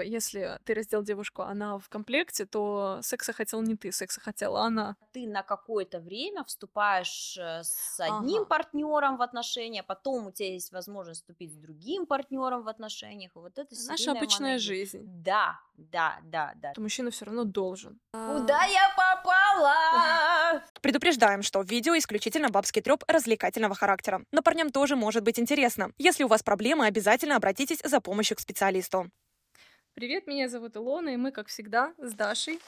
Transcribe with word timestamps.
Типа, 0.00 0.08
если 0.08 0.58
ты 0.64 0.74
раздел 0.74 1.02
девушку, 1.02 1.42
она 1.42 1.78
в 1.78 1.88
комплекте, 1.88 2.46
то 2.46 3.00
секса 3.02 3.32
хотел 3.32 3.60
не 3.62 3.76
ты, 3.76 3.92
секса 3.92 4.20
хотела 4.20 4.62
она. 4.62 4.96
Ты 5.12 5.26
на 5.26 5.42
какое-то 5.42 6.00
время 6.00 6.44
вступаешь 6.44 7.36
э, 7.38 7.62
с 7.62 8.00
одним 8.00 8.42
Ага. 8.42 8.44
партнером 8.46 9.16
в 9.18 9.22
отношения, 9.22 9.82
потом 9.82 10.28
у 10.28 10.32
тебя 10.32 10.52
есть 10.52 10.72
возможность 10.72 11.20
вступить 11.20 11.52
с 11.52 11.56
другим 11.56 12.06
партнером 12.06 12.62
в 12.62 12.68
отношениях. 12.68 13.32
И 13.36 13.38
вот 13.38 13.58
это 13.58 13.74
Наша 13.88 14.12
обычная 14.12 14.52
моногамия. 14.52 14.58
жизнь. 14.58 15.00
Да, 15.04 15.60
да, 15.76 16.18
да, 16.24 16.52
да. 16.56 16.72
То 16.72 16.80
мужчина 16.80 17.10
все 17.10 17.26
равно 17.26 17.44
должен. 17.44 18.00
Куда 18.12 18.64
я 18.64 18.88
попала? 18.96 20.62
Предупреждаем, 20.80 21.42
что 21.42 21.60
видео 21.62 21.96
исключительно 21.98 22.48
бабский 22.48 22.80
треп 22.80 23.04
развлекательного 23.06 23.74
характера. 23.74 24.24
Но 24.32 24.42
парням 24.42 24.70
тоже 24.70 24.96
может 24.96 25.24
быть 25.24 25.38
интересно. 25.38 25.92
Если 25.98 26.24
у 26.24 26.28
вас 26.28 26.42
проблемы, 26.42 26.86
обязательно 26.86 27.36
обратитесь 27.36 27.80
за 27.84 28.00
помощью 28.00 28.36
к 28.36 28.40
специалисту. 28.40 29.10
Привет, 30.00 30.26
меня 30.26 30.48
зовут 30.48 30.78
Илона, 30.78 31.10
и 31.10 31.18
мы, 31.18 31.30
как 31.30 31.48
всегда, 31.48 31.92
с 31.98 32.14
Дашей 32.14 32.58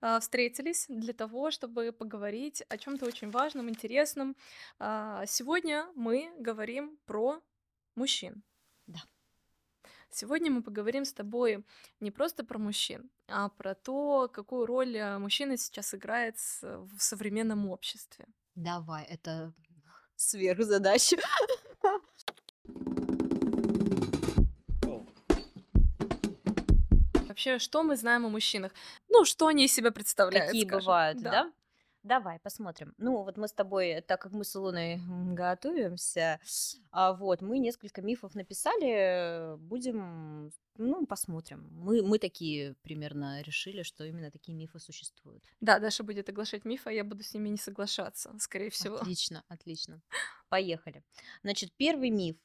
а, 0.00 0.18
встретились 0.18 0.86
для 0.88 1.12
того, 1.12 1.50
чтобы 1.50 1.92
поговорить 1.92 2.62
о 2.70 2.78
чем-то 2.78 3.04
очень 3.04 3.30
важном, 3.30 3.68
интересном. 3.68 4.34
А, 4.78 5.26
Сегодня 5.26 5.86
мы 5.94 6.32
говорим 6.38 6.98
про 7.04 7.42
мужчин. 7.96 8.42
Да. 8.86 9.00
Сегодня 10.08 10.50
мы 10.50 10.62
поговорим 10.62 11.04
с 11.04 11.12
тобой 11.12 11.66
не 12.00 12.10
просто 12.10 12.44
про 12.44 12.58
мужчин, 12.58 13.10
а 13.28 13.50
про 13.50 13.74
то, 13.74 14.30
какую 14.32 14.64
роль 14.64 14.96
а, 14.96 15.18
мужчина 15.18 15.58
сейчас 15.58 15.94
играет 15.94 16.38
с- 16.38 16.62
в 16.62 16.98
современном 16.98 17.68
обществе. 17.68 18.24
Давай, 18.54 19.04
это 19.04 19.52
сверхзадача. 20.16 21.18
Вообще, 27.34 27.58
что 27.58 27.82
мы 27.82 27.96
знаем 27.96 28.24
о 28.26 28.28
мужчинах? 28.28 28.70
Ну, 29.08 29.24
что 29.24 29.48
они 29.48 29.64
из 29.64 29.74
себя 29.74 29.90
представляют? 29.90 30.46
Какие 30.46 30.66
скажем. 30.66 30.78
бывают, 30.78 31.20
да? 31.20 31.52
Давай, 32.04 32.38
посмотрим. 32.38 32.94
Ну, 32.96 33.24
вот 33.24 33.36
мы 33.36 33.48
с 33.48 33.52
тобой, 33.52 34.02
так 34.02 34.20
как 34.20 34.30
мы 34.30 34.44
с 34.44 34.54
Илоной 34.54 34.98
м, 34.98 35.34
готовимся, 35.34 36.38
а, 36.92 37.12
вот, 37.12 37.40
мы 37.42 37.58
несколько 37.58 38.02
мифов 38.02 38.36
написали, 38.36 39.56
будем, 39.56 40.52
ну, 40.76 41.06
посмотрим. 41.06 41.66
Мы, 41.72 42.02
мы 42.02 42.20
такие 42.20 42.76
примерно 42.82 43.42
решили, 43.42 43.82
что 43.82 44.04
именно 44.04 44.30
такие 44.30 44.54
мифы 44.56 44.78
существуют. 44.78 45.42
Да, 45.60 45.80
Даша 45.80 46.04
будет 46.04 46.28
оглашать 46.28 46.64
мифы, 46.64 46.90
а 46.90 46.92
я 46.92 47.02
буду 47.02 47.24
с 47.24 47.34
ними 47.34 47.48
не 47.48 47.58
соглашаться, 47.58 48.32
скорее 48.38 48.70
всего. 48.70 48.96
Отлично, 48.96 49.42
отлично. 49.48 50.02
Поехали. 50.54 51.02
Значит, 51.42 51.72
первый 51.76 52.10
миф. 52.10 52.36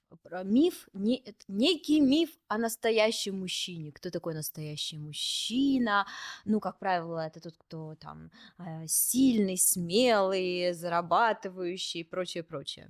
Миф, 0.44 0.90
не, 0.94 1.24
некий 1.48 2.02
миф 2.02 2.30
о 2.48 2.58
настоящем 2.58 3.40
мужчине. 3.40 3.92
Кто 3.92 4.10
такой 4.10 4.34
настоящий 4.34 4.98
мужчина? 4.98 6.08
Ну, 6.46 6.60
как 6.60 6.80
правило, 6.80 7.20
это 7.28 7.40
тот, 7.40 7.54
кто 7.58 7.94
там 7.96 8.32
э, 8.58 8.88
сильный, 8.88 9.58
смелый, 9.58 10.74
зарабатывающий 10.74 12.00
и 12.00 12.04
прочее, 12.04 12.42
прочее. 12.44 12.90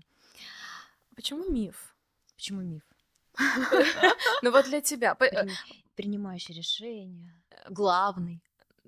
Почему 1.15 1.51
миф? 1.51 1.95
Почему 2.35 2.61
миф? 2.61 2.83
Ну 4.41 4.51
вот 4.51 4.65
для 4.65 4.79
тебя. 4.81 5.17
э, 5.19 5.25
Прин- 5.25 5.51
Принимающий 5.95 6.55
решения, 6.55 7.33
главный. 7.69 8.41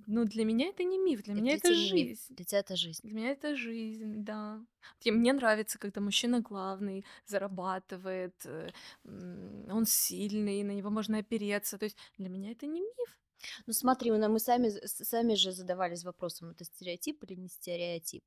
Ну 0.07 0.25
для 0.25 0.45
меня 0.45 0.67
это 0.67 0.83
не 0.83 0.97
миф, 0.97 1.23
для 1.23 1.33
меня 1.33 1.43
для 1.43 1.53
это 1.55 1.67
тебя 1.69 1.75
не 1.75 1.91
миф, 1.91 2.07
жизнь. 2.09 2.35
Для 2.35 2.45
тебя 2.45 2.59
это 2.59 2.75
жизнь. 2.75 2.99
Для 3.03 3.13
меня 3.13 3.31
это 3.31 3.55
жизнь, 3.55 4.23
да. 4.23 4.61
Мне 5.05 5.33
нравится, 5.33 5.79
когда 5.79 6.01
мужчина 6.01 6.41
главный, 6.41 7.05
зарабатывает, 7.25 8.35
э, 8.45 8.71
он 9.03 9.85
сильный, 9.85 10.63
на 10.63 10.71
него 10.71 10.89
можно 10.89 11.19
опереться. 11.19 11.77
То 11.77 11.85
есть 11.85 11.97
для 12.17 12.29
меня 12.29 12.51
это 12.51 12.67
не 12.67 12.81
миф. 12.81 13.17
Ну 13.65 13.73
смотри, 13.73 14.11
ну, 14.11 14.29
мы 14.29 14.39
сами, 14.39 14.69
сами 14.85 15.35
же 15.35 15.51
задавались 15.51 16.03
вопросом, 16.03 16.51
это 16.51 16.63
стереотип 16.63 17.23
или 17.23 17.35
не 17.39 17.47
стереотип? 17.47 18.23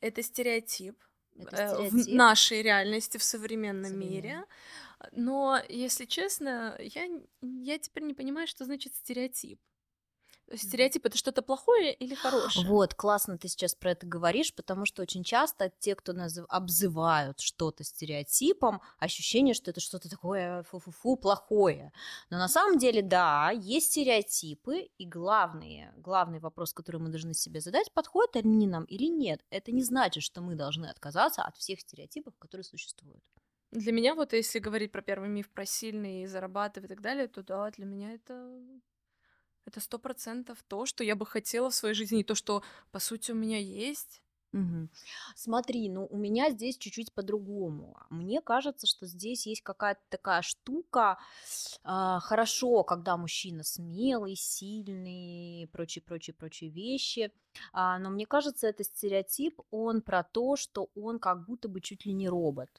Это 0.00 0.22
стереотип. 0.22 0.96
Это 1.36 1.76
э, 1.80 1.88
В 1.88 2.08
нашей 2.08 2.62
реальности, 2.62 3.16
в 3.18 3.22
современном 3.22 3.84
Современном. 3.84 4.14
мире. 4.14 4.44
Но, 5.12 5.60
если 5.68 6.04
честно, 6.04 6.76
я, 6.80 7.08
я 7.42 7.78
теперь 7.78 8.02
не 8.02 8.14
понимаю, 8.14 8.46
что 8.48 8.64
значит 8.64 8.94
стереотип. 8.94 9.60
Стереотип 10.54 11.04
это 11.06 11.16
что-то 11.16 11.42
плохое 11.42 11.92
или 11.92 12.14
хорошее? 12.14 12.66
Вот, 12.66 12.94
классно 12.94 13.36
ты 13.36 13.48
сейчас 13.48 13.74
про 13.74 13.90
это 13.90 14.06
говоришь, 14.06 14.54
потому 14.54 14.86
что 14.86 15.02
очень 15.02 15.24
часто 15.24 15.70
те, 15.78 15.94
кто 15.94 16.12
назыв- 16.12 16.46
обзывают 16.48 17.40
что-то 17.40 17.84
стереотипом, 17.84 18.80
ощущение, 18.98 19.54
что 19.54 19.70
это 19.70 19.80
что-то 19.80 20.08
такое 20.08 20.62
фу-фу-фу 20.62 21.16
плохое. 21.16 21.92
Но 22.30 22.38
на 22.38 22.48
самом 22.48 22.78
деле, 22.78 23.02
да, 23.02 23.50
есть 23.50 23.92
стереотипы, 23.92 24.88
и 24.98 25.06
главный, 25.06 25.88
главный 25.96 26.38
вопрос, 26.38 26.72
который 26.72 27.00
мы 27.00 27.10
должны 27.10 27.34
себе 27.34 27.60
задать, 27.60 27.92
подходят 27.92 28.36
они 28.36 28.66
нам 28.66 28.84
или 28.84 29.06
нет. 29.06 29.44
Это 29.50 29.72
не 29.72 29.82
значит, 29.82 30.22
что 30.22 30.40
мы 30.40 30.54
должны 30.54 30.86
отказаться 30.86 31.42
от 31.42 31.56
всех 31.56 31.80
стереотипов, 31.80 32.34
которые 32.38 32.64
существуют. 32.64 33.22
Для 33.70 33.92
меня 33.92 34.14
вот, 34.14 34.32
если 34.32 34.60
говорить 34.60 34.92
про 34.92 35.02
первый 35.02 35.28
миф, 35.28 35.50
про 35.50 35.66
сильный, 35.66 36.26
зарабатывать 36.26 36.90
и 36.90 36.94
так 36.94 37.02
далее, 37.02 37.28
то 37.28 37.42
да, 37.42 37.70
для 37.70 37.84
меня 37.84 38.14
это 38.14 38.58
это 39.68 39.80
сто 39.80 39.98
процентов 39.98 40.62
то, 40.66 40.86
что 40.86 41.04
я 41.04 41.16
бы 41.16 41.26
хотела 41.26 41.70
в 41.70 41.74
своей 41.74 41.94
жизни, 41.94 42.20
и 42.20 42.24
то, 42.24 42.34
что 42.34 42.62
по 42.90 42.98
сути 42.98 43.32
у 43.32 43.34
меня 43.34 43.58
есть. 43.58 44.22
Мгм. 44.52 44.88
Смотри, 45.36 45.90
ну 45.90 46.06
у 46.10 46.16
меня 46.16 46.50
здесь 46.50 46.78
чуть-чуть 46.78 47.12
по-другому. 47.12 47.98
Мне 48.08 48.40
кажется, 48.40 48.86
что 48.86 49.06
здесь 49.06 49.46
есть 49.46 49.62
какая-то 49.62 50.00
такая 50.08 50.40
штука. 50.42 51.18
а, 51.84 52.20
хорошо, 52.20 52.82
когда 52.84 53.16
мужчина 53.16 53.62
смелый, 53.64 54.36
сильный, 54.36 55.68
прочие, 55.72 56.02
прочие, 56.02 56.34
прочие 56.34 56.70
вещи. 56.70 57.32
А, 57.72 57.98
но 57.98 58.10
мне 58.10 58.26
кажется, 58.26 58.66
это 58.68 58.84
стереотип, 58.84 59.60
он 59.70 60.02
про 60.02 60.22
то, 60.24 60.56
что 60.56 60.90
он 60.94 61.18
как 61.18 61.46
будто 61.46 61.68
бы 61.68 61.80
чуть 61.82 62.06
ли 62.06 62.12
не 62.14 62.28
робот 62.28 62.70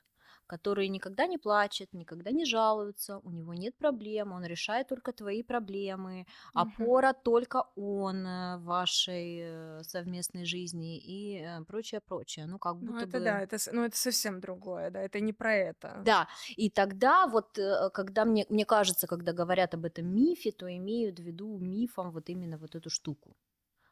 который 0.49 0.87
никогда 0.89 1.27
не 1.27 1.37
плачет, 1.37 1.93
никогда 1.93 2.31
не 2.31 2.45
жалуется, 2.45 3.19
у 3.19 3.31
него 3.31 3.53
нет 3.53 3.77
проблем, 3.77 4.31
он 4.33 4.45
решает 4.45 4.87
только 4.89 5.13
твои 5.13 5.43
проблемы, 5.43 6.25
Мгм. 6.53 6.93
опора 6.93 7.13
только 7.13 7.63
он 7.75 8.25
э, 8.27 8.57
в 8.57 8.63
вашей 8.63 9.39
э, 9.41 9.83
совместной 9.83 10.45
жизни 10.45 10.97
и 10.99 11.39
э, 11.41 11.63
прочее, 11.65 12.01
прочее. 12.01 12.45
Ну, 12.47 12.59
как 12.59 12.77
Ну 12.81 12.97
будто 12.97 13.05
это 13.05 13.19
бы... 13.19 13.21
да, 13.21 13.41
это, 13.41 13.57
ну 13.73 13.83
это 13.85 13.97
совсем 13.97 14.39
другое, 14.41 14.89
да, 14.91 15.01
это 15.01 15.19
не 15.19 15.33
про 15.33 15.53
это. 15.55 16.07
Да, 16.07 16.27
и 16.57 16.69
тогда 16.69 17.27
вот, 17.27 17.59
когда 17.93 18.25
мне, 18.25 18.45
мне 18.49 18.65
кажется, 18.65 19.07
когда 19.07 19.33
говорят 19.33 19.73
об 19.73 19.85
этом 19.85 20.07
мифе, 20.07 20.51
то 20.51 20.67
имеют 20.67 21.19
в 21.19 21.23
виду 21.23 21.57
мифом 21.59 22.11
вот 22.11 22.29
именно 22.29 22.57
вот 22.57 22.75
эту 22.75 22.89
штуку. 22.89 23.35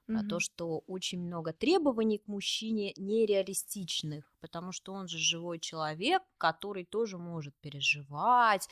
Про 0.07 0.23
то, 0.23 0.40
что 0.40 0.79
очень 0.88 1.22
много 1.22 1.53
требований 1.53 2.18
к 2.18 2.28
мужчине 2.28 2.94
нереалистичных, 2.95 4.34
потому 4.40 4.72
что 4.72 4.94
он 4.94 5.07
же 5.07 5.18
живой 5.18 5.59
человек, 5.59 6.23
который 6.38 6.85
тоже 6.85 7.18
может 7.18 7.53
переживать, 7.62 8.69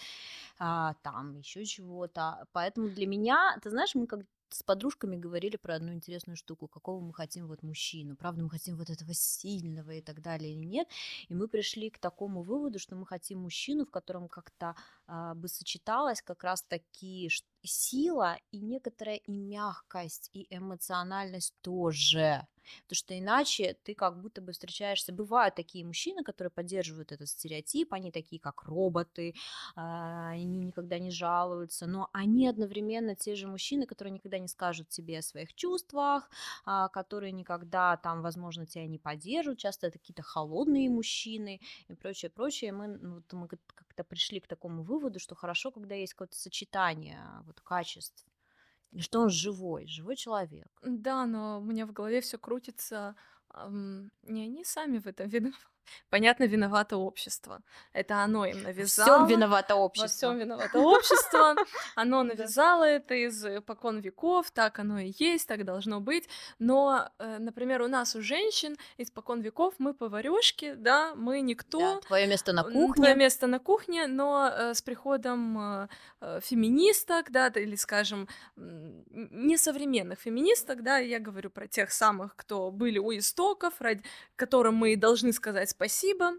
а, 0.59 0.94
там 1.03 1.35
еще 1.38 1.66
чего-то. 1.66 2.47
Поэтому 2.53 2.90
для 2.90 3.07
меня, 3.07 3.57
ты 3.62 3.69
знаешь, 3.69 3.95
мы 3.95 4.07
как 4.07 4.22
с 4.50 4.63
подружками 4.63 5.18
говорили 5.18 5.57
про 5.57 5.75
одну 5.75 5.91
интересную 5.94 6.38
штуку, 6.38 6.68
какого 6.68 7.01
мы 7.01 7.13
хотим 7.13 7.47
вот 7.47 7.63
мужчину, 7.63 8.16
правда 8.16 8.44
мы 8.44 8.50
хотим 8.50 8.78
вот 8.78 8.90
этого 8.90 9.13
сильного 9.13 9.91
и 9.91 10.01
так 10.01 10.22
далее 10.22 10.53
или 10.53 10.63
нет, 10.63 10.88
и 11.28 11.34
мы 11.34 11.47
пришли 11.47 11.90
к 11.90 12.00
такому 12.00 12.41
выводу, 12.44 12.79
что 12.79 12.95
мы 12.95 13.06
хотим 13.06 13.40
мужчину, 13.40 13.85
в 13.85 13.91
котором 13.91 14.29
как-то 14.29 14.75
бы 15.08 15.48
сочеталась 15.48 16.22
как 16.22 16.44
раз 16.44 16.64
таки 16.64 17.30
сила 17.64 18.38
и 18.52 18.60
некоторая 18.60 19.18
и 19.18 19.32
мягкость, 19.32 20.30
и 20.34 20.48
эмоциональность 20.50 21.54
тоже. 21.62 22.48
Потому 22.84 22.96
что 22.98 23.18
иначе 23.20 23.78
ты 23.84 23.94
как 23.94 24.20
будто 24.22 24.42
бы 24.42 24.52
встречаешься... 24.52 25.14
Бывают 25.14 25.56
такие 25.56 25.86
мужчины, 25.86 26.24
которые 26.24 26.52
поддерживают 26.52 27.12
этот 27.12 27.30
стереотип, 27.30 27.94
они 27.94 28.12
такие 28.12 28.40
как 28.40 28.64
роботы, 28.64 29.36
а, 29.76 30.30
они 30.30 30.60
никогда 30.66 30.98
не 31.00 31.12
жалуются, 31.12 31.86
но 31.86 32.10
они 32.12 32.48
одновременно 32.48 33.16
те 33.16 33.36
же 33.36 33.48
мужчины, 33.48 33.86
которые 33.86 34.12
никогда 34.13 34.40
не 34.40 34.48
скажут 34.48 34.90
тебе 34.90 35.19
о 35.19 35.22
своих 35.22 35.54
чувствах, 35.54 36.30
а, 36.66 36.90
которые 36.90 37.31
никогда 37.31 37.98
там, 37.98 38.22
возможно, 38.22 38.66
тебя 38.66 38.88
не 38.88 38.98
поддержат, 39.00 39.58
часто 39.60 39.88
это 39.88 40.00
какие-то 40.00 40.24
холодные 40.24 40.90
мужчины 40.90 41.62
и 41.88 41.94
прочее, 41.94 42.31
прочее. 42.31 42.72
Мы, 42.72 42.88
ну, 42.88 43.16
вот 43.16 43.34
мы 43.34 43.48
как- 43.48 43.85
как-то 43.95 44.03
пришли 44.03 44.39
к 44.39 44.47
такому 44.47 44.83
выводу, 44.83 45.19
что 45.19 45.36
хорошо, 45.36 45.71
когда 45.71 45.95
есть 45.95 46.13
какое-то 46.13 46.36
сочетание 46.36 47.21
вот, 47.45 47.62
качеств, 47.62 48.25
и 48.92 49.01
что 49.01 49.21
он 49.21 49.30
живой, 49.30 49.88
живой 49.88 50.15
человек. 50.15 50.68
Да, 50.81 51.25
но 51.25 51.59
у 51.59 51.63
меня 51.63 51.86
в 51.86 51.94
голове 51.94 52.19
все 52.21 52.38
крутится. 52.38 53.15
ам, 53.50 54.12
не 54.24 54.44
они 54.44 54.65
сами 54.65 55.00
в 55.00 55.07
этом 55.07 55.30
виноваты. 55.30 55.65
Понятно, 56.10 56.46
виновато 56.46 56.98
общество. 56.98 57.62
Это 57.94 58.24
оно 58.24 58.46
им 58.46 58.54
Всем 58.54 58.64
навязало. 58.64 59.28
виновато 59.28 59.76
Во 59.76 59.82
общество. 59.86 60.08
всем 60.10 60.38
виновато 60.40 60.80
общество. 60.80 61.56
Оно 61.96 62.24
навязало 62.24 62.84
это 62.84 63.14
из 63.16 63.44
э, 63.46 63.62
покон 63.62 64.00
веков, 64.00 64.52
так 64.52 64.80
оно 64.80 65.00
и 65.00 65.14
есть, 65.18 65.48
так 65.48 65.64
должно 65.66 66.00
быть. 66.02 66.30
Но, 66.60 67.10
э, 67.20 67.38
например, 67.40 67.82
у 67.82 67.88
нас 67.88 68.16
у 68.16 68.22
женщин 68.22 68.78
из 68.98 69.12
покон 69.12 69.42
веков 69.42 69.74
мы 69.78 69.94
поварёшки, 69.94 70.74
да, 70.74 71.14
мы 71.16 71.42
никто. 71.42 71.80
Да, 71.80 72.00
твое 72.08 72.28
место 72.28 72.54
на 72.54 72.64
кухне. 72.64 72.94
Твое 72.94 73.16
место 73.16 73.48
на 73.48 73.60
кухне, 73.60 74.08
но 74.08 74.50
э, 74.52 74.74
с 74.74 74.82
приходом 74.82 75.90
феминисток, 76.42 77.32
да, 77.32 77.48
или, 77.48 77.76
скажем, 77.76 78.28
несовременных 78.56 80.20
феминисток, 80.20 80.84
да, 80.84 80.98
я 80.98 81.20
говорю 81.20 81.50
про 81.50 81.68
тех 81.68 81.92
самых, 81.92 82.36
кто 82.36 82.72
были 82.72 83.00
у 83.00 83.12
истоков, 83.16 83.74
ради 83.80 84.04
которым 84.36 84.76
мы 84.76 84.96
должны 84.96 85.34
сказать 85.34 85.75
спасибо, 85.75 86.33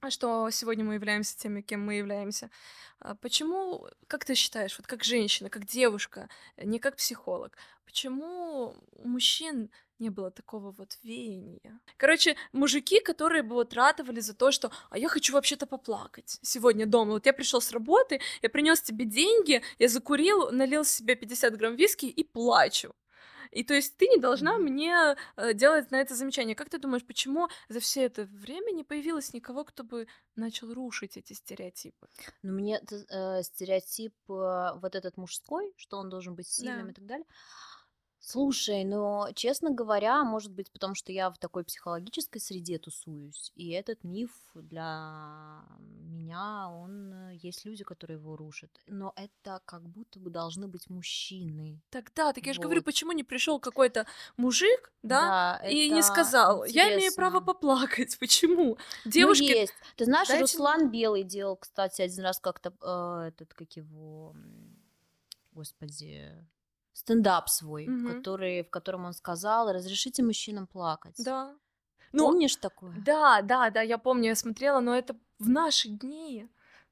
а 0.00 0.10
что 0.10 0.48
сегодня 0.50 0.84
мы 0.84 0.94
являемся 0.94 1.36
теми, 1.36 1.60
кем 1.60 1.84
мы 1.84 1.94
являемся. 1.94 2.50
А 3.00 3.14
Почему, 3.14 3.86
как 4.06 4.24
ты 4.24 4.34
считаешь, 4.34 4.78
вот 4.78 4.86
как 4.86 5.04
женщина, 5.04 5.50
как 5.50 5.66
девушка, 5.66 6.28
э, 6.56 6.64
не 6.64 6.78
как 6.78 6.96
психолог, 6.96 7.56
почему 7.84 8.74
у 8.92 9.08
мужчин 9.08 9.70
не 9.98 10.08
было 10.08 10.30
такого 10.30 10.70
вот 10.70 10.98
веяния? 11.02 11.80
Короче, 11.98 12.36
мужики, 12.52 13.00
которые 13.00 13.42
бы 13.42 13.54
вот 13.54 13.74
ратовали 13.74 14.20
за 14.20 14.34
то, 14.34 14.50
что 14.50 14.70
«а 14.88 14.98
я 14.98 15.08
хочу 15.08 15.34
вообще-то 15.34 15.66
поплакать 15.66 16.38
сегодня 16.42 16.86
дома». 16.86 17.12
Вот 17.12 17.26
я 17.26 17.32
пришел 17.34 17.60
с 17.60 17.72
работы, 17.72 18.20
я 18.42 18.48
принес 18.48 18.80
тебе 18.80 19.04
деньги, 19.04 19.62
я 19.78 19.88
закурил, 19.88 20.50
налил 20.50 20.84
себе 20.84 21.14
50 21.14 21.56
грамм 21.58 21.76
виски 21.76 22.06
и 22.06 22.24
плачу. 22.24 22.94
И 23.50 23.64
то 23.64 23.74
есть 23.74 23.96
ты 23.96 24.06
не 24.08 24.18
должна 24.18 24.58
мне 24.58 25.16
э, 25.36 25.54
делать 25.54 25.90
на 25.90 25.96
это 26.00 26.14
замечание. 26.14 26.54
Как 26.54 26.70
ты 26.70 26.78
думаешь, 26.78 27.04
почему 27.06 27.48
за 27.68 27.80
все 27.80 28.04
это 28.04 28.24
время 28.24 28.72
не 28.72 28.84
появилось 28.84 29.32
никого, 29.32 29.64
кто 29.64 29.84
бы 29.84 30.06
начал 30.36 30.72
рушить 30.72 31.16
эти 31.16 31.32
стереотипы? 31.32 32.08
Ну, 32.42 32.52
мне 32.52 32.80
э, 33.10 33.42
стереотип 33.42 34.14
э, 34.28 34.72
вот 34.76 34.94
этот 34.94 35.16
мужской, 35.16 35.72
что 35.76 35.98
он 35.98 36.08
должен 36.08 36.34
быть 36.34 36.48
сильным 36.48 36.86
Да. 36.86 36.90
и 36.90 36.94
так 36.94 37.06
далее. 37.06 37.26
Слушай, 38.22 38.84
но, 38.84 39.30
честно 39.34 39.70
говоря, 39.70 40.22
может 40.24 40.52
быть, 40.52 40.70
потому 40.70 40.94
что 40.94 41.10
я 41.10 41.30
в 41.30 41.38
такой 41.38 41.64
психологической 41.64 42.38
среде 42.40 42.78
тусуюсь, 42.78 43.50
и 43.54 43.70
этот 43.70 44.04
миф 44.04 44.30
для 44.54 45.62
меня, 45.78 46.68
он 46.68 47.12
э, 47.12 47.36
есть 47.40 47.64
люди, 47.64 47.82
которые 47.82 48.18
его 48.18 48.36
рушат. 48.36 48.70
Но 48.86 49.14
это 49.16 49.62
как 49.64 49.88
будто 49.88 50.20
бы 50.20 50.28
должны 50.30 50.68
быть 50.68 50.90
мужчины. 50.90 51.80
Так 51.88 52.12
да, 52.14 52.32
так 52.34 52.44
я 52.46 52.52
же 52.52 52.60
говорю, 52.60 52.80
Вот. 52.80 52.84
почему 52.84 53.12
не 53.12 53.24
пришел 53.24 53.58
какой-то 53.58 54.06
мужик, 54.36 54.92
да, 55.02 55.60
и 55.66 55.88
не 55.88 56.00
это 56.00 56.08
сказал, 56.08 56.64
я 56.66 56.94
имею 56.94 57.14
право 57.14 57.38
интересно. 57.38 57.54
поплакать. 57.54 58.18
Почему? 58.20 58.76
Ну, 59.06 59.10
Девушки, 59.10 59.44
есть. 59.44 59.72
Ты 59.96 60.04
знаешь, 60.04 60.28
дайте 60.28 60.42
Руслан 60.42 60.90
Белый 60.90 61.24
делал, 61.24 61.56
кстати, 61.56 62.02
один 62.02 62.22
раз 62.22 62.38
как-то 62.38 62.74
э, 62.82 63.28
этот, 63.28 63.54
как 63.54 63.72
его, 63.72 64.32
м, 64.34 64.76
господи, 65.52 66.46
стендап 66.92 67.48
свой, 67.48 67.86
Мгм. 67.86 68.08
который, 68.16 68.62
в 68.64 68.70
котором 68.70 69.04
он 69.04 69.12
сказал, 69.12 69.72
разрешите 69.72 70.22
мужчинам 70.22 70.66
плакать. 70.66 71.14
да. 71.24 71.54
Ну, 72.12 72.24
Помнишь 72.26 72.56
такое? 72.56 72.92
Да, 73.06 73.40
да, 73.42 73.70
да, 73.70 73.82
я 73.82 73.96
помню, 73.96 74.30
я 74.30 74.34
смотрела, 74.34 74.80
но 74.80 74.96
это 74.96 75.14
в 75.38 75.48
наши 75.48 75.88
дни. 75.88 76.48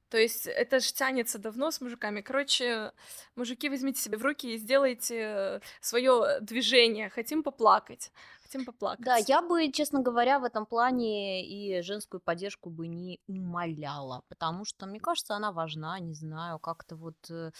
То 0.09 0.17
есть 0.17 0.47
это 0.47 0.79
ж 0.79 0.91
тянется 0.93 1.37
давно 1.39 1.71
с 1.71 1.81
мужиками. 1.81 2.21
Короче, 2.21 2.93
мужики, 3.35 3.67
возьмите 3.69 4.01
себя 4.01 4.17
в 4.17 4.23
руки 4.23 4.53
и 4.53 4.57
сделайте 4.57 5.61
свое 5.81 6.39
движение. 6.41 7.09
Хотим 7.09 7.43
поплакать. 7.43 8.11
Хотим 8.51 8.65
поплакать. 8.65 9.05
Да, 9.05 9.17
я 9.17 9.43
бы, 9.43 9.71
честно 9.71 9.99
говоря, 10.01 10.39
в 10.39 10.43
этом 10.43 10.65
плане 10.65 11.45
и 11.45 11.83
женскую 11.83 12.19
поддержку 12.19 12.71
бы 12.71 12.87
не 12.87 13.19
умоляла, 13.27 14.23
потому 14.27 14.65
что, 14.65 14.87
мне 14.87 14.99
кажется, 14.99 15.35
она 15.35 15.51
важна, 15.51 15.99
не 15.99 16.15
знаю, 16.15 16.57
как-то 16.57 16.95
вот... 16.95 17.29
э, 17.29 17.51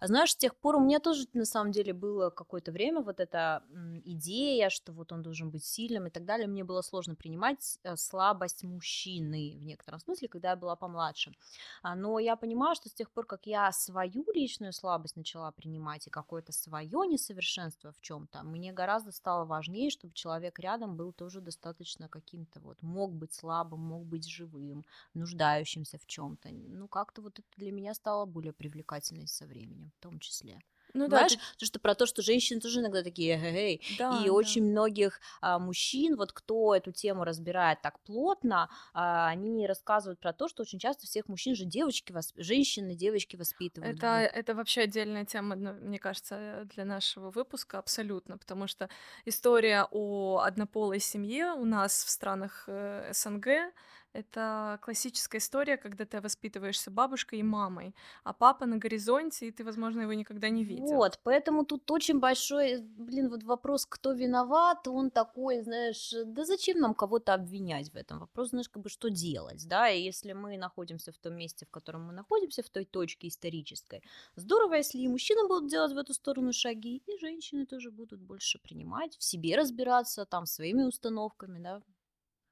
а 0.00 0.06
Знаешь, 0.06 0.32
с 0.32 0.36
тех 0.36 0.56
пор 0.56 0.76
у 0.76 0.80
меня 0.80 1.00
тоже, 1.00 1.26
на 1.34 1.44
самом 1.44 1.70
деле, 1.70 1.92
было 1.92 2.30
какое-то 2.30 2.72
время 2.72 3.02
вот 3.02 3.20
эта 3.20 3.62
идея, 4.06 4.70
что 4.70 4.92
вот 4.92 5.12
он 5.12 5.22
должен 5.22 5.50
быть 5.50 5.66
сильным 5.66 6.06
и 6.06 6.10
так 6.10 6.24
далее. 6.24 6.46
Мне 6.48 6.64
было 6.64 6.80
сложно 6.80 7.14
принимать 7.14 7.78
э, 7.82 7.96
слабость 7.96 8.62
мужчины 8.64 9.54
в 9.54 9.62
некотором 9.62 10.00
смысле, 10.00 10.28
когда 10.28 10.50
я 10.50 10.56
была 10.56 10.76
помладше. 10.76 11.34
А, 11.82 11.94
Но 11.94 12.18
я 12.18 12.36
понимаю, 12.36 12.74
что 12.74 12.88
с 12.88 12.94
тех 12.94 13.10
пор, 13.10 13.26
как 13.26 13.44
я 13.44 13.70
свою 13.72 14.24
личную 14.32 14.72
слабость 14.72 15.16
начала 15.16 15.52
принимать 15.52 16.06
и 16.06 16.10
какое-то 16.10 16.52
свое 16.52 17.06
несовершенство 17.06 17.92
в 17.92 18.00
чем-то, 18.00 18.44
мне 18.44 18.72
гораздо 18.72 19.12
стало 19.12 19.44
важнее, 19.44 19.90
чтобы 19.90 20.14
человек 20.14 20.37
рядом 20.58 20.96
был 20.96 21.12
тоже 21.12 21.40
достаточно 21.40 22.08
каким-то 22.08 22.60
вот, 22.60 22.82
мог 22.82 23.12
быть 23.14 23.32
слабым, 23.32 23.80
мог 23.80 24.04
быть 24.06 24.28
живым, 24.28 24.84
нуждающимся 25.14 25.98
в 25.98 26.06
чем-то. 26.06 26.50
Ну, 26.50 26.88
как-то 26.88 27.22
вот 27.22 27.38
это 27.38 27.48
для 27.56 27.72
меня 27.72 27.94
стало 27.94 28.26
более 28.26 28.52
привлекательной 28.52 29.28
со 29.28 29.46
временем, 29.46 29.90
в 29.98 30.02
том 30.02 30.18
числе. 30.18 30.60
Ну 30.94 31.08
да, 31.08 31.28
Знаешь, 31.28 31.36
ты- 31.36 31.40
потому 31.54 31.66
что 31.66 31.80
про 31.80 31.94
то, 31.94 32.06
что 32.06 32.22
женщины 32.22 32.60
тоже 32.60 32.80
иногда 32.80 33.02
такие, 33.02 33.36
эй, 33.38 33.82
да, 33.88 34.10
и 34.10 34.28
да. 34.30 34.30
очень 34.30 34.62
многих 34.64 35.20
а, 35.40 35.58
мужчин, 35.58 36.16
вот 36.16 36.32
кто 36.32 36.74
эту 36.74 36.92
тему 36.92 37.24
разбирает 37.24 37.80
так 37.82 38.00
плотно, 38.02 38.68
а, 38.92 39.28
они 39.28 39.66
рассказывают 39.66 40.20
про 40.20 40.32
то, 40.32 40.48
что 40.48 40.62
очень 40.62 40.78
часто 40.78 41.06
всех 41.06 41.28
мужчин 41.28 41.54
же 41.54 41.64
девочки, 41.64 42.12
восп- 42.12 42.34
женщины, 42.42 42.94
девочки 42.94 43.36
воспитывают. 43.36 44.02
Это, 44.02 44.06
это 44.34 44.54
вообще 44.56 44.82
отдельная 44.82 45.24
тема, 45.24 45.54
ну, 45.54 45.72
мне 45.72 46.00
кажется, 46.00 46.62
для 46.74 46.84
нашего 46.84 47.30
выпуска 47.30 47.78
абсолютно, 47.78 48.36
потому 48.36 48.66
что 48.66 48.88
история 49.24 49.86
о 49.92 50.38
однополой 50.44 50.98
семье 50.98 51.52
у 51.52 51.64
нас 51.64 52.02
в 52.02 52.08
странах 52.10 52.64
э, 52.66 53.12
СНГ 53.12 53.72
это 54.12 54.78
классическая 54.82 55.38
история, 55.38 55.76
когда 55.76 56.04
ты 56.04 56.20
воспитываешься 56.20 56.90
бабушкой 56.90 57.40
и 57.40 57.42
мамой, 57.42 57.94
а 58.24 58.32
папа 58.32 58.66
на 58.66 58.76
горизонте, 58.78 59.48
и 59.48 59.50
ты, 59.52 59.64
возможно, 59.64 60.02
его 60.02 60.12
никогда 60.12 60.48
не 60.48 60.64
видел. 60.64 60.96
Вот, 60.96 61.20
поэтому 61.22 61.64
тут 61.64 61.90
очень 61.90 62.18
большой, 62.18 62.78
блин, 62.80 63.28
вот 63.28 63.42
вопрос, 63.44 63.86
кто 63.86 64.12
виноват, 64.12 64.88
он 64.88 65.10
такой, 65.10 65.60
знаешь, 65.62 66.12
да 66.24 66.44
зачем 66.44 66.78
нам 66.80 66.94
кого-то 66.94 67.34
обвинять 67.34 67.90
в 67.90 67.96
этом? 67.96 68.18
Вопрос, 68.20 68.50
знаешь, 68.50 68.68
как 68.68 68.82
бы 68.82 68.88
что 68.88 69.08
делать, 69.10 69.66
да, 69.68 69.88
и 69.90 70.02
если 70.02 70.32
мы 70.32 70.56
находимся 70.58 71.12
в 71.12 71.18
том 71.18 71.34
месте, 71.34 71.66
в 71.66 71.70
котором 71.70 72.06
мы 72.06 72.12
находимся, 72.12 72.62
в 72.62 72.70
той 72.70 72.84
точке 72.84 73.28
исторической, 73.28 74.02
здорово, 74.36 74.74
если 74.74 74.98
и 74.98 75.08
мужчины 75.08 75.46
будут 75.46 75.70
делать 75.70 75.92
в 75.92 75.98
эту 75.98 76.14
сторону 76.14 76.52
шаги, 76.52 77.02
и 77.06 77.18
женщины 77.18 77.66
тоже 77.66 77.90
будут 77.90 78.20
больше 78.20 78.58
принимать, 78.58 79.16
в 79.18 79.22
себе 79.22 79.56
разбираться, 79.56 80.24
там, 80.26 80.46
своими 80.46 80.82
установками, 80.82 81.58
да, 81.58 81.82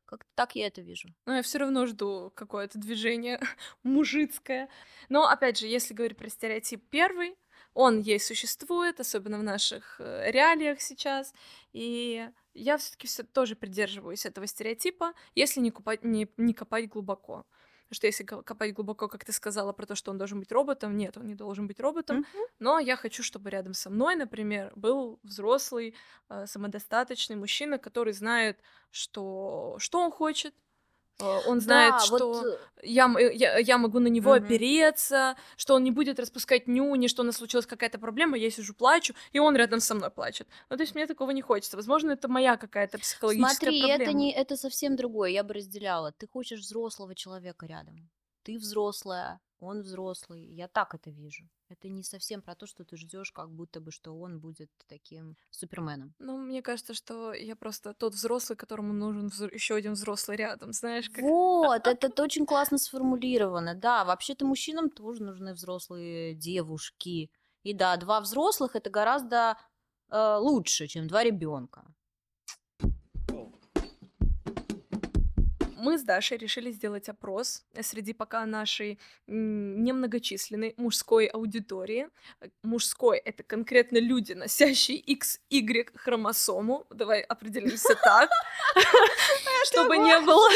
как 0.07 0.25
так 0.35 0.57
я 0.57 0.69
это 0.69 0.81
вижу. 0.81 1.09
Но 1.27 1.37
я 1.37 1.43
все 1.43 1.59
равно 1.59 1.87
жду 1.87 2.33
какое-то 2.35 2.79
движение 2.79 3.41
мужицкое. 3.83 4.69
Но, 5.09 5.29
опять 5.29 5.59
же, 5.59 5.67
если 5.67 5.95
говорить 5.95 6.17
про 6.17 6.29
стереотип 6.29 6.89
первый, 6.89 7.37
он 7.75 8.01
есть, 8.01 8.27
существует, 8.27 9.01
особенно 9.01 9.39
в 9.39 9.43
наших 9.43 10.01
э, 10.01 10.31
реалиях 10.31 10.81
сейчас. 10.81 11.35
И 11.73 12.27
я 12.55 12.79
все-таки 12.79 13.07
все 13.07 13.23
тоже 13.23 13.55
придерживаюсь 13.55 14.25
этого 14.25 14.47
стереотипа, 14.47 15.13
если 15.35 15.61
не, 15.61 15.71
купать, 15.71 16.03
не, 16.03 16.27
не 16.39 16.55
копать 16.55 16.89
глубоко. 16.89 17.45
Потому 17.89 17.97
что 17.97 18.07
если 18.09 18.25
ко- 18.25 18.43
копать 18.43 18.75
глубоко, 18.75 19.09
как 19.09 19.25
ты 19.25 19.33
сказала 19.33 19.73
про 19.73 19.87
то, 19.87 19.95
что 19.95 20.11
он 20.11 20.19
должен 20.19 20.41
быть 20.41 20.53
роботом, 20.53 20.97
нет, 20.97 21.17
он 21.17 21.27
не 21.29 21.35
должен 21.35 21.67
быть 21.67 21.81
роботом. 21.81 22.21
Но 22.59 22.79
я 22.79 22.97
хочу, 22.97 23.23
чтобы 23.23 23.51
рядом 23.51 23.75
со 23.75 23.91
мной, 23.91 24.17
например, 24.17 24.73
был 24.77 25.21
взрослый, 25.23 25.95
э, 26.29 26.47
самодостаточный 26.47 27.37
мужчина, 27.37 27.79
который 27.79 28.13
знает, 28.13 28.61
что, 28.91 29.77
что 29.79 30.01
он 30.01 30.11
хочет. 30.11 30.55
Э, 31.21 31.25
Он 31.25 31.61
знает, 31.61 31.95
Да, 31.95 32.01
что 32.01 32.33
вот, 32.33 32.47
э, 32.47 32.59
я, 32.83 33.13
э, 33.19 33.35
я, 33.35 33.59
я 33.59 33.79
могу 33.79 33.99
на 34.01 34.09
него 34.09 34.35
Мгм. 34.35 34.45
опереться, 34.45 35.37
что 35.57 35.75
он 35.75 35.85
не 35.85 35.91
будет 35.91 36.19
распускать 36.21 36.67
нюни, 36.69 37.09
что 37.09 37.23
у 37.23 37.25
нас 37.27 37.37
случилась 37.37 37.67
какая-то 37.67 37.99
проблема, 37.99 38.37
я 38.37 38.51
сижу, 38.51 38.75
плачу, 38.75 39.15
и 39.33 39.39
он 39.39 39.57
рядом 39.57 39.81
со 39.81 39.95
мной 39.95 40.11
плачет. 40.11 40.49
Ну, 40.71 40.77
то 40.77 40.83
есть 40.83 40.95
мне 40.95 41.07
такого 41.07 41.31
не 41.31 41.43
хочется. 41.43 41.77
Возможно, 41.77 42.13
это 42.13 42.29
моя 42.29 42.57
какая-то 42.57 42.99
психологическая 42.99 43.71
Смотри, 43.71 43.81
проблема. 43.81 44.03
это 44.05 44.13
не 44.13 44.33
это 44.33 44.57
совсем 44.57 44.97
другое, 44.97 45.31
я 45.31 45.43
бы 45.45 45.55
разделяла. 45.55 46.13
Ты 46.13 46.27
хочешь 46.29 46.61
взрослого 46.61 47.15
человека 47.15 47.67
рядом. 47.67 48.11
Ты 48.43 48.59
взрослая, 48.59 49.41
он 49.61 49.83
взрослый. 49.83 50.45
Я 50.45 50.69
так 50.69 50.95
это 50.95 51.11
вижу. 51.11 51.49
Это 51.69 51.89
не 51.89 52.03
совсем 52.03 52.43
про 52.43 52.55
то, 52.55 52.67
что 52.67 52.85
ты 52.85 52.97
ждешь, 52.97 53.33
как 53.33 53.51
будто 53.51 53.81
бы, 53.81 53.91
что 53.91 54.13
он 54.19 54.39
будет 54.39 54.71
таким 54.87 55.37
суперменом. 55.51 56.15
Ну, 56.19 56.39
мне 56.39 56.63
кажется, 56.63 56.95
что 56.95 57.33
я 57.33 57.57
просто 57.57 57.95
тот 57.95 58.15
взрослый, 58.15 58.57
которому 58.57 58.93
нужен 58.93 59.31
еще 59.53 59.75
один 59.75 59.93
взрослый 59.93 60.37
рядом, 60.37 60.73
знаешь, 60.73 61.11
как... 61.11 61.23
Вот, 61.25 61.87
это 61.87 62.23
очень 62.23 62.47
классно 62.47 62.79
сформулировано. 62.79 63.75
Да, 63.75 64.05
вообще-то 64.05 64.45
мужчинам 64.45 64.91
тоже 64.91 65.23
нужны 65.23 65.55
взрослые 65.55 66.35
девушки. 66.35 67.31
И 67.63 67.75
да, 67.75 67.97
два 67.97 68.21
взрослых 68.21 68.77
это 68.77 68.91
гораздо 68.91 69.57
э, 70.11 70.37
лучше, 70.39 70.87
чем 70.87 71.09
два 71.09 71.25
ребенка. 71.25 71.85
Мы 75.77 75.99
с 75.99 76.03
Дашей 76.03 76.39
решили 76.39 76.73
сделать 76.73 77.09
опрос 77.09 77.63
среди 77.81 78.13
пока 78.15 78.47
нашей 78.47 78.99
немногочисленной 79.27 80.75
мужской 80.77 81.27
аудитории. 81.27 82.09
Э, 82.41 82.49
Мужской— 82.63 83.19
это 83.25 83.43
конкретно 83.43 83.99
люди, 83.99 84.33
носящие 84.33 85.03
XY 85.03 85.91
хромосому. 85.95 86.87
Давай 86.91 87.21
определимся 87.21 87.95
так, 88.03 88.31
чтобы 89.65 89.99
не 89.99 90.19
было 90.21 90.49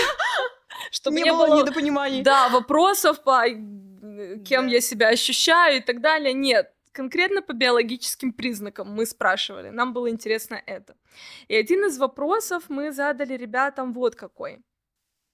чтобы 0.90 1.16
Не 1.16 1.32
было 1.32 1.58
недопониманий. 1.60 2.22
да, 2.22 2.48
вопросов 2.48 3.22
по 3.22 3.46
э, 3.46 4.38
кем 4.44 4.66
я 4.66 4.80
себя 4.80 5.08
ощущаю 5.08 5.78
и 5.78 5.80
так 5.80 6.00
далее. 6.00 6.32
Нет, 6.32 6.72
конкретно 6.92 7.42
по 7.42 7.52
биологическим 7.52 8.32
признакам 8.32 8.92
мы 8.94 9.06
спрашивали. 9.06 9.70
Нам 9.70 9.92
было 9.92 10.08
интересно 10.08 10.60
это. 10.66 10.96
И 11.48 11.54
один 11.54 11.84
из 11.84 11.98
вопросов 11.98 12.64
мы 12.68 12.92
задали 12.92 13.34
ребятам 13.36 13.92
вот 13.92 14.14
какой. 14.16 14.60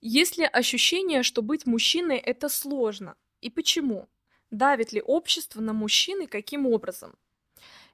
Есть 0.01 0.37
ли 0.37 0.45
ощущение, 0.45 1.23
что 1.23 1.43
быть 1.43 1.67
мужчиной 1.67 2.19
это 2.19 2.49
сложно? 2.49 3.17
И 3.41 3.51
почему? 3.51 4.09
Давит 4.51 4.93
ли 4.93 5.03
общество 5.03 5.61
на 5.61 5.73
мужчин 5.73 6.23
и 6.23 6.27
каким 6.27 6.67
образом? 6.67 7.15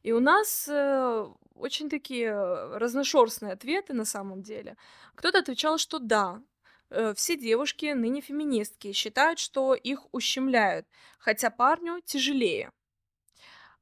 И 0.03 0.13
у 0.13 0.21
нас 0.21 0.69
э, 0.69 1.27
очень 1.55 1.89
такие 1.89 2.29
э, 2.29 2.79
разношерстные 2.79 3.53
ответы 3.53 3.95
на 3.95 4.05
самом 4.05 4.43
деле. 4.43 4.77
Кто-то 5.15 5.39
отвечал, 5.39 5.79
что 5.79 5.99
да, 6.01 6.43
э, 6.91 7.15
все 7.15 7.37
девушки, 7.37 7.87
ныне 7.87 8.21
феминистки, 8.21 8.93
считают, 8.93 9.39
что 9.39 9.75
их 9.75 10.07
ущемляют, 10.13 10.87
хотя 11.19 11.51
парню 11.51 12.01
тяжелее. 12.05 12.73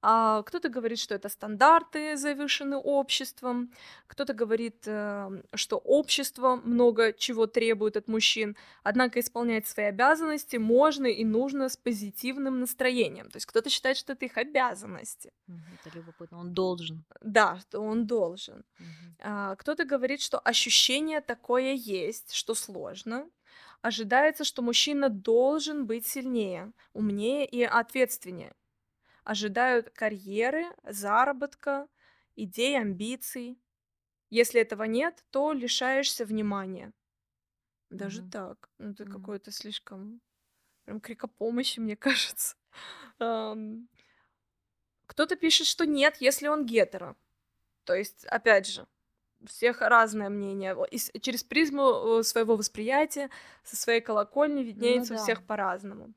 А 0.02 0.42
кто-то 0.42 0.70
говорит, 0.70 0.98
что 0.98 1.14
это 1.14 1.28
стандарты 1.28 2.16
завышены 2.16 2.76
обществом, 2.76 3.70
кто-то 4.06 4.32
говорит, 4.32 4.84
э, 4.86 5.42
что 5.54 5.76
общество 5.76 6.56
много 6.56 7.12
чего 7.12 7.46
требует 7.46 7.96
от 7.96 8.08
мужчин, 8.08 8.56
однако 8.82 9.20
исполнять 9.20 9.66
свои 9.66 9.86
обязанности 9.86 10.56
можно 10.56 11.06
и 11.06 11.24
нужно 11.24 11.68
с 11.68 11.76
позитивным 11.76 12.60
настроением. 12.60 13.30
То 13.30 13.36
есть 13.36 13.46
кто-то 13.46 13.68
считает, 13.68 13.98
что 13.98 14.14
это 14.14 14.24
их 14.24 14.38
обязанности. 14.38 15.32
Это 15.48 15.94
любопытно. 15.94 16.38
Он 16.38 16.54
должен. 16.54 17.04
Да, 17.20 17.58
что 17.60 17.80
он 17.80 18.06
должен. 18.06 18.64
А, 19.22 19.54
кто-то 19.56 19.84
говорит, 19.84 20.22
что 20.22 20.38
ощущение 20.38 21.20
такое 21.20 21.74
есть, 21.74 22.32
что 22.32 22.54
сложно. 22.54 23.28
Ожидается, 23.82 24.44
что 24.44 24.62
мужчина 24.62 25.08
должен 25.08 25.86
быть 25.86 26.06
сильнее, 26.06 26.72
умнее 26.92 27.46
и 27.46 27.62
ответственнее. 27.62 28.54
Ожидают 29.30 29.90
карьеры, 29.90 30.64
заработка, 30.82 31.86
идей, 32.34 32.76
амбиций. 32.76 33.60
Если 34.28 34.60
этого 34.60 34.82
нет, 34.82 35.24
то 35.30 35.52
лишаешься 35.52 36.24
внимания. 36.24 36.92
Даже 37.90 38.22
Мгм. 38.22 38.30
так. 38.32 38.68
Ну, 38.78 38.90
это 38.90 39.04
Мгм. 39.04 39.12
какое-то 39.12 39.52
слишком... 39.52 40.20
Прям 40.84 41.00
крик 41.00 41.22
о 41.22 41.28
помощи, 41.28 41.78
мне 41.78 41.94
кажется. 42.08 42.56
Ам, 43.20 43.88
Кто-то 45.06 45.36
пишет, 45.36 45.68
что 45.68 45.86
нет, 45.86 46.16
если 46.18 46.48
он 46.48 46.66
гетеро. 46.66 47.14
То 47.84 47.94
есть, 47.94 48.24
опять 48.24 48.66
же, 48.66 48.88
у 49.40 49.46
всех 49.46 49.80
разное 49.80 50.28
мнение. 50.28 50.76
И 50.90 51.20
через 51.20 51.44
призму 51.44 52.20
своего 52.24 52.56
восприятия, 52.56 53.30
со 53.62 53.76
своей 53.76 54.00
колокольни 54.00 54.64
виднеется 54.64 55.14
у 55.14 55.16
да. 55.16 55.22
всех 55.22 55.44
по-разному. 55.44 56.14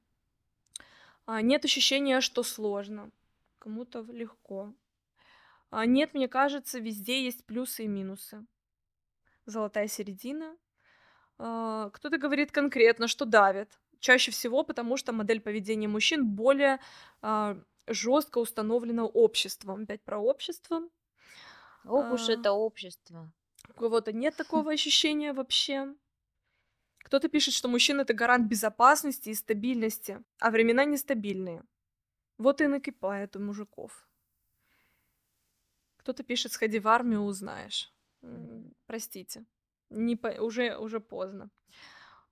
А, 1.25 1.42
нет 1.42 1.65
ощущения, 1.65 2.22
что 2.22 2.44
сложно. 2.44 3.12
Кому-то 3.60 4.01
легко. 4.10 4.74
А, 5.70 5.86
нет, 5.86 6.13
мне 6.13 6.27
кажется, 6.27 6.80
везде 6.80 7.24
есть 7.24 7.46
плюсы 7.46 7.86
и 7.86 7.88
минусы. 7.88 8.46
Золотая 9.46 9.88
середина. 9.88 10.58
А, 11.38 11.89
кто-то 11.92 12.18
говорит 12.18 12.51
конкретно, 12.51 13.08
что 13.08 13.25
давит. 13.25 13.80
Чаще 14.00 14.32
всего, 14.32 14.63
потому 14.63 14.98
что 14.98 15.13
модель 15.13 15.39
поведения 15.39 15.88
мужчин 15.88 16.27
более 16.27 16.80
жестко 17.88 18.39
установлена 18.39 19.06
обществом. 19.06 19.84
Опять 19.84 20.03
про 20.03 20.20
общество. 20.20 20.82
Ох 21.86 22.12
уж 22.12 22.30
А. 22.30 22.34
это 22.34 22.51
общество. 22.51 23.32
У 23.70 23.74
кого-то 23.74 24.12
нет 24.12 24.36
такого 24.38 24.72
ощущения 24.72 25.34
вообще. 25.34 25.96
Кто-то 27.03 27.29
пишет, 27.29 27.53
что 27.53 27.67
мужчина 27.67 28.01
это 28.01 28.13
гарант 28.13 28.48
безопасности 28.48 29.29
и 29.29 29.36
стабильности, 29.36 30.24
а 30.39 30.50
времена 30.50 30.86
нестабильные. 30.86 31.63
Вот 32.38 32.62
и 32.62 32.67
накипает 32.67 33.36
у 33.36 33.39
мужиков. 33.39 34.07
Кто-то 35.98 36.24
пишет, 36.24 36.51
сходи 36.51 36.79
в 36.79 36.88
армию, 36.88 37.22
узнаешь. 37.22 37.93
Простите, 38.88 39.45
не 39.89 40.15
по- 40.15 40.41
уже, 40.41 40.77
уже 40.77 41.00
поздно. 41.00 41.50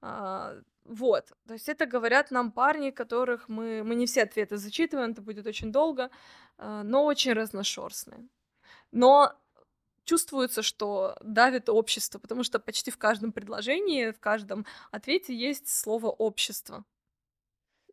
А, 0.02 0.56
вот, 0.84 1.32
то 1.48 1.54
есть 1.54 1.70
это 1.70 1.86
говорят 1.86 2.32
нам 2.32 2.52
парни, 2.52 2.92
которых 2.92 3.50
мы, 3.50 3.84
мы 3.84 3.96
не 3.96 4.06
все 4.08 4.24
ответы 4.24 4.58
зачитываем, 4.58 5.12
это 5.12 5.22
будет 5.22 5.46
очень 5.46 5.72
долго, 5.72 6.10
а, 6.58 6.82
но 6.84 7.06
очень 7.06 7.34
разношерстные. 7.34 8.28
Но 8.92 9.40
чувствуется, 10.12 10.62
что 10.62 11.16
давит 11.22 11.70
общество, 11.70 12.20
потому 12.20 12.44
что 12.44 12.60
почти 12.60 12.92
в 12.92 12.98
каждом 12.98 13.32
предложении, 13.32 14.12
в 14.12 14.20
каждом 14.20 14.66
ответе 14.92 15.34
есть 15.34 15.70
слово 15.70 16.08
общество. 16.08 16.84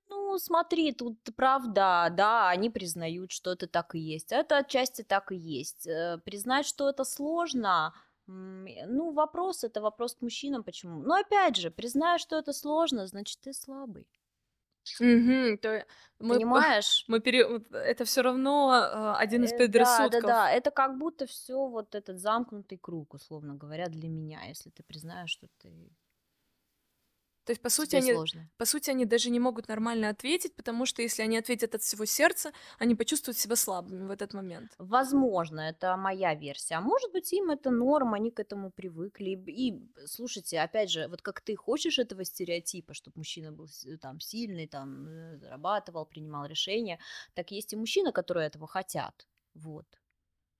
Ну, 0.08 0.38
смотри, 0.38 0.92
тут 0.92 1.18
правда, 1.36 2.08
да, 2.10 2.48
они 2.48 2.70
признают, 2.70 3.30
что 3.30 3.52
это 3.52 3.68
так 3.68 3.94
и 3.94 4.00
есть. 4.00 4.32
Это 4.32 4.58
отчасти 4.58 5.02
так 5.02 5.30
и 5.30 5.36
есть. 5.36 5.86
Э, 5.86 6.18
Признать, 6.24 6.66
что 6.66 6.88
это 6.88 7.04
сложно, 7.04 7.94
э, 8.26 8.30
ну, 8.32 9.12
вопрос, 9.12 9.62
это 9.62 9.80
вопрос 9.80 10.14
к 10.14 10.22
мужчинам, 10.22 10.64
почему. 10.64 11.02
Но 11.02 11.14
опять 11.14 11.56
же, 11.56 11.70
признаю, 11.70 12.18
что 12.18 12.36
это 12.36 12.52
сложно, 12.52 13.06
значит, 13.06 13.38
ты 13.40 13.52
слабый. 13.52 14.06
Мгм, 15.00 15.58
то 15.58 15.68
е- 15.68 15.86
мы, 16.20 16.34
Понимаешь? 16.36 17.04
мы 17.08 17.20
пере... 17.20 17.46
вот 17.46 17.70
Это 17.72 18.04
все 18.04 18.22
равно 18.22 18.72
э, 18.74 19.22
один 19.22 19.44
из 19.44 19.52
Э, 19.52 19.56
Да, 19.56 19.58
предрассудков. 19.58 20.22
да, 20.22 20.28
да, 20.28 20.50
это 20.50 20.70
как 20.70 20.98
будто 20.98 21.26
все 21.26 21.66
вот 21.66 21.94
этот 21.94 22.18
замкнутый 22.18 22.78
круг, 22.78 23.14
условно 23.14 23.54
говоря, 23.54 23.86
для 23.88 24.08
меня, 24.08 24.42
если 24.48 24.70
ты 24.70 24.82
признаешь, 24.82 25.30
что 25.30 25.46
ты 25.58 25.70
То 27.48 27.52
есть, 27.52 27.62
по 27.62 27.70
сути, 27.70 27.92
тебе 27.92 28.00
они, 28.00 28.12
сложно. 28.12 28.46
по 28.58 28.66
сути, 28.66 28.90
они 28.90 29.06
даже 29.06 29.30
не 29.30 29.40
могут 29.40 29.68
нормально 29.68 30.10
ответить, 30.10 30.54
потому 30.54 30.84
что 30.84 31.00
если 31.00 31.22
они 31.22 31.38
ответят 31.38 31.74
от 31.74 31.80
всего 31.80 32.04
сердца, 32.04 32.52
они 32.78 32.94
почувствуют 32.94 33.38
себя 33.38 33.56
слабыми 33.56 34.06
в 34.06 34.10
этот 34.10 34.34
момент. 34.34 34.70
Возможно, 34.76 35.60
это 35.60 35.96
моя 35.96 36.34
версия. 36.34 36.74
А 36.74 36.82
может 36.82 37.10
быть, 37.10 37.32
им 37.32 37.48
это 37.48 37.70
норм, 37.70 38.12
они 38.12 38.30
к 38.30 38.38
этому 38.38 38.70
привыкли. 38.70 39.30
И, 39.46 39.80
слушайте, 40.04 40.60
опять 40.60 40.90
же, 40.90 41.08
вот 41.08 41.22
как 41.22 41.40
ты 41.40 41.56
хочешь 41.56 41.98
этого 41.98 42.22
стереотипа, 42.22 42.92
чтобы 42.92 43.16
мужчина 43.16 43.50
был 43.50 43.66
там 43.98 44.20
сильный, 44.20 44.66
там 44.66 45.08
э, 45.08 45.38
зарабатывал, 45.38 46.04
принимал 46.04 46.44
решения, 46.44 46.98
так 47.32 47.50
есть 47.50 47.72
и 47.72 47.76
мужчины, 47.76 48.12
которые 48.12 48.48
этого 48.48 48.66
хотят. 48.66 49.26
Вот. 49.54 49.86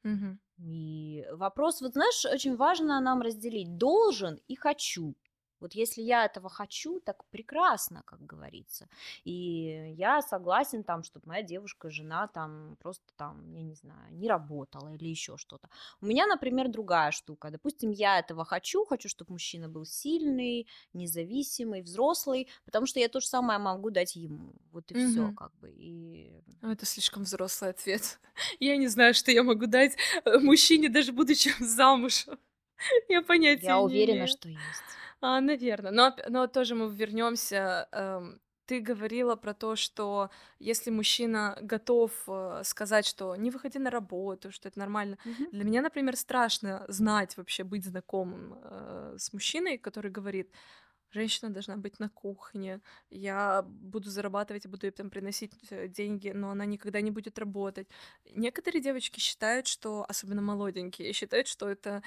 Мгм. 0.05 0.41
И 0.59 1.27
вопрос, 1.33 1.83
вот 1.83 1.93
знаешь, 1.93 2.25
очень 2.25 2.57
важно 2.57 2.99
нам 3.01 3.21
разделить 3.21 3.77
должен 3.77 4.41
и 4.49 4.57
хочу. 4.57 5.15
Вот 5.61 5.75
если 5.75 6.03
я 6.03 6.25
этого 6.25 6.49
хочу, 6.49 7.01
так 7.01 7.25
прекрасно, 7.31 8.03
как 8.05 8.25
говорится. 8.25 8.89
И 9.25 9.95
я 9.97 10.23
согласен 10.23 10.85
там, 10.85 11.03
чтобы 11.03 11.27
моя 11.29 11.43
девушка, 11.43 11.91
жена 11.91 12.29
там 12.29 12.77
просто 12.81 13.05
там, 13.17 13.53
я 13.55 13.63
не 13.63 13.75
знаю, 13.75 14.13
не 14.15 14.29
работала 14.29 14.95
или 14.95 15.09
еще 15.09 15.37
что-то. 15.37 15.69
У 16.01 16.07
меня, 16.07 16.27
например, 16.27 16.69
другая 16.69 17.11
штука. 17.11 17.51
Допустим, 17.51 17.91
я 17.91 18.19
этого 18.19 18.45
хочу, 18.45 18.85
хочу, 18.85 19.09
чтобы 19.09 19.33
мужчина 19.33 19.69
был 19.69 19.85
сильный, 19.85 20.67
независимый, 20.93 21.83
взрослый, 21.83 22.49
потому 22.65 22.87
что 22.87 23.01
я 23.01 23.09
то 23.09 23.21
же 23.21 23.27
самое 23.27 23.59
могу 23.59 23.91
дать 23.91 24.17
ему. 24.17 24.55
Вот 24.73 24.91
и 24.93 24.95
все, 24.95 25.23
Мгм. 25.27 25.37
как 25.37 25.55
бы. 25.59 25.71
И 25.71 26.43
Это 26.63 26.87
слишком 26.87 27.23
взрослый 27.25 27.71
ответ. 27.71 28.21
Я 28.61 28.77
не 28.77 28.89
знаю, 28.89 29.15
что 29.15 29.31
я 29.31 29.43
могу 29.43 29.67
дать 29.67 29.97
э, 30.25 30.39
мужчине, 30.39 30.89
даже 30.89 31.13
будучи 31.13 31.51
замужем. 31.63 32.39
Я 33.09 33.23
понятия 33.23 33.67
я 33.67 33.77
не 33.77 33.85
уверена, 33.85 34.15
имею. 34.15 34.29
что 34.29 34.49
есть. 34.49 34.83
А, 35.21 35.41
наверное. 35.41 35.91
Но, 35.93 36.09
оп- 36.09 36.21
но 36.29 36.47
тоже 36.47 36.75
мы 36.75 36.89
вернемся. 36.95 37.89
Ты 38.67 38.81
говорила 38.81 39.35
про 39.35 39.55
то, 39.55 39.77
что 39.77 40.29
если 40.59 40.91
мужчина 40.91 41.57
готов 41.63 42.13
э, 42.29 42.61
сказать, 42.65 43.07
что 43.07 43.35
не 43.35 43.51
выходи 43.51 43.79
на 43.79 43.91
работу, 43.91 44.53
что 44.53 44.69
это 44.69 44.79
нормально. 44.79 45.17
Мгм. 45.25 45.47
Для 45.53 45.65
меня, 45.65 45.81
например, 45.81 46.17
страшно 46.17 46.85
знать 46.89 47.39
вообще, 47.39 47.65
быть 47.65 47.85
знакомым 47.87 48.59
э, 48.63 49.15
с 49.19 49.33
мужчиной, 49.33 49.79
который 49.79 50.11
говорит, 50.11 50.53
женщина 51.11 51.51
должна 51.51 51.77
быть 51.79 51.99
на 52.01 52.11
кухне, 52.11 52.81
я 53.11 53.63
буду 53.63 54.11
зарабатывать 54.11 54.67
и 54.67 54.69
буду 54.69 54.87
ей 54.87 54.93
там 54.93 55.11
приносить 55.11 55.53
э, 55.71 55.89
деньги, 55.89 56.31
но 56.35 56.51
она 56.51 56.67
никогда 56.67 57.01
не 57.01 57.11
будет 57.11 57.39
работать. 57.39 57.89
Некоторые 58.35 58.83
девочки 58.83 59.21
считают, 59.21 59.67
что, 59.67 60.05
особенно 60.09 60.43
молоденькие, 60.43 61.13
считают, 61.15 61.49
что 61.49 61.69
это 61.71 62.03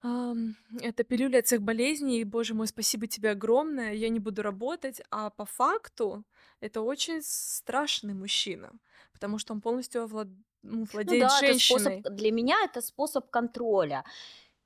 Ам, 0.00 0.54
это 0.80 1.02
пилюля 1.04 1.38
от 1.40 1.46
всех 1.46 1.62
болезней, 1.62 2.20
и, 2.20 2.24
боже 2.24 2.54
мой, 2.54 2.68
спасибо 2.68 3.06
тебе 3.08 3.30
огромное, 3.30 3.92
я 3.94 4.08
не 4.10 4.20
буду 4.20 4.42
работать. 4.42 5.02
А 5.10 5.30
по 5.30 5.44
факту 5.44 6.24
это 6.60 6.82
очень 6.82 7.20
страшный 7.22 8.14
мужчина, 8.14 8.72
потому 9.12 9.38
что 9.38 9.54
он 9.54 9.60
полностью 9.60 10.02
овлад- 10.04 10.28
ну, 10.62 10.84
Ну 11.04 11.14
владеет 11.14 11.16
да, 11.16 11.40
это 11.40 11.54
способ, 11.54 11.94
женщиной. 11.94 12.04
для 12.04 12.32
меня 12.32 12.56
это 12.64 12.80
способ 12.80 13.30
контроля. 13.30 14.04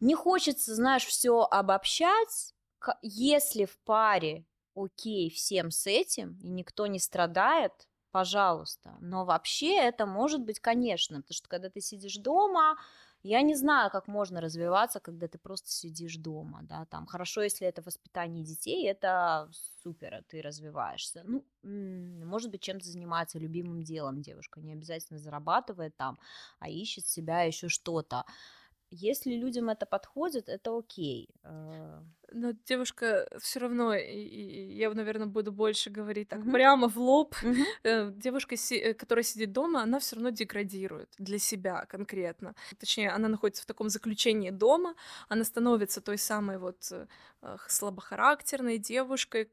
Не 0.00 0.14
хочется, 0.14 0.74
знаешь, 0.74 1.06
все 1.06 1.42
обобщать. 1.42 2.54
К- 2.78 2.98
Если 3.02 3.64
в 3.66 3.78
паре 3.84 4.46
окей 4.74 5.30
всем 5.30 5.70
с 5.70 5.86
этим, 5.86 6.38
и 6.42 6.48
никто 6.50 6.86
не 6.86 6.98
страдает, 7.00 7.72
пожалуйста. 8.12 8.96
Но 9.00 9.24
вообще 9.24 9.76
это 9.78 10.06
может 10.06 10.42
быть, 10.42 10.60
конечно, 10.60 11.18
потому 11.22 11.34
что 11.34 11.48
когда 11.48 11.70
ты 11.70 11.80
сидишь 11.80 12.16
дома, 12.16 12.78
Я 13.24 13.42
не 13.42 13.54
знаю, 13.54 13.90
как 13.90 14.08
можно 14.08 14.40
развиваться, 14.40 14.98
когда 14.98 15.28
ты 15.28 15.38
просто 15.38 15.70
сидишь 15.70 16.16
дома, 16.16 16.60
да, 16.62 16.86
там, 16.86 17.06
хорошо, 17.06 17.42
если 17.42 17.68
это 17.68 17.80
воспитание 17.80 18.42
детей, 18.42 18.84
это 18.88 19.48
супер, 19.82 20.24
ты 20.28 20.42
развиваешься. 20.42 21.22
Ну, 21.24 21.44
может 21.62 22.50
быть, 22.50 22.62
чем-то 22.62 22.84
занимается 22.88 23.38
любимым 23.38 23.82
делом 23.84 24.22
девушка, 24.22 24.60
не 24.60 24.72
обязательно 24.72 25.20
зарабатывает 25.20 25.96
там, 25.96 26.18
а 26.58 26.68
ищет 26.68 27.06
себя 27.06 27.42
еще 27.42 27.68
что-то. 27.68 28.24
Если 28.94 29.32
людям 29.37 29.70
это 29.70 29.87
подходит, 29.87 30.49
это 30.49 30.76
окей. 30.78 31.28
Э, 31.44 32.00
Но 32.32 32.52
девушка 32.66 33.26
все 33.40 33.61
равно, 33.61 33.94
я, 33.94 34.90
наверное, 34.94 35.26
буду 35.26 35.50
больше 35.50 35.90
говорить 35.90 36.28
так 36.28 36.40
Мгм. 36.40 36.52
прямо 36.52 36.88
в 36.88 36.96
лоб. 36.99 37.34
Э, 37.84 38.12
Девушка, 38.14 38.54
э, 38.54 38.94
которая 38.94 39.22
сидит 39.25 39.52
дома, 39.52 39.82
она 39.82 39.99
все 39.99 40.16
равно 40.16 40.30
деградирует 40.30 41.08
для 41.18 41.38
себя 41.38 41.87
конкретно. 41.87 42.54
Точнее, 42.78 43.11
она 43.11 43.28
находится 43.28 43.62
в 43.62 43.66
таком 43.66 43.88
заключении 43.88 44.50
дома, 44.50 44.94
она 45.28 45.44
становится 45.44 46.00
той 46.00 46.18
самой 46.18 46.58
вот 46.58 46.92
э, 46.92 47.06
э, 47.42 47.56
слабохарактерной 47.68 48.78
девушкой, 48.78 49.49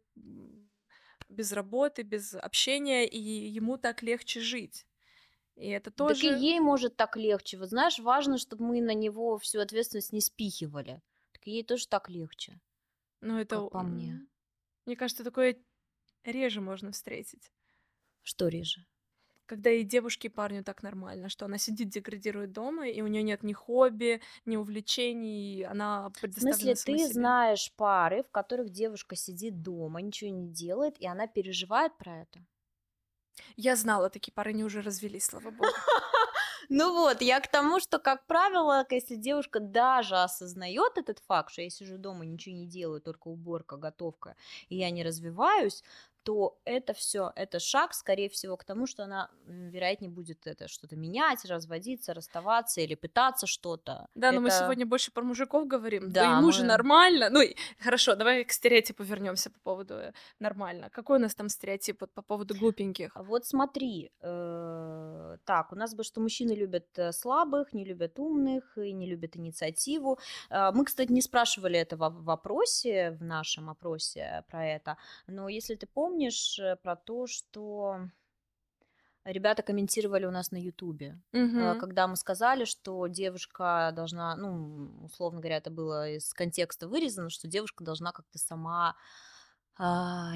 без 1.30 1.54
работы, 1.54 2.02
без 2.04 2.34
общения, 2.36 3.06
и 3.08 3.20
ему 3.20 3.78
так 3.78 4.04
легче 4.04 4.40
жить. 4.42 4.86
И 5.60 5.68
это 5.68 5.92
Так 5.92 6.18
и 6.18 6.22
тоже... 6.22 6.28
ей 6.38 6.60
может 6.60 6.96
так 6.96 7.18
легче. 7.18 7.58
Вот 7.58 7.70
знаешь, 7.70 8.00
важно, 8.00 8.38
чтобы 8.38 8.66
мы 8.66 8.82
на 8.82 8.94
него 8.94 9.38
всю 9.38 9.60
ответственность 9.60 10.14
не 10.14 10.22
спихивали. 10.22 11.02
Так 11.34 11.46
ей 11.48 11.64
тоже 11.64 11.88
так 11.88 12.10
легче, 12.10 12.60
Ну, 13.22 13.38
это... 13.38 13.58
как 13.58 13.72
по 13.72 13.84
мне. 13.84 14.22
Мне 14.86 14.96
кажется, 14.96 15.24
такое 15.24 15.58
реже 16.24 16.62
можно 16.62 16.92
встретить. 16.92 17.52
Что 18.24 18.48
реже? 18.48 18.86
Когда 19.46 19.72
и 19.72 19.84
девушке, 19.84 20.28
и 20.28 20.32
парню 20.32 20.64
так 20.64 20.84
нормально, 20.84 21.28
что 21.28 21.46
она 21.46 21.58
сидит, 21.58 21.90
деградирует 21.90 22.52
дома, 22.52 22.88
и 22.88 23.02
у 23.02 23.08
нее 23.08 23.24
нет 23.24 23.44
ни 23.44 23.54
хобби, 23.54 24.22
ни 24.46 24.56
увлечений, 24.58 25.58
и 25.60 25.64
она 25.64 26.10
В 26.10 26.20
предоставлена 26.22 26.76
смысле, 26.76 26.76
самой 26.76 27.00
ты 27.00 27.04
себе. 27.06 27.14
знаешь 27.14 27.74
пары, 27.76 28.24
в 28.24 28.30
которых 28.32 28.70
девушка 28.70 29.16
сидит 29.16 29.62
дома, 29.64 30.02
ничего 30.02 30.30
не 30.30 30.50
делает, 30.52 31.00
и 31.02 31.08
она 31.08 31.28
переживает 31.28 31.98
про 31.98 32.22
это? 32.22 32.46
Я 33.58 33.76
знала, 33.76 34.10
такие 34.10 34.34
пары, 34.34 34.52
они 34.52 34.64
уже 34.64 34.82
развелись, 34.82 35.26
слава 35.26 35.52
богу. 35.52 35.72
Ну 36.72 36.94
вот, 36.94 37.22
я 37.22 37.40
к 37.40 37.48
тому, 37.48 37.80
что, 37.80 37.98
как 37.98 38.28
правило, 38.28 38.86
если 38.92 39.16
девушка 39.16 39.60
даже 39.60 40.16
осознает 40.18 40.98
этот 40.98 41.18
факт, 41.18 41.52
что 41.52 41.64
я 41.64 41.70
сижу 41.72 41.98
дома, 41.98 42.26
ничего 42.26 42.56
не 42.56 42.68
делаю, 42.68 43.02
только 43.02 43.28
уборка, 43.28 43.76
готовка, 43.76 44.36
и 44.70 44.76
я 44.76 44.92
не 44.92 45.04
развиваюсь, 45.04 45.84
то 46.30 46.60
это 46.64 46.94
все, 46.94 47.32
это 47.36 47.60
шаг, 47.60 47.94
скорее 47.96 48.30
всего, 48.30 48.56
к 48.56 48.64
тому, 48.64 48.86
что 48.86 49.04
она, 49.04 49.30
вероятнее, 49.48 50.12
будет 50.12 50.46
это 50.46 50.68
что-то 50.68 50.96
менять, 50.96 51.44
разводиться, 51.46 52.14
расставаться 52.14 52.82
или 52.82 52.94
пытаться 52.94 53.48
что-то. 53.48 54.06
Да, 54.14 54.32
но 54.32 54.40
мы 54.42 54.50
Это- 54.50 54.60
сегодня 54.60 54.86
больше 54.86 55.12
про 55.12 55.24
мужиков 55.24 55.66
говорим. 55.66 56.12
Да, 56.12 56.22
Да, 56.26 56.38
ему 56.38 56.52
же 56.52 56.62
мы- 56.62 56.68
нормально. 56.68 57.30
Ну, 57.32 57.42
и- 57.42 57.56
хорошо, 57.80 58.16
давай 58.16 58.44
к 58.44 58.52
стереотипу 58.52 59.02
вернемся 59.04 59.50
по 59.50 59.60
поводу 59.60 59.94
э, 59.96 60.14
нормально. 60.40 60.90
Какой 60.92 61.18
у 61.18 61.22
нас 61.22 61.34
там 61.34 61.50
стереотип 61.50 62.02
вот 62.02 62.14
по 62.14 62.22
поводу 62.22 62.54
глупеньких? 62.56 63.10
А 63.16 63.24
Вот 63.24 63.46
смотри, 63.46 64.12
э, 64.22 65.38
так, 65.46 65.72
у 65.72 65.76
нас 65.76 65.96
бы, 65.96 66.04
что 66.04 66.22
мужчины 66.22 66.52
любят 66.56 66.86
э, 67.00 67.12
слабых, 67.12 67.74
не 67.74 67.86
любят 67.86 68.20
умных 68.20 68.78
и 68.78 68.94
не 68.94 69.08
любят 69.10 69.36
инициативу. 69.36 70.20
Э, 70.52 70.72
Мы, 70.74 70.86
кстати, 70.86 71.12
не 71.12 71.22
спрашивали 71.22 71.80
этого 71.80 72.10
в 72.10 72.24
вопросе, 72.24 73.12
в 73.20 73.24
нашем 73.24 73.70
опросе 73.70 74.44
про 74.48 74.64
это, 74.76 74.96
но 75.28 75.50
если 75.50 75.76
ты 75.76 75.88
помнишь 75.88 76.19
э, 76.60 76.76
про 76.76 76.96
то, 76.96 77.28
что 77.28 78.10
ребята 79.26 79.64
комментировали 79.64 80.26
у 80.26 80.32
нас 80.32 80.52
на 80.52 80.58
Ютубе, 80.58 81.20
Мгм. 81.32 81.80
когда 81.80 82.08
мы 82.08 82.16
сказали, 82.16 82.66
что 82.66 83.08
девушка 83.08 83.92
должна, 83.96 84.36
ну, 84.36 85.06
условно 85.06 85.40
говоря, 85.40 85.58
это 85.58 85.70
было 85.70 86.10
из 86.10 86.34
контекста 86.34 86.88
вырезано, 86.88 87.30
что 87.30 87.48
девушка 87.48 87.84
должна 87.84 88.12
как-то 88.12 88.38
сама 88.40 88.96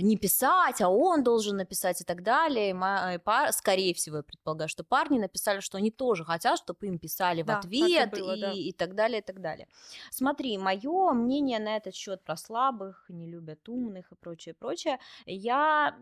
не 0.02 0.18
писать, 0.18 0.82
а 0.82 0.90
он 0.90 1.24
должен 1.24 1.58
написать 1.58 2.00
и 2.02 2.04
так 2.06 2.24
далее. 2.24 2.70
И 2.70 3.16
и 3.16 3.18
пар- 3.20 3.52
Скорее 3.52 3.94
всего, 3.94 4.18
я 4.18 4.24
предполагаю, 4.24 4.70
что 4.70 4.84
парни 4.84 5.20
написали, 5.20 5.60
что 5.60 5.78
они 5.78 5.92
тоже 5.92 6.24
хотят, 6.24 6.58
чтобы 6.60 6.88
им 6.88 6.98
писали 6.98 7.42
в 7.44 7.50
Да, 7.50 7.68
так 7.78 7.98
и 7.98 8.04
ответ 8.04 8.06
было, 8.06 8.38
и, 8.38 8.38
да. 8.38 8.60
и 8.70 8.72
так 8.74 8.96
далее, 8.96 9.20
и 9.20 9.24
так 9.24 9.42
далее. 9.42 9.68
Смотри, 10.12 10.58
мое 10.58 11.12
мнение 11.12 11.60
на 11.60 11.76
этот 11.76 11.94
счет 11.94 12.24
про 12.24 12.38
слабых, 12.38 13.06
не 13.10 13.28
любят 13.28 13.68
умных 13.68 14.12
и 14.12 14.16
прочее, 14.16 14.56
прочее. 14.56 15.00
Я, 15.26 15.98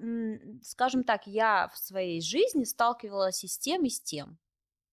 скажем 0.61 1.03
так, 1.03 1.25
я 1.27 1.67
в 1.69 1.77
своей 1.77 2.21
жизни 2.21 2.63
сталкивалась 2.63 3.43
и 3.43 3.47
с 3.47 3.57
тем, 3.57 3.83
и 3.85 3.89
с 3.89 3.99
тем. 4.01 4.37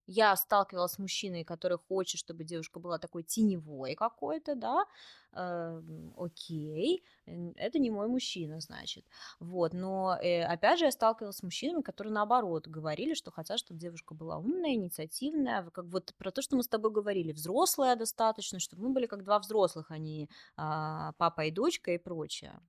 Я 0.06 0.34
сталкивалась 0.36 0.92
с 0.92 0.98
мужчиной, 0.98 1.44
который 1.44 1.78
хочет, 1.78 2.18
чтобы 2.18 2.42
девушка 2.44 2.80
была 2.80 2.98
такой 2.98 3.22
теневой 3.24 3.94
какой-то, 3.94 4.54
да, 4.54 4.86
эм, 5.32 6.14
окей, 6.16 7.04
это 7.26 7.78
не 7.78 7.90
мой 7.90 8.08
мужчина, 8.08 8.60
значит, 8.60 9.04
вот, 9.40 9.72
но, 9.74 10.16
э, 10.20 10.42
опять 10.44 10.78
же, 10.78 10.86
я 10.86 10.90
сталкивалась 10.92 11.36
с 11.36 11.42
мужчинами, 11.42 11.82
которые, 11.82 12.12
наоборот, 12.12 12.66
говорили, 12.68 13.14
что 13.14 13.30
хотят, 13.30 13.58
чтобы 13.58 13.80
девушка 13.80 14.14
была 14.14 14.38
умная, 14.38 14.74
инициативная, 14.74 15.70
как 15.70 15.86
вот 15.86 16.14
про 16.18 16.30
то, 16.30 16.42
что 16.42 16.56
мы 16.56 16.62
с 16.62 16.68
тобой 16.68 16.90
говорили, 16.90 17.32
взрослая 17.32 17.96
достаточно, 17.96 18.58
чтобы 18.58 18.84
мы 18.84 18.90
были 18.90 19.06
как 19.06 19.24
два 19.24 19.38
взрослых, 19.38 19.90
а 19.90 19.98
не 19.98 20.28
а, 20.56 21.12
папа 21.18 21.46
и 21.46 21.50
дочка 21.50 21.92
и 21.92 21.98
прочее. 21.98 22.60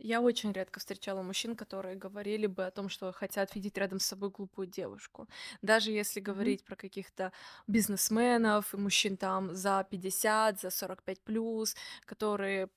Я 0.00 0.20
очень 0.20 0.52
редко 0.52 0.78
встречала 0.78 1.22
мужчин, 1.22 1.56
которые 1.56 1.96
говорили 1.96 2.46
бы 2.46 2.64
о 2.66 2.70
том, 2.70 2.88
что 2.88 3.12
хотят 3.12 3.54
видеть 3.56 3.76
рядом 3.78 3.98
с 3.98 4.06
собой 4.06 4.30
глупую 4.30 4.68
девушку. 4.68 5.28
Даже 5.60 5.90
если 5.90 6.20
Мгм. 6.40 6.54
говорить 6.54 6.64
про 6.64 6.76
каких-то 6.76 7.32
бизнесменов 7.66 8.74
и 8.74 8.76
мужчин 8.76 9.16
там 9.16 9.54
за 9.56 9.84
50, 9.90 10.60
за 10.60 10.70
45 10.70 11.20
плюс, 11.24 11.74
которые 12.06 12.68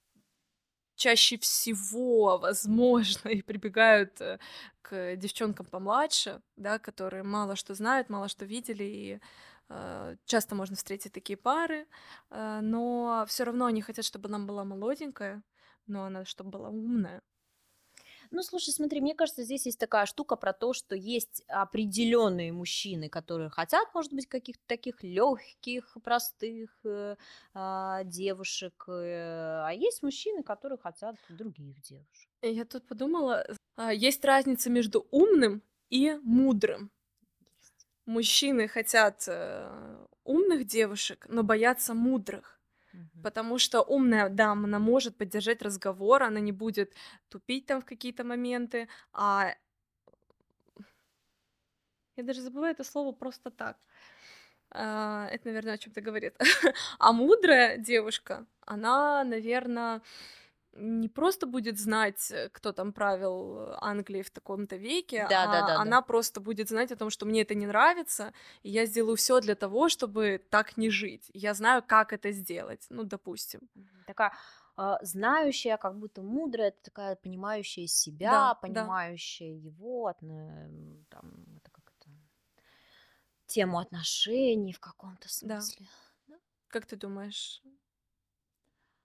чаще 0.96 1.38
всего, 1.38 2.38
возможно, 2.38 3.30
и 3.30 3.42
прибегают 3.42 4.22
э, 4.22 4.40
к 4.82 5.16
девчонкам 5.16 5.66
помладше, 5.66 6.42
да, 6.58 6.80
которые 6.80 7.24
мало 7.24 7.56
что 7.56 7.74
знают, 7.76 8.10
мало 8.10 8.28
что 8.28 8.46
видели, 8.46 8.84
и 8.84 9.20
э, 9.70 10.16
часто 10.26 10.56
можно 10.56 10.76
встретить 10.76 11.14
такие 11.14 11.38
пары, 11.38 11.88
э, 12.30 12.60
но 12.62 13.26
все 13.28 13.44
равно 13.46 13.66
они 13.66 13.82
хотят, 13.82 14.06
чтобы 14.06 14.30
она 14.30 14.40
была 14.40 14.64
молоденькая, 14.66 15.44
но 15.88 16.06
она 16.06 16.26
чтобы 16.26 16.52
была 16.52 16.70
умная. 16.70 17.22
Ну, 18.34 18.44
слушай, 18.44 18.70
смотри, 18.70 19.02
мне 19.02 19.14
кажется, 19.14 19.44
здесь 19.44 19.66
есть 19.66 19.78
такая 19.78 20.06
штука 20.06 20.38
про 20.38 20.54
то, 20.54 20.72
что 20.72 20.96
есть 20.96 21.44
определенные 21.50 22.54
мужчины, 22.54 23.10
которые 23.10 23.50
хотят, 23.50 23.94
может 23.94 24.14
быть, 24.14 24.26
каких-то 24.26 24.64
таких 24.68 25.04
легких, 25.04 25.98
простых 26.02 26.70
э, 26.86 27.18
а, 27.54 28.06
девушек, 28.06 28.86
э, 28.88 29.64
а 29.66 29.72
есть 29.72 30.02
мужчины, 30.02 30.44
которые 30.44 30.78
хотят 30.78 31.18
других 31.28 31.82
девушек. 31.82 32.30
Я 32.42 32.64
тут 32.64 32.88
подумала, 32.88 33.46
а, 33.76 33.94
есть 33.94 34.24
разница 34.24 34.70
между 34.70 35.06
умным 35.12 35.62
и 35.90 36.18
мудрым. 36.24 36.90
Есть. 37.42 37.88
Мужчины 38.06 38.70
хотят 38.70 39.26
э, 39.28 40.08
умных 40.24 40.66
девушек, 40.66 41.26
но 41.28 41.44
боятся 41.44 41.94
мудрых. 41.94 42.61
Потому 43.24 43.60
что 43.60 43.82
умная 43.82 44.30
дама, 44.30 44.66
она 44.66 44.80
может 44.80 45.18
поддержать 45.18 45.62
разговор, 45.62 46.24
она 46.24 46.40
не 46.40 46.52
будет 46.52 46.94
тупить 47.30 47.66
там 47.66 47.82
в 47.82 47.86
какие-то 47.86 48.24
моменты, 48.24 48.88
а 49.14 49.54
я 52.18 52.24
даже 52.24 52.42
забываю 52.42 52.74
это 52.74 52.84
слово 52.84 53.12
просто 53.14 53.52
так. 53.52 53.78
А, 54.72 55.28
это, 55.32 55.48
наверное, 55.48 55.74
о 55.74 55.78
чем-то 55.78 56.02
говорит. 56.02 56.36
А 57.00 57.12
мудрая 57.12 57.78
девушка, 57.78 58.46
она, 58.66 59.24
наверное, 59.24 60.02
не 60.74 61.10
просто 61.10 61.48
будет 61.48 61.78
знать, 61.80 62.32
э, 62.32 62.50
кто 62.50 62.72
там 62.72 62.94
правил 62.94 63.74
Англией 63.82 64.24
в 64.24 64.32
таком-то 64.32 64.78
веке, 64.78 65.24
Да, 65.30 65.46
да, 65.48 65.60
а 65.60 65.68
да, 65.68 65.68
да. 65.68 65.82
она 65.82 66.02
просто 66.02 66.40
будет 66.40 66.70
знать 66.70 66.92
о 66.92 66.96
том, 66.96 67.10
что 67.10 67.26
мне 67.26 67.42
это 67.42 67.56
не 67.56 67.68
нравится, 67.68 68.34
и 68.64 68.70
я 68.70 68.86
сделаю 68.86 69.16
все 69.16 69.40
для 69.42 69.56
того, 69.56 69.90
чтобы 69.90 70.42
так 70.50 70.78
не 70.78 70.90
жить. 70.90 71.30
Я 71.34 71.54
знаю, 71.54 71.84
как 71.86 72.14
это 72.14 72.32
сделать. 72.32 72.86
Ну, 72.90 73.04
допустим. 73.04 73.62
Такая 74.08 74.34
а, 74.78 74.98
знающая, 75.04 75.78
как 75.78 75.98
будто 76.00 76.22
мудрая, 76.24 76.72
такая 76.72 77.16
понимающая 77.16 77.88
себя, 77.88 78.32
Да, 78.32 78.54
да. 78.56 78.62
понимающая 78.62 79.54
его, 79.54 80.08
отно- 80.08 80.66
м, 80.66 81.06
там, 81.10 81.32
это 81.58 81.70
как 81.72 81.94
это, 82.00 82.10
тему 83.46 83.80
отношений 83.80 84.74
в 84.74 84.80
каком-то 84.80 85.28
Да. 85.42 85.60
смысле. 85.60 85.86
Как 86.70 86.86
ты 86.86 86.96
думаешь? 86.96 87.62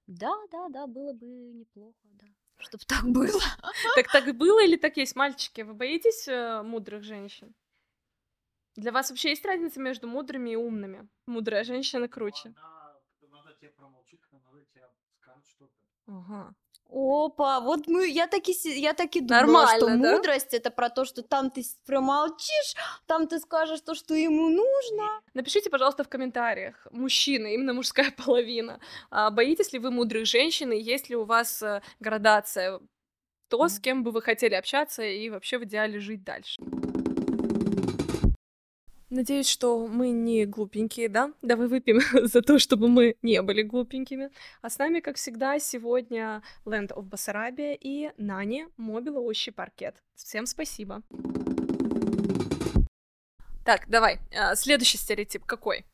Да, 0.06 0.32
да, 0.50 0.68
да, 0.68 0.86
было 0.86 1.12
бы 1.12 1.26
неплохо, 1.26 1.98
да. 2.04 2.26
Чтобы 2.58 2.84
так 2.86 3.04
было. 3.04 3.26
Так 3.96 4.10
так 4.12 4.28
и 4.28 4.32
было 4.32 4.64
или 4.64 4.76
так 4.76 4.96
есть, 4.96 5.16
мальчики? 5.16 5.62
Вы 5.62 5.74
боитесь 5.74 6.28
э, 6.28 6.62
мудрых 6.62 7.02
женщин? 7.02 7.54
Для 8.76 8.92
вас 8.92 9.10
вообще 9.10 9.30
есть 9.30 9.44
разница 9.44 9.80
между 9.80 10.06
мудрыми 10.06 10.50
и 10.50 10.56
умными? 10.56 11.08
Мудрая 11.26 11.64
женщина 11.64 12.08
круче. 12.08 12.54
Она, 12.56 13.00
надо 13.30 13.54
тебе 13.54 13.70
промолчит, 13.70 14.20
она 14.30 14.60
тебе 14.72 14.88
скажет 15.18 15.46
что-то. 15.48 15.72
Ага. 16.06 16.54
Опа, 16.88 17.61
вот 17.61 17.88
мы, 17.88 18.09
я 18.09 18.27
таки, 18.27 18.53
си- 18.53 18.79
я 18.81 18.92
таки 18.92 19.20
думала, 19.20 19.42
Нормально, 19.42 19.77
что 19.77 19.87
да? 19.87 20.12
мудрость 20.12 20.55
это 20.55 20.70
про 20.70 20.88
то, 20.88 21.05
что 21.05 21.22
там 21.22 21.51
ты 21.51 21.64
промолчишь, 21.85 22.75
там 23.07 23.27
ты 23.27 23.38
скажешь 23.40 23.81
то, 23.81 23.94
что 23.94 24.14
ему 24.14 24.49
нужно. 24.49 25.20
Напишите, 25.35 25.68
пожалуйста, 25.68 26.05
в 26.05 26.09
комментариях, 26.09 26.87
мужчины, 26.92 27.55
именно 27.55 27.75
мужская 27.75 28.11
половина, 28.27 28.81
а, 29.11 29.31
боитесь 29.31 29.72
ли 29.72 29.79
вы 29.79 29.90
мудрых 29.90 30.27
женщин, 30.27 30.72
и 30.72 30.79
есть 30.79 31.11
ли 31.11 31.16
у 31.16 31.25
вас 31.25 31.62
э, 31.62 31.83
градация 32.01 32.81
то, 33.49 33.68
с 33.68 33.79
кем 33.79 34.03
бы 34.03 34.11
вы 34.11 34.22
хотели 34.22 34.55
общаться 34.55 35.03
и 35.03 35.31
вообще 35.31 35.59
в 35.59 35.64
идеале 35.64 36.01
жить 36.01 36.25
дальше. 36.25 36.57
Надеюсь, 39.08 39.48
что 39.48 39.86
мы 39.86 40.10
не 40.10 40.46
глупенькие, 40.46 41.08
да? 41.08 41.32
Давай 41.40 41.68
выпьем 41.68 42.00
за 42.26 42.42
то, 42.42 42.58
чтобы 42.58 42.88
мы 42.88 43.16
не 43.22 43.40
были 43.40 43.62
глупенькими. 43.62 44.30
А 44.62 44.68
с 44.68 44.78
нами, 44.78 44.98
как 44.98 45.16
всегда, 45.16 45.60
сегодня 45.60 46.42
Land 46.64 46.88
of 46.88 47.02
Басарабия 47.02 47.78
и 47.80 48.10
Нани, 48.16 48.66
Мобила 48.76 49.20
Ощи 49.20 49.52
Паркет. 49.52 50.02
Всем 50.16 50.46
спасибо. 50.46 51.02
Так, 53.64 53.88
давай. 53.88 54.18
а, 54.36 54.56
Следующий 54.56 54.98
стереотип 54.98 55.44
какой? 55.44 55.84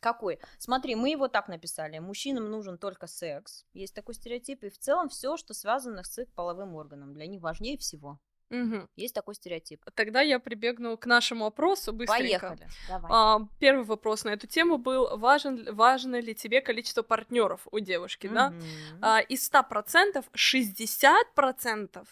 Какой? 0.00 0.38
Смотри, 0.58 0.94
мы 0.94 1.10
его 1.10 1.28
так 1.28 1.48
написали. 1.48 1.98
Мужчинам 1.98 2.50
нужен 2.50 2.78
только 2.78 3.08
секс. 3.08 3.64
Есть 3.72 3.94
такой 3.94 4.14
стереотип. 4.14 4.62
И 4.64 4.70
в 4.70 4.78
целом 4.78 5.08
все, 5.08 5.36
что 5.36 5.52
связано 5.54 6.02
с 6.04 6.18
их 6.18 6.32
половым 6.32 6.74
органом. 6.74 7.12
Для 7.12 7.26
них 7.26 7.40
важнее 7.40 7.78
всего. 7.78 8.18
Мгм. 8.52 8.88
Есть 8.96 9.14
такой 9.14 9.34
стереотип. 9.34 9.82
Тогда 9.94 10.20
я 10.20 10.38
прибегну 10.38 10.96
к 10.98 11.06
нашему 11.06 11.46
опросу 11.46 11.92
быстренько. 11.92 12.48
Поехали. 12.48 12.68
Давай. 12.88 13.10
А, 13.12 13.40
первый 13.58 13.84
вопрос 13.84 14.24
на 14.24 14.30
эту 14.30 14.46
тему 14.46 14.76
был, 14.76 15.16
важен, 15.16 15.74
важно 15.74 16.20
ли 16.20 16.34
тебе 16.34 16.60
количество 16.60 17.02
партнеров 17.02 17.66
у 17.70 17.80
девушки, 17.80 18.28
да? 18.28 18.50
Мгм. 18.50 18.64
А, 19.00 19.20
из 19.20 19.50
100% 19.50 20.26
60% 20.34 22.06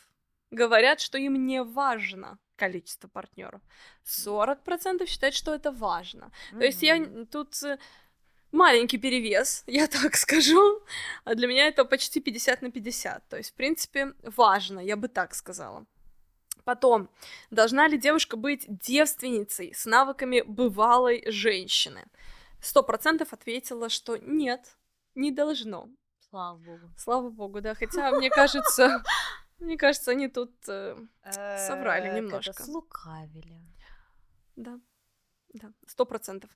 говорят, 0.50 1.00
что 1.00 1.18
им 1.18 1.46
не 1.46 1.62
важно 1.62 2.38
количество 2.56 3.08
партнеров. 3.08 3.60
40% 4.04 5.06
считают, 5.06 5.34
что 5.34 5.54
это 5.54 5.70
важно. 5.72 6.30
То 6.50 6.64
есть 6.64 6.82
я 6.82 7.06
тут 7.30 7.62
э, 7.62 7.78
маленький 8.52 8.98
перевес, 8.98 9.64
я 9.66 9.86
так 9.86 10.16
скажу. 10.16 10.82
А 11.24 11.34
для 11.34 11.46
меня 11.46 11.66
это 11.66 11.84
почти 11.84 12.20
50 12.20 12.62
на 12.62 12.70
50. 12.70 13.28
То 13.28 13.36
есть, 13.36 13.50
в 13.50 13.54
принципе, 13.54 14.12
важно, 14.22 14.80
я 14.80 14.96
бы 14.96 15.08
так 15.08 15.34
сказала. 15.34 15.86
Потом, 16.70 17.10
должна 17.50 17.88
ли 17.88 17.98
девушка 17.98 18.36
быть 18.36 18.64
девственницей 18.68 19.74
с 19.74 19.86
навыками 19.86 20.40
бывалой 20.42 21.28
женщины? 21.28 22.04
Сто 22.62 22.84
процентов 22.84 23.32
ответила, 23.32 23.88
что 23.88 24.16
нет, 24.18 24.76
не 25.16 25.32
должно. 25.32 25.88
Слава 26.28 26.58
богу. 26.58 26.90
Слава 26.96 27.30
богу, 27.30 27.60
да. 27.60 27.74
Хотя, 27.74 28.12
мне 28.12 28.30
кажется, 28.30 29.02
мне 29.58 29.76
кажется, 29.76 30.12
они 30.12 30.28
тут... 30.28 30.52
э, 30.68 30.96
Соврали 31.66 32.08
Э, 32.10 32.16
немножко. 32.20 32.52
как-то 32.52 32.64
Слукавили. 32.70 33.60
Да, 34.54 34.78
да, 35.52 35.72
сто 35.86 36.04
процентов. 36.04 36.50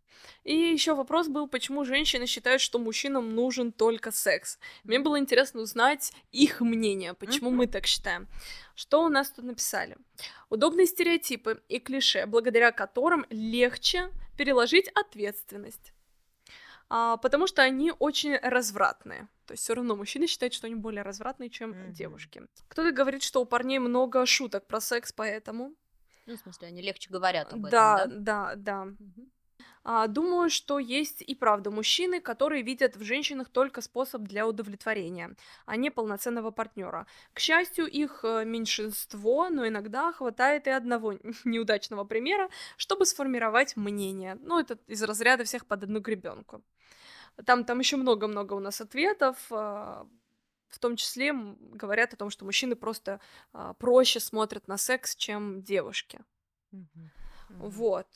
И 0.45 0.55
еще 0.55 0.95
вопрос 0.95 1.29
был, 1.29 1.49
почему 1.49 1.85
женщины 1.85 2.27
считают, 2.27 2.61
что 2.61 2.79
мужчинам 2.79 3.35
нужен 3.35 3.73
только 3.73 4.11
секс. 4.13 4.59
Мне 4.85 4.99
было 5.01 5.19
интересно 5.19 5.61
узнать 5.63 6.13
их 6.33 6.61
мнение, 6.61 7.15
почему 7.15 7.51
Мгм. 7.51 7.59
мы 7.59 7.67
так 7.67 7.87
считаем. 7.87 8.29
Что 8.75 9.05
у 9.05 9.09
нас 9.09 9.31
тут 9.31 9.45
написали? 9.45 9.97
Удобные 10.49 10.87
стереотипы 10.87 11.63
и 11.69 11.79
клише, 11.79 12.27
благодаря 12.27 12.73
которым 12.73 13.27
легче 13.31 14.11
переложить 14.37 14.89
ответственность. 14.95 15.93
А, 16.89 17.17
потому 17.17 17.47
что 17.47 17.63
они 17.63 17.93
очень 17.99 18.37
развратные. 18.37 19.29
То 19.47 19.53
есть 19.55 19.63
все 19.65 19.75
равно 19.75 19.97
мужчины 19.97 20.27
считают, 20.27 20.55
что 20.55 20.67
они 20.67 20.77
более 20.77 21.03
развратные, 21.03 21.51
чем 21.51 21.71
Мгм. 21.71 21.93
девушки. 21.93 22.43
Кто-то 22.69 22.93
говорит, 22.93 23.23
что 23.23 23.41
у 23.41 23.45
парней 23.47 23.79
много 23.79 24.25
шуток 24.27 24.67
про 24.67 24.81
секс, 24.81 25.13
поэтому. 25.13 25.75
Ну, 26.27 26.37
в 26.37 26.39
смысле, 26.39 26.69
они 26.69 26.83
легче 26.83 27.11
говорят 27.11 27.53
об 27.53 27.67
этом, 27.67 27.71
да, 27.71 28.07
да? 28.07 28.15
да, 28.17 28.55
да. 28.57 28.85
Мгм. 28.85 29.31
А, 29.87 30.07
думаю, 30.07 30.49
что 30.49 30.79
есть 30.79 31.21
и 31.21 31.35
правда 31.35 31.71
мужчины, 31.71 32.21
которые 32.21 32.63
видят 32.63 32.97
в 32.97 33.05
женщинах 33.05 33.51
только 33.51 33.83
способ 33.83 34.23
для 34.23 34.47
удовлетворения, 34.47 35.37
а 35.67 35.77
не 35.77 35.91
полноценного 35.91 36.51
партнера. 36.51 37.07
К 37.35 37.41
счастью, 37.41 37.87
их 37.87 38.21
э, 38.25 38.45
меньшинство, 38.47 39.51
но 39.51 39.69
иногда 39.69 40.11
хватает 40.13 40.67
и 40.67 40.71
одного 40.71 41.13
неудачного 41.45 42.05
примера, 42.05 42.49
чтобы 42.79 43.05
сформировать 43.05 43.77
мнение. 43.77 44.39
Ну, 44.41 44.59
это 44.59 44.79
из 44.87 45.03
разряда 45.03 45.45
всех 45.45 45.67
под 45.67 45.83
одну 45.83 46.01
гребенку. 46.01 46.63
Там, 47.45 47.65
там 47.65 47.79
еще 47.79 47.97
много-много 47.97 48.55
у 48.55 48.61
нас 48.61 48.81
ответов. 48.81 49.37
В 50.69 50.79
том 50.79 50.97
числе 50.97 51.33
говорят 51.33 52.13
о 52.15 52.17
том, 52.17 52.31
что 52.31 52.45
мужчины 52.45 52.75
просто 52.77 53.21
а, 53.53 53.75
проще 53.75 54.21
смотрят 54.21 54.67
на 54.69 54.77
секс, 54.77 55.15
чем 55.15 55.63
девушки. 55.63 56.21
Мгм. 56.73 57.11
Мгм. 57.49 57.71
Вот. 57.71 58.07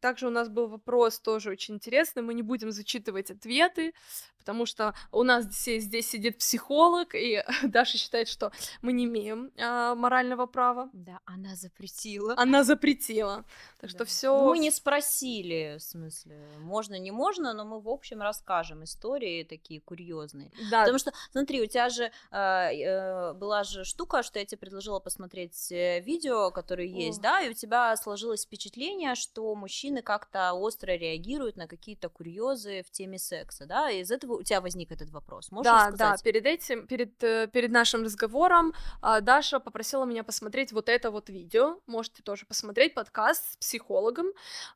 Также 0.00 0.26
у 0.26 0.30
нас 0.30 0.48
был 0.48 0.68
вопрос 0.68 1.18
тоже 1.18 1.50
очень 1.50 1.74
интересный. 1.74 2.22
Мы 2.22 2.34
не 2.34 2.42
будем 2.42 2.70
зачитывать 2.70 3.30
ответы, 3.30 3.92
потому 4.38 4.64
что 4.66 4.94
у 5.10 5.24
нас 5.24 5.44
здесь, 5.44 5.84
здесь 5.84 6.08
сидит 6.08 6.38
психолог, 6.38 7.14
и 7.14 7.42
Даша 7.62 7.98
считает, 7.98 8.28
что 8.28 8.52
мы 8.80 8.92
не 8.92 9.04
имеем 9.04 9.50
а, 9.58 9.94
морального 9.96 10.46
права. 10.46 10.88
Да, 10.92 11.18
она 11.24 11.56
запретила. 11.56 12.34
Она 12.36 12.62
запретила. 12.62 13.44
Так 13.80 13.90
что 13.90 14.00
Да. 14.00 14.04
все. 14.04 14.36
Ну, 14.38 14.50
мы 14.50 14.58
не 14.60 14.70
спросили, 14.70 15.76
в 15.78 15.82
смысле, 15.82 16.46
можно, 16.60 16.96
не 16.98 17.10
можно, 17.10 17.52
но 17.54 17.64
мы, 17.64 17.80
в 17.80 17.88
общем, 17.88 18.22
расскажем 18.22 18.84
истории 18.84 19.42
такие 19.42 19.80
курьезные. 19.80 20.52
Да, 20.70 20.82
Потому 20.82 20.98
что, 20.98 21.12
смотри, 21.32 21.60
у 21.62 21.66
тебя 21.66 21.88
же 21.88 22.12
э, 22.30 22.36
э, 22.36 23.32
была 23.34 23.64
же 23.64 23.84
штука, 23.84 24.22
что 24.22 24.38
я 24.38 24.44
тебе 24.44 24.58
предложила 24.58 25.00
посмотреть 25.00 25.72
э, 25.72 26.00
видео, 26.00 26.52
которые 26.52 26.88
есть, 27.06 27.20
да, 27.20 27.40
и 27.40 27.50
у 27.50 27.52
тебя 27.52 27.95
сложилось 27.96 28.44
впечатление, 28.44 29.14
что 29.14 29.54
мужчины 29.54 30.02
как-то 30.02 30.52
остро 30.52 30.92
реагируют 30.92 31.56
на 31.56 31.66
какие-то 31.66 32.08
курьезы 32.08 32.82
в 32.86 32.90
теме 32.90 33.18
секса, 33.18 33.66
да, 33.66 33.90
и 33.90 34.00
из 34.00 34.10
этого 34.10 34.34
у 34.34 34.42
тебя 34.42 34.60
возник 34.60 34.92
этот 34.92 35.10
вопрос. 35.10 35.50
Можешь 35.50 35.70
да, 35.70 35.88
рассказать? 35.88 36.18
да, 36.18 36.22
перед 36.22 36.46
этим, 36.46 36.86
перед, 36.86 37.22
э, 37.24 37.48
перед 37.52 37.70
нашим 37.70 38.02
разговором 38.02 38.72
а, 39.00 39.20
Даша 39.20 39.60
попросила 39.60 40.04
меня 40.04 40.24
посмотреть 40.24 40.72
вот 40.72 40.88
это 40.88 41.10
вот 41.10 41.28
видео. 41.28 41.80
Можете 41.86 42.22
тоже 42.22 42.46
посмотреть 42.46 42.94
подкаст 42.94 43.52
с 43.52 43.56
психологом. 43.56 44.26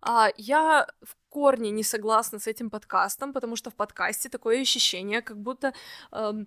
А, 0.00 0.30
я 0.36 0.86
в 1.02 1.16
корне 1.28 1.70
не 1.70 1.82
согласна 1.82 2.38
с 2.38 2.46
этим 2.46 2.70
подкастом, 2.70 3.32
потому 3.32 3.56
что 3.56 3.70
в 3.70 3.74
подкасте 3.74 4.28
такое 4.28 4.60
ощущение, 4.60 5.22
как 5.22 5.38
будто 5.38 5.72
эм, 6.12 6.46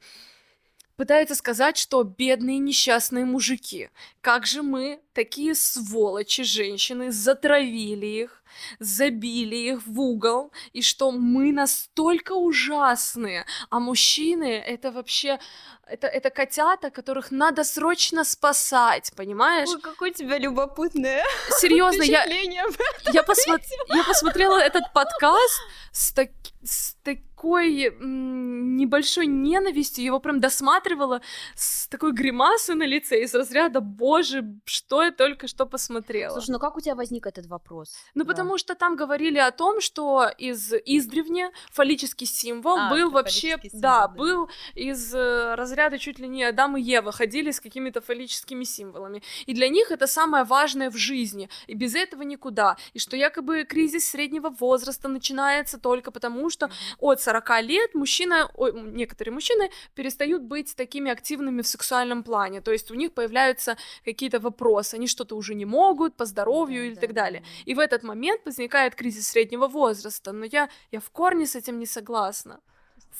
пытается 0.95 1.35
сказать, 1.35 1.77
что 1.77 2.03
бедные 2.03 2.59
несчастные 2.59 3.25
мужики, 3.25 3.89
как 4.21 4.45
же 4.45 4.61
мы, 4.61 4.99
такие 5.13 5.55
сволочи 5.55 6.43
женщины, 6.43 7.11
затравили 7.11 8.05
их, 8.05 8.43
забили 8.79 9.55
их 9.55 9.85
в 9.85 9.99
угол, 9.99 10.51
и 10.73 10.81
что 10.81 11.11
мы 11.11 11.51
настолько 11.51 12.33
ужасные, 12.33 13.45
а 13.69 13.79
мужчины 13.79 14.59
это 14.59 14.91
вообще, 14.91 15.39
это, 15.87 16.07
это 16.07 16.29
котята, 16.29 16.89
которых 16.91 17.31
надо 17.31 17.63
срочно 17.63 18.23
спасать, 18.23 19.11
понимаешь? 19.15 19.69
Ой, 19.69 19.81
какое 19.81 20.11
у 20.11 20.13
тебя 20.13 20.37
любопытное 20.37 21.23
Серьезно, 21.59 22.03
я, 22.03 22.25
я, 22.25 23.21
посмо- 23.23 23.61
я 23.89 24.03
посмотрела 24.03 24.57
этот 24.59 24.93
подкаст 24.93 25.59
с, 25.91 26.11
так- 26.13 26.29
с 26.63 26.95
такой 27.43 27.87
м, 27.87 28.77
небольшой 28.77 29.27
ненавистью, 29.27 30.05
его 30.05 30.19
прям 30.19 30.39
досматривала 30.39 31.21
с 31.55 31.87
такой 31.89 32.13
гримасой 32.13 32.75
на 32.75 32.83
лице 32.87 33.21
из 33.23 33.35
разряда 33.35 33.81
«Боже, 33.81 34.45
что 34.65 35.03
я 35.03 35.11
только 35.11 35.47
что 35.47 35.65
посмотрела». 35.65 36.31
Слушай, 36.31 36.51
ну 36.51 36.59
как 36.59 36.77
у 36.77 36.79
тебя 36.79 36.95
возник 36.95 37.27
этот 37.27 37.47
вопрос? 37.47 37.95
Ну, 38.15 38.23
Да. 38.23 38.29
потому 38.33 38.57
что 38.57 38.75
там 38.75 38.95
говорили 38.95 39.39
о 39.39 39.51
том, 39.51 39.81
что 39.81 40.29
из 40.37 40.73
издревне 40.85 41.51
фаллический 41.71 42.25
символ 42.27 42.77
А, 42.77 42.89
был 42.89 43.11
вообще, 43.11 43.57
фаллический 43.57 43.79
да, 43.81 44.07
символ, 44.07 44.07
да. 44.07 44.23
был 44.23 44.49
из 44.75 45.13
э, 45.13 45.55
разряда 45.55 45.97
чуть 45.97 46.19
ли 46.19 46.27
не 46.29 46.45
Адам 46.45 46.77
и 46.77 46.81
Ева 46.81 47.11
ходили 47.11 47.51
с 47.51 47.59
какими-то 47.59 47.99
фаллическими 47.99 48.63
символами. 48.63 49.21
И 49.47 49.53
для 49.53 49.67
них 49.67 49.91
это 49.91 50.07
самое 50.07 50.45
важное 50.45 50.89
в 50.89 50.95
жизни, 50.95 51.49
и 51.67 51.73
без 51.75 51.93
этого 51.93 52.23
никуда. 52.23 52.77
И 52.93 52.99
что 52.99 53.17
якобы 53.17 53.65
кризис 53.65 54.07
среднего 54.09 54.49
возраста 54.49 55.09
начинается 55.09 55.77
только 55.77 56.11
потому, 56.11 56.49
что 56.49 56.69
от 56.99 57.19
40 57.21 57.32
лет 57.61 57.95
мужчина, 57.95 58.49
ой, 58.55 58.71
некоторые 58.73 59.33
мужчины 59.33 59.69
перестают 59.95 60.43
быть 60.43 60.75
такими 60.75 61.11
активными 61.11 61.61
в 61.61 61.67
сексуальном 61.67 62.23
плане. 62.23 62.61
То 62.61 62.71
есть 62.71 62.91
у 62.91 62.95
них 62.95 63.13
появляются 63.13 63.77
какие-то 64.05 64.39
вопросы, 64.39 64.95
они 64.95 65.07
что-то 65.07 65.35
уже 65.35 65.55
не 65.55 65.65
могут 65.65 66.15
по 66.15 66.25
здоровью 66.25 66.81
Да, 66.81 66.85
или 66.87 66.95
да, 66.95 67.01
так 67.01 67.13
да, 67.13 67.21
далее. 67.23 67.41
да. 67.41 67.71
И 67.71 67.73
в 67.73 67.79
этот 67.79 68.03
момент 68.03 68.41
возникает 68.45 68.95
кризис 68.95 69.27
среднего 69.27 69.67
возраста. 69.67 70.31
Но 70.31 70.45
я, 70.45 70.69
я 70.91 70.99
в 70.99 71.09
корне 71.09 71.45
с 71.45 71.55
этим 71.55 71.79
не 71.79 71.85
согласна. 71.85 72.59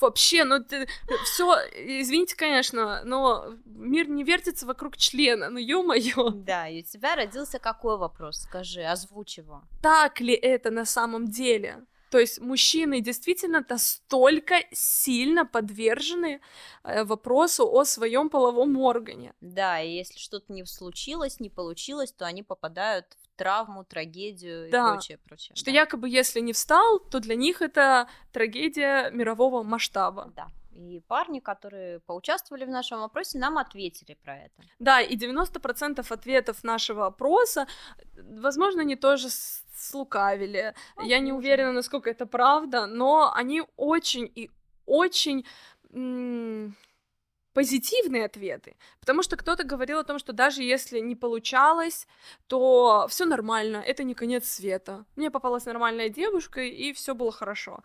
Вообще, 0.02 0.44
ну 0.44 0.56
все, 1.24 1.54
извините, 2.02 2.36
конечно, 2.36 3.04
но 3.06 3.54
мир 3.66 4.10
не 4.10 4.24
вертится 4.24 4.66
вокруг 4.66 4.98
члена, 4.98 5.50
ну 5.50 5.60
ё-моё. 5.60 6.30
Да, 6.32 6.68
и 6.68 6.82
у 6.82 6.84
тебя 6.84 7.16
родился 7.16 7.60
какой 7.60 7.98
вопрос? 7.98 8.42
Скажи, 8.42 8.82
озвучь 8.82 9.38
его. 9.38 9.62
Так 9.82 10.20
ли 10.20 10.34
это 10.34 10.72
на 10.72 10.86
самом 10.86 11.28
деле? 11.28 11.86
То 12.14 12.20
есть 12.20 12.40
мужчины 12.40 13.02
действительно 13.02 13.66
настолько 13.68 14.56
сильно 14.72 15.48
подвержены 15.48 16.42
э, 16.84 17.04
вопросу 17.06 17.68
о 17.68 17.86
своем 17.86 18.30
половом 18.30 18.78
органе. 18.78 19.34
Да, 19.42 19.82
и 19.82 19.96
если 19.96 20.20
что-то 20.20 20.54
не 20.54 20.64
случилось, 20.64 21.40
не 21.40 21.50
получилось, 21.50 22.12
то 22.12 22.26
они 22.26 22.44
попадают 22.44 23.06
в 23.24 23.36
травму, 23.36 23.84
трагедию 23.84 24.68
и 24.68 24.72
Да. 24.72 24.92
прочее, 24.94 25.18
прочее. 25.18 25.56
Что 25.56 25.72
да. 25.72 25.72
якобы 25.72 26.08
если 26.08 26.40
не 26.42 26.54
встал, 26.54 27.00
то 27.00 27.20
для 27.20 27.36
них 27.36 27.64
это 27.64 28.08
трагедия 28.32 29.10
мирового 29.10 29.64
масштаба. 29.64 30.32
Да. 30.36 30.52
И 30.76 31.02
парни, 31.08 31.40
которые 31.40 32.00
поучаствовали 32.00 32.66
в 32.66 32.70
нашем 32.70 33.02
опросе, 33.02 33.40
нам 33.40 33.58
ответили 33.58 34.18
про 34.24 34.38
это. 34.38 34.64
Да, 34.80 35.02
и 35.02 35.16
90% 35.18 36.06
ответов 36.14 36.64
нашего 36.64 37.08
опроса, 37.08 37.68
возможно, 38.16 38.82
они 38.82 38.96
тоже 38.96 39.30
слукавили. 39.84 40.74
Я 40.98 41.20
не 41.20 41.32
Возможно. 41.32 41.36
уверена, 41.36 41.72
насколько 41.72 42.10
это 42.10 42.26
правда, 42.26 42.86
но 42.86 43.32
они 43.34 43.64
очень 43.78 44.32
и 44.36 44.50
очень 44.86 45.46
позитивные 47.54 48.26
ответы. 48.26 48.76
Потому 49.00 49.24
что 49.24 49.38
кто-то 49.38 49.64
говорил 49.64 50.00
о 50.00 50.04
том, 50.04 50.20
что 50.20 50.34
даже 50.34 50.64
если 50.64 51.00
не 51.00 51.16
получалось, 51.16 52.08
то 52.48 53.06
все 53.10 53.26
нормально, 53.26 53.78
это 53.78 54.04
не 54.04 54.14
конец 54.16 54.50
света. 54.50 55.06
Мне 55.16 55.30
попалась 55.32 55.66
нормальная 55.66 56.10
девушка, 56.10 56.62
и 56.62 56.94
все 56.94 57.14
было 57.14 57.32
хорошо. 57.32 57.80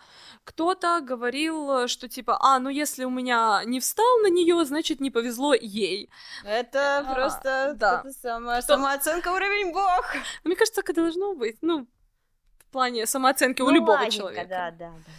Кто-то 0.45 1.01
говорил, 1.01 1.87
что 1.89 2.09
типа, 2.09 2.39
а, 2.41 2.59
ну 2.59 2.71
если 2.71 3.05
у 3.05 3.11
меня 3.11 3.63
не 3.67 3.79
встал 3.81 4.19
на 4.23 4.31
нее, 4.31 4.65
значит 4.65 5.01
не 5.01 5.11
повезло 5.11 5.55
ей. 5.55 6.09
Это 6.45 6.99
А, 6.99 7.15
просто 7.15 7.75
да. 7.77 8.01
это 8.01 8.13
самое, 8.13 8.63
Кто- 8.63 8.75
самооценка 8.75 9.29
уровень 9.29 9.73
бог. 9.73 10.15
Но 10.45 10.49
мне 10.49 10.57
кажется, 10.57 10.81
так 10.83 10.91
и 10.91 10.95
должно 10.95 11.35
быть. 11.35 11.59
Ну, 11.61 11.87
в 12.59 12.71
плане 12.71 13.07
самооценки 13.07 13.63
у 13.63 13.67
Ну, 13.67 13.73
любого 13.77 14.11
человека. 14.11 14.47
Да, 14.49 14.71
да, 14.71 14.91
да. 14.91 15.13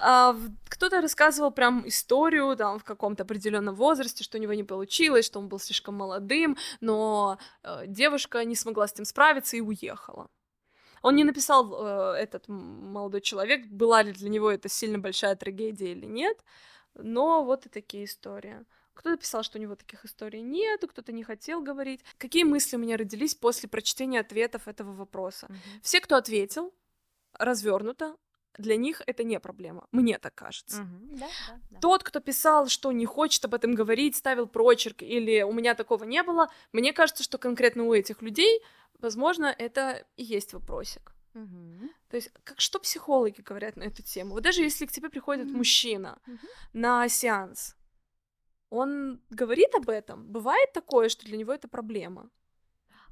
А, 0.00 0.36
кто-то 0.68 1.00
рассказывал 1.00 1.50
прям 1.50 1.86
историю 1.86 2.56
там 2.56 2.78
в 2.78 2.84
каком-то 2.84 3.22
определенном 3.22 3.74
возрасте, 3.74 4.24
что 4.24 4.38
у 4.38 4.40
него 4.40 4.54
не 4.54 4.64
получилось, 4.64 5.26
что 5.26 5.38
он 5.38 5.48
был 5.48 5.58
слишком 5.58 5.94
молодым, 5.94 6.56
но 6.80 7.38
э, 7.62 7.86
девушка 7.86 8.44
не 8.44 8.56
смогла 8.56 8.88
с 8.88 8.92
этим 8.92 9.04
справиться 9.04 9.56
и 9.56 9.60
уехала. 9.60 10.28
Он 11.02 11.16
не 11.16 11.24
написал, 11.24 12.14
э, 12.14 12.16
этот 12.18 12.44
молодой 12.48 13.20
человек, 13.20 13.66
была 13.66 14.02
ли 14.02 14.12
для 14.12 14.28
него 14.28 14.50
это 14.50 14.68
сильно 14.68 14.98
большая 14.98 15.36
трагедия 15.36 15.92
или 15.92 16.06
нет, 16.06 16.42
но 16.94 17.44
вот 17.44 17.66
и 17.66 17.68
такие 17.68 18.04
истории. 18.04 18.64
Кто-то 18.94 19.16
писал, 19.16 19.42
что 19.42 19.58
у 19.58 19.60
него 19.60 19.74
таких 19.74 20.04
историй 20.04 20.42
нету, 20.42 20.86
кто-то 20.86 21.12
не 21.12 21.24
хотел 21.24 21.62
говорить. 21.62 22.04
Какие 22.18 22.44
мысли 22.44 22.76
у 22.76 22.78
меня 22.78 22.96
родились 22.96 23.34
после 23.34 23.68
прочтения 23.68 24.20
ответов 24.20 24.68
этого 24.68 24.92
вопроса? 24.92 25.48
Все, 25.82 26.00
кто 26.00 26.16
ответил, 26.16 26.74
развернуто, 27.34 28.16
для 28.58 28.76
них 28.76 29.02
это 29.06 29.24
не 29.24 29.40
проблема. 29.40 29.86
Мне 29.92 30.18
так 30.18 30.34
кажется. 30.34 30.82
Мгм. 30.82 31.16
Да, 31.18 31.26
да, 31.48 31.60
да. 31.70 31.80
Тот, 31.80 32.02
кто 32.02 32.20
писал, 32.20 32.68
что 32.68 32.92
не 32.92 33.06
хочет 33.06 33.44
об 33.44 33.54
этом 33.54 33.74
говорить, 33.74 34.16
ставил 34.16 34.46
прочерк 34.46 35.02
или 35.02 35.42
у 35.42 35.52
меня 35.52 35.74
такого 35.74 36.04
не 36.04 36.22
было, 36.22 36.48
мне 36.72 36.92
кажется, 36.92 37.22
что 37.22 37.38
конкретно 37.38 37.84
у 37.84 37.94
этих 37.94 38.22
людей, 38.22 38.60
возможно, 39.00 39.46
это 39.46 40.04
и 40.16 40.22
есть 40.22 40.52
вопросик. 40.52 41.14
Мгм. 41.34 41.90
То 42.10 42.16
есть, 42.16 42.30
как, 42.44 42.60
что 42.60 42.78
психологи 42.78 43.40
говорят 43.40 43.76
на 43.76 43.84
эту 43.84 44.02
тему? 44.02 44.34
Вот 44.34 44.42
даже 44.42 44.62
если 44.62 44.86
к 44.86 44.92
тебе 44.92 45.08
приходит 45.08 45.46
Мгм. 45.46 45.58
мужчина 45.58 46.18
Мгм. 46.26 46.38
на 46.72 47.08
сеанс, 47.08 47.76
он 48.70 49.20
говорит 49.30 49.74
об 49.74 49.88
этом? 49.88 50.26
Бывает 50.26 50.72
такое, 50.72 51.08
что 51.08 51.24
для 51.26 51.36
него 51.36 51.52
это 51.52 51.68
проблема? 51.68 52.30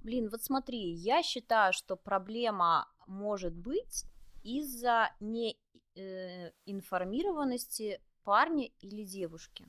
Блин, 0.02 0.28
вот 0.30 0.42
смотри, 0.42 0.92
я 0.92 1.22
считаю, 1.22 1.72
что 1.72 1.96
проблема 1.96 2.88
может 3.06 3.54
быть 3.54 4.04
из-за 4.42 5.14
неинформированности 5.20 8.00
парня 8.24 8.70
или 8.80 9.04
девушки. 9.04 9.66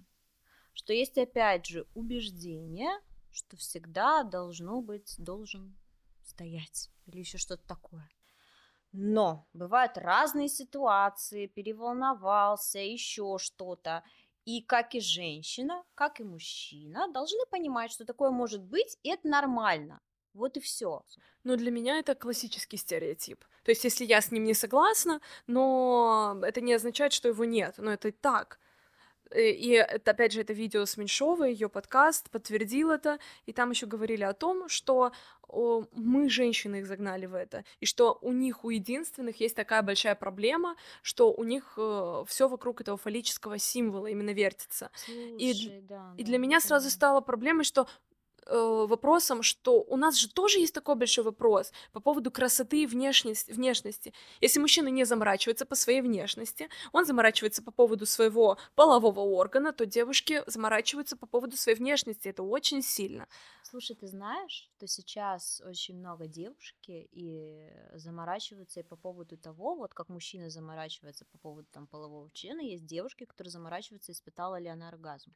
Что 0.73 0.93
есть, 0.93 1.17
опять 1.17 1.65
же, 1.65 1.85
убеждение, 1.95 2.91
что 3.31 3.57
всегда 3.57 4.23
должно 4.23 4.81
быть, 4.81 5.15
должен 5.17 5.75
стоять 6.23 6.89
или 7.07 7.19
еще 7.19 7.37
что-то 7.37 7.67
такое. 7.67 8.09
Но 8.93 9.47
бывают 9.53 9.97
разные 9.97 10.49
ситуации, 10.49 11.47
переволновался, 11.47 12.79
еще 12.79 13.37
что-то. 13.39 14.03
И 14.43 14.61
как 14.61 14.95
и 14.95 14.99
женщина, 14.99 15.83
как 15.93 16.19
и 16.19 16.23
мужчина 16.23 17.11
должны 17.11 17.45
понимать, 17.49 17.91
что 17.91 18.05
такое 18.05 18.31
может 18.31 18.63
быть, 18.63 18.97
и 19.03 19.09
это 19.09 19.27
нормально. 19.27 20.01
Вот 20.33 20.57
и 20.57 20.59
все. 20.59 21.05
Но 21.43 21.55
для 21.55 21.71
меня 21.71 21.99
это 21.99 22.15
классический 22.15 22.77
стереотип. 22.77 23.45
То 23.63 23.71
есть, 23.71 23.83
если 23.83 24.05
я 24.05 24.21
с 24.21 24.31
ним 24.31 24.43
не 24.43 24.53
согласна, 24.53 25.21
но 25.47 26.39
это 26.43 26.61
не 26.61 26.73
означает, 26.73 27.13
что 27.13 27.27
его 27.29 27.45
нет. 27.45 27.75
Но 27.77 27.91
это 27.91 28.11
так. 28.11 28.59
Э, 29.31 29.49
И 29.51 29.71
это, 29.71 30.11
опять 30.11 30.33
же, 30.33 30.41
это 30.41 30.53
видео 30.53 30.85
с 30.85 30.97
Меньшовой, 30.97 31.53
ее 31.53 31.69
подкаст 31.69 32.29
подтвердил 32.29 32.91
это, 32.91 33.19
и 33.45 33.53
там 33.53 33.71
еще 33.71 33.85
говорили 33.87 34.23
о 34.23 34.33
том, 34.33 34.67
что 34.69 35.11
о, 35.47 35.83
мы, 35.93 36.29
женщины, 36.29 36.77
их 36.77 36.87
загнали 36.87 37.25
в 37.25 37.35
это, 37.35 37.63
и 37.81 37.85
что 37.85 38.17
у 38.21 38.31
них, 38.31 38.63
у 38.63 38.69
единственных, 38.69 39.39
есть 39.41 39.55
такая 39.55 39.81
большая 39.81 40.15
проблема, 40.15 40.75
что 41.01 41.33
у 41.33 41.43
них 41.43 41.77
все 42.27 42.47
вокруг 42.47 42.81
этого 42.81 42.97
фаллического 42.97 43.57
символа 43.57 44.07
именно 44.07 44.31
вертится. 44.33 44.91
И 45.37 45.53
Слушай, 45.53 45.81
да, 45.81 46.13
И 46.17 46.23
да, 46.23 46.27
для 46.27 46.37
меня 46.37 46.59
да. 46.59 46.65
сразу 46.67 46.89
стало 46.89 47.21
проблемой, 47.21 47.63
что 47.65 47.87
э, 48.45 48.85
вопросом, 48.87 49.43
что 49.43 49.81
у 49.81 49.97
нас 49.97 50.17
же 50.17 50.29
тоже 50.29 50.59
есть 50.59 50.73
такой 50.73 50.95
большой 50.95 51.23
вопрос 51.23 51.71
по 51.91 51.99
поводу 51.99 52.31
красоты 52.31 52.83
и 52.83 52.85
внешности. 52.85 53.51
внешности. 53.51 54.13
Если 54.41 54.59
мужчина 54.59 54.87
не 54.87 55.05
заморачивается 55.05 55.65
по 55.65 55.75
своей 55.75 56.01
внешности, 56.01 56.69
он 56.91 57.05
заморачивается 57.05 57.61
по 57.63 57.71
поводу 57.71 58.05
своего 58.05 58.57
полового 58.75 59.19
органа, 59.19 59.73
то 59.73 59.85
девушки 59.85 60.43
заморачиваются 60.47 61.15
по 61.17 61.25
поводу 61.25 61.57
своей 61.57 61.77
внешности. 61.77 62.27
Это 62.27 62.43
очень 62.43 62.81
сильно. 62.81 63.27
Слушай, 63.63 63.95
ты 63.95 64.07
знаешь, 64.07 64.69
что 64.75 64.87
сейчас 64.87 65.61
очень 65.65 65.97
много 65.97 66.27
девушки 66.27 67.07
и 67.11 67.71
заморачиваются 67.93 68.81
и 68.81 68.83
по 68.83 68.95
поводу 68.95 69.37
того, 69.37 69.75
вот 69.75 69.93
как 69.93 70.09
мужчина 70.09 70.49
заморачивается 70.49 71.25
по 71.25 71.37
поводу 71.37 71.67
там 71.71 71.87
полового 71.87 72.29
члена, 72.31 72.61
есть 72.61 72.85
девушки, 72.85 73.25
которые 73.25 73.51
заморачиваются, 73.51 74.11
испытала 74.11 74.59
ли 74.59 74.67
она 74.67 74.89
оргазм. 74.89 75.33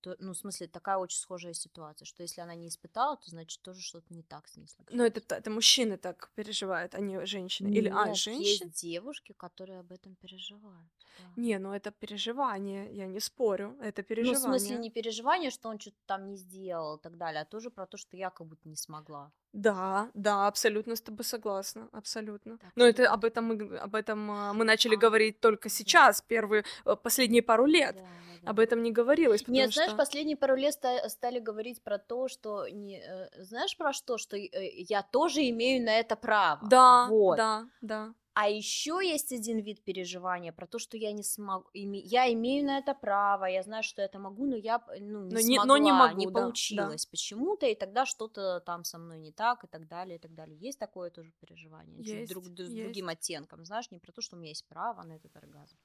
То, 0.00 0.16
ну, 0.18 0.32
в 0.32 0.36
смысле, 0.36 0.68
такая 0.68 0.96
очень 0.98 1.18
схожая 1.18 1.52
ситуация, 1.54 2.06
что 2.06 2.22
если 2.22 2.40
она 2.40 2.54
не 2.54 2.68
испытала, 2.68 3.16
то 3.16 3.28
значит 3.30 3.62
тоже 3.62 3.80
что-то 3.82 4.12
не 4.14 4.22
так 4.22 4.48
с 4.48 4.56
ней 4.56 4.68
случилось. 4.68 4.90
Но 4.92 5.04
это, 5.06 5.20
это 5.34 5.50
мужчины 5.50 5.96
так 5.96 6.32
переживают, 6.34 6.94
а 6.94 7.00
не 7.00 7.24
женщины. 7.26 7.68
Или, 7.68 7.88
а, 7.88 8.08
Нет, 8.08 8.22
женщины? 8.36 8.70
есть 8.70 8.80
девушки, 8.80 9.32
которые 9.32 9.80
об 9.80 9.92
этом 9.92 10.16
переживают. 10.16 10.90
да. 11.18 11.30
Не, 11.36 11.58
ну 11.58 11.72
это 11.72 11.90
переживание, 11.90 12.92
я 12.94 13.06
не 13.06 13.18
спорю, 13.20 13.76
это 13.80 14.02
Ну, 14.18 14.34
в 14.34 14.38
переживание. 14.38 14.38
смысле, 14.38 14.76
не 14.78 14.90
переживание, 14.90 15.50
что 15.50 15.68
он 15.68 15.78
что-то 15.80 15.96
там 16.06 16.28
не 16.28 16.36
сделал 16.36 16.96
и 16.96 17.00
так 17.02 17.16
далее, 17.16 17.42
а 17.42 17.44
тоже 17.44 17.70
про 17.70 17.86
то, 17.86 17.96
что 17.96 18.16
я 18.16 18.30
как 18.30 18.46
будто 18.46 18.68
не 18.68 18.76
смогла. 18.76 19.32
Да, 19.52 20.10
да, 20.14 20.46
абсолютно 20.46 20.94
с 20.94 21.00
тобой 21.00 21.24
согласна, 21.24 21.88
абсолютно. 21.92 22.58
Так 22.58 22.70
Но 22.76 22.84
что 22.84 23.02
это 23.02 23.12
об 23.12 23.24
этом 23.24 23.44
мы 23.46 23.78
об 23.78 23.94
этом 23.94 24.30
а, 24.30 24.52
мы 24.52 24.64
начали 24.64 24.94
А, 24.94 24.98
говорить 24.98 25.40
только 25.40 25.68
сейчас, 25.68 26.22
первые 26.22 26.64
э, 26.84 26.96
последние 26.96 27.42
пару 27.42 27.66
лет. 27.66 27.96
Да, 27.96 28.02
да. 28.42 28.50
Об 28.50 28.60
этом 28.60 28.82
не 28.82 28.92
говорилось, 28.92 29.46
Нет, 29.48 29.72
что 29.72 29.82
знаешь, 29.82 29.96
последние 29.96 30.36
пару 30.36 30.54
лет 30.54 30.72
ста- 30.74 31.08
стали 31.08 31.40
говорить 31.40 31.82
про 31.82 31.98
то, 31.98 32.28
что 32.28 32.68
не, 32.68 33.00
э, 33.00 33.28
знаешь 33.42 33.76
про 33.76 33.92
что, 33.92 34.18
что 34.18 34.36
э, 34.36 34.48
я 34.88 35.02
тоже 35.02 35.40
имею 35.48 35.84
на 35.84 35.98
это 35.98 36.16
право. 36.16 36.60
да, 36.68 37.06
вот. 37.08 37.36
да, 37.36 37.66
да. 37.80 38.14
А 38.32 38.48
еще 38.48 39.00
есть 39.02 39.32
один 39.32 39.58
вид 39.58 39.82
переживания 39.82 40.52
про 40.52 40.66
то, 40.66 40.78
что 40.78 40.96
я 40.96 41.12
не 41.12 41.22
смогу, 41.24 41.68
я 41.74 42.32
имею 42.32 42.64
на 42.64 42.78
это 42.78 42.94
право, 42.94 43.44
я 43.46 43.62
знаю, 43.62 43.82
что 43.82 44.02
я 44.02 44.06
это 44.06 44.18
могу, 44.18 44.46
но 44.46 44.56
я 44.56 44.82
ну, 45.00 45.24
не 45.24 45.34
Но 45.34 45.40
не- 45.40 45.56
смогла, 45.56 45.64
но 45.66 45.76
не 45.76 45.92
могу, 45.92 46.30
да, 46.30 46.40
да. 46.40 46.42
получилось 46.42 47.06
почему-то, 47.06 47.66
и 47.66 47.74
тогда 47.74 48.06
что-то 48.06 48.60
там 48.60 48.84
со 48.84 48.98
мной 48.98 49.18
не 49.18 49.32
так, 49.32 49.64
и 49.64 49.66
так 49.66 49.88
далее, 49.88 50.16
и 50.16 50.18
так 50.20 50.34
далее. 50.34 50.56
Есть 50.56 50.78
такое 50.78 51.10
тоже 51.10 51.32
переживание, 51.40 52.02
Есть, 52.02 52.32
друг, 52.32 52.48
д- 52.48 52.64
с 52.64 52.70
есть. 52.70 52.82
другим 52.84 53.08
оттенком, 53.08 53.64
знаешь, 53.64 53.90
не 53.90 53.98
про 53.98 54.12
то, 54.12 54.22
что 54.22 54.36
у 54.36 54.38
меня 54.38 54.50
есть 54.50 54.66
право 54.68 55.02
на 55.02 55.14
этот 55.14 55.36
оргазм. 55.36 55.76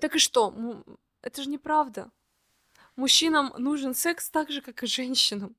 Так 0.00 0.16
и 0.16 0.18
что? 0.18 0.52
Это 1.22 1.42
же 1.42 1.48
неправда. 1.48 2.10
Мужчинам 2.96 3.52
нужен 3.58 3.94
секс 3.94 4.28
так 4.30 4.50
же, 4.50 4.60
как 4.60 4.82
и 4.82 4.86
женщинам. 4.86 5.56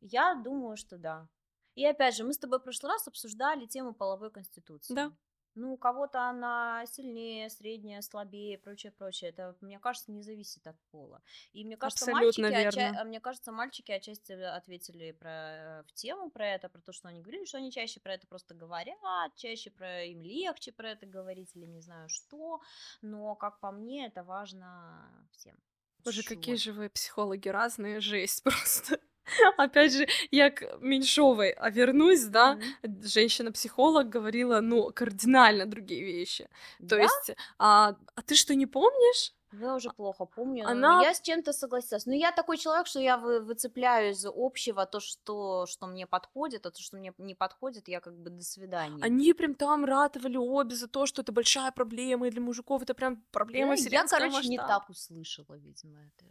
Я 0.00 0.34
думаю, 0.34 0.76
что 0.76 0.98
да. 0.98 1.28
И 1.74 1.84
опять 1.84 2.16
же, 2.16 2.24
мы 2.24 2.32
с 2.32 2.38
тобой 2.38 2.58
в 2.58 2.62
прошлый 2.62 2.92
раз 2.92 3.06
обсуждали 3.06 3.66
тему 3.66 3.94
половой 3.94 4.30
конституции. 4.30 4.94
Да. 4.94 5.12
Ну, 5.56 5.72
у 5.72 5.76
кого-то 5.78 6.28
она 6.28 6.84
сильнее, 6.86 7.48
средняя, 7.50 8.02
слабее, 8.02 8.58
прочее, 8.58 8.92
прочее. 8.92 9.30
Это, 9.30 9.56
мне 9.62 9.78
кажется, 9.78 10.12
не 10.12 10.22
зависит 10.22 10.66
от 10.66 10.76
пола. 10.90 11.22
И 11.52 11.64
мне 11.64 11.76
кажется, 11.76 12.04
Абсолютно 12.04 12.50
мальчики, 12.50 12.68
отча- 12.68 12.80
верно. 12.82 13.00
а 13.00 13.04
мне 13.04 13.20
кажется, 13.20 13.52
мальчики 13.52 13.90
отчасти 13.90 14.32
ответили 14.32 15.12
про, 15.12 15.30
э, 15.30 15.82
в 15.84 15.92
тему 15.94 16.30
про 16.30 16.46
это, 16.46 16.68
про 16.68 16.80
то, 16.82 16.92
что 16.92 17.08
они 17.08 17.22
говорили, 17.22 17.46
что 17.46 17.56
они 17.58 17.72
чаще 17.72 18.00
про 18.00 18.14
это 18.14 18.26
просто 18.26 18.54
говорят, 18.54 19.34
чаще 19.36 19.70
про 19.70 20.04
им 20.04 20.22
легче 20.22 20.72
про 20.72 20.90
это 20.90 21.06
говорить 21.06 21.50
или 21.56 21.64
не 21.66 21.80
знаю 21.80 22.08
что. 22.08 22.60
Но, 23.02 23.34
как 23.34 23.58
по 23.60 23.70
мне, 23.72 24.06
это 24.06 24.22
важно 24.24 25.26
всем. 25.32 25.56
Боже, 26.04 26.22
Чего? 26.22 26.34
какие 26.36 26.56
же 26.56 26.72
вы 26.72 26.88
психологи 26.90 27.48
разные, 27.48 28.00
жесть 28.00 28.42
просто. 28.44 29.00
Опять 29.56 29.92
же, 29.92 30.06
я 30.30 30.50
к 30.50 30.78
Меньшовой 30.80 31.50
а 31.50 31.70
вернусь, 31.70 32.24
да, 32.24 32.54
Мгм. 32.82 33.02
женщина-психолог 33.02 34.08
говорила, 34.08 34.60
ну, 34.60 34.90
кардинально 34.94 35.66
другие 35.66 36.04
вещи. 36.04 36.48
То 36.78 36.96
Да? 36.96 37.02
есть, 37.02 37.30
а, 37.58 37.96
а 38.14 38.22
ты 38.22 38.34
что, 38.34 38.54
не 38.54 38.66
помнишь? 38.66 39.32
Я 39.52 39.74
уже 39.76 39.90
плохо 39.90 40.26
помню. 40.26 40.64
но 40.64 40.70
Она 40.70 41.02
Я 41.02 41.14
с 41.14 41.20
чем-то 41.20 41.52
согласилась. 41.52 42.04
Но 42.06 42.12
я 42.12 42.32
такой 42.32 42.58
человек, 42.58 42.86
что 42.88 43.00
я 43.00 43.16
вы- 43.16 43.40
выцепляю 43.40 44.10
из 44.12 44.26
общего 44.26 44.84
то, 44.86 45.00
что, 45.00 45.66
что 45.66 45.86
мне 45.86 46.06
подходит, 46.06 46.66
а 46.66 46.70
то, 46.70 46.82
что 46.82 46.96
мне 46.96 47.12
не 47.18 47.34
подходит, 47.34 47.88
я 47.88 48.00
как 48.00 48.18
бы 48.18 48.30
до 48.30 48.42
свидания. 48.42 49.02
Они 49.02 49.32
прям 49.32 49.54
там 49.54 49.84
ратовали 49.84 50.36
обе 50.36 50.74
за 50.74 50.88
то, 50.88 51.06
что 51.06 51.22
это 51.22 51.32
большая 51.32 51.70
проблема, 51.72 52.26
и 52.26 52.30
для 52.30 52.40
мужиков 52.40 52.82
это 52.82 52.92
прям 52.94 53.24
проблема 53.30 53.70
я, 53.70 53.76
вселенского 53.76 54.18
короче, 54.18 54.48
не 54.48 54.58
масштаба. 54.58 54.80
так 54.80 54.90
услышала, 54.90 55.54
видимо, 55.54 56.00
это. 56.04 56.26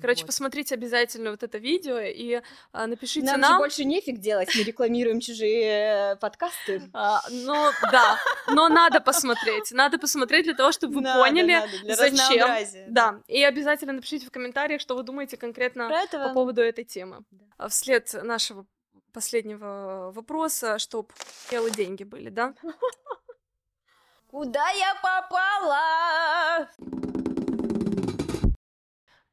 Короче, 0.00 0.22
Вот. 0.22 0.26
посмотрите 0.26 0.74
обязательно 0.74 1.30
вот 1.30 1.42
это 1.42 1.58
видео 1.58 1.98
и 1.98 2.40
а, 2.72 2.86
напишите 2.86 3.26
Нам, 3.26 3.40
нам. 3.40 3.52
же 3.52 3.58
больше 3.58 3.84
нефиг 3.84 4.18
делать, 4.18 4.48
мы 4.56 4.62
рекламируем 4.62 5.20
чужие 5.20 6.12
э, 6.12 6.16
подкасты. 6.16 6.82
А, 6.92 7.20
но 7.30 7.70
да, 7.92 8.18
но 8.48 8.68
надо 8.68 9.00
посмотреть, 9.00 9.72
надо 9.72 9.98
посмотреть 9.98 10.44
для 10.44 10.54
того, 10.54 10.72
чтобы 10.72 10.94
вы 10.94 11.00
Надо, 11.02 11.20
поняли, 11.20 11.54
надо, 11.54 11.78
для 11.82 11.96
зачем. 11.96 12.48
Да, 12.88 13.20
и 13.28 13.42
обязательно 13.42 13.92
напишите 13.92 14.26
в 14.26 14.30
комментариях, 14.30 14.80
что 14.80 14.94
вы 14.96 15.02
думаете 15.02 15.36
конкретно 15.36 15.90
по 16.10 16.32
поводу 16.32 16.62
этой 16.62 16.84
темы. 16.84 17.24
Да. 17.30 17.44
А 17.58 17.68
Вслед 17.68 18.12
нашего 18.22 18.66
последнего 19.12 20.12
вопроса, 20.14 20.78
чтоб 20.78 21.12
белые 21.50 21.72
деньги 21.72 22.04
были, 22.04 22.30
да? 22.30 22.54
Куда 24.30 24.70
я 24.70 24.94
попала? 25.02 26.68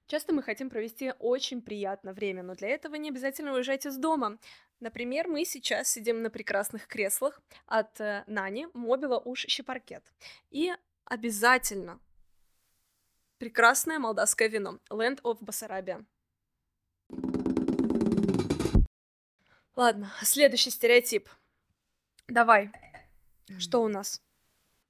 Часто 0.07 0.33
мы 0.33 0.41
хотим 0.41 0.69
провести 0.69 1.13
очень 1.19 1.61
приятное 1.61 2.13
время, 2.13 2.41
но 2.41 2.55
для 2.55 2.69
этого 2.69 2.95
не 2.95 3.09
обязательно 3.09 3.53
уезжать 3.53 3.85
из 3.85 3.97
дома. 3.97 4.39
Например, 4.79 5.27
мы 5.27 5.43
сейчас 5.43 5.89
сидим 5.89 6.21
на 6.21 6.29
прекрасных 6.29 6.87
креслах 6.87 7.41
от 7.65 7.99
Нани 8.25 8.67
Мобила 8.73 9.19
Уж 9.19 9.45
Щепаркет. 9.47 10.13
И 10.49 10.73
обязательно 11.03 11.99
прекрасное 13.37 13.99
молдавское 13.99 14.47
вино 14.47 14.79
Land 14.89 15.21
of 15.23 15.37
Басарабия. 15.41 16.05
Ладно, 19.75 20.11
следующий 20.21 20.69
стереотип. 20.69 21.29
Давай, 22.27 22.71
что 23.59 23.83
у 23.83 23.87
нас? 23.89 24.21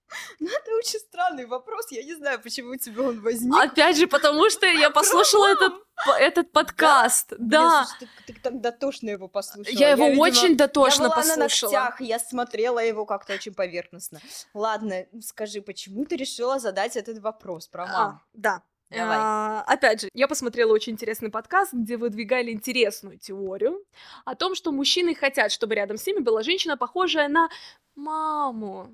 Ну, 0.39 0.47
это 0.47 0.71
очень 0.75 0.99
странный 0.99 1.45
вопрос, 1.45 1.87
я 1.91 2.03
не 2.03 2.13
знаю, 2.15 2.39
почему 2.41 2.71
у 2.71 2.75
тебя 2.75 3.03
он 3.03 3.21
возник. 3.21 3.53
Опять 3.55 3.97
же, 3.97 4.07
потому 4.07 4.49
что 4.49 4.65
я 4.65 4.89
послушала 4.89 5.47
этот, 5.47 5.73
этот 6.19 6.51
подкаст. 6.51 7.33
Да, 7.37 7.85
слушай, 7.85 8.09
ты, 8.25 8.33
ты 8.33 8.39
так 8.39 8.61
дотошно 8.61 9.09
его 9.09 9.27
послушала. 9.27 9.73
я 9.75 9.89
его 9.91 10.05
видимо, 10.07 10.21
очень 10.21 10.55
дотошно 10.57 11.03
я 11.03 11.09
была 11.09 11.15
на 11.23 11.23
послушала. 11.23 11.71
ногтях, 11.71 12.01
я 12.01 12.19
смотрела 12.19 12.79
его 12.79 13.05
как-то 13.05 13.33
очень 13.33 13.53
поверхностно. 13.53 14.19
Ладно, 14.53 15.05
скажи, 15.21 15.61
почему 15.61 16.05
ты 16.05 16.15
решила 16.15 16.59
задать 16.59 16.95
этот 16.95 17.19
вопрос 17.19 17.67
про 17.67 17.83
А, 17.83 17.87
маму? 17.87 18.21
да. 18.33 18.61
Давай. 18.89 19.17
А, 19.19 19.63
опять 19.67 19.99
же, 20.01 20.09
я 20.13 20.29
посмотрела 20.29 20.71
очень 20.71 20.93
интересный 20.93 21.29
подкаст, 21.29 21.73
где 21.73 21.97
выдвигали 21.97 22.51
интересную 22.51 23.17
теорию 23.19 23.83
о 24.23 24.33
том, 24.35 24.55
что 24.55 24.71
мужчины 24.71 25.13
хотят, 25.13 25.51
чтобы 25.51 25.75
рядом 25.75 25.97
с 25.97 26.07
ними 26.07 26.19
была 26.19 26.41
женщина, 26.41 26.77
похожая 26.77 27.27
на 27.27 27.49
маму. 27.95 28.89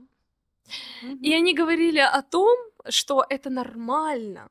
И 1.21 1.33
они 1.33 1.53
говорили 1.53 1.99
о 1.99 2.21
том, 2.21 2.57
что 2.89 3.25
это 3.29 3.49
нормально, 3.49 4.49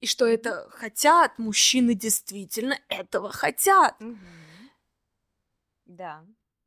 и 0.00 0.06
что 0.06 0.26
это 0.26 0.68
хотят, 0.70 1.38
мужчины 1.38 1.94
действительно 1.94 2.78
этого 2.88 3.30
хотят. 3.32 3.98
Мгм. 4.00 4.18
Да. 5.86 6.24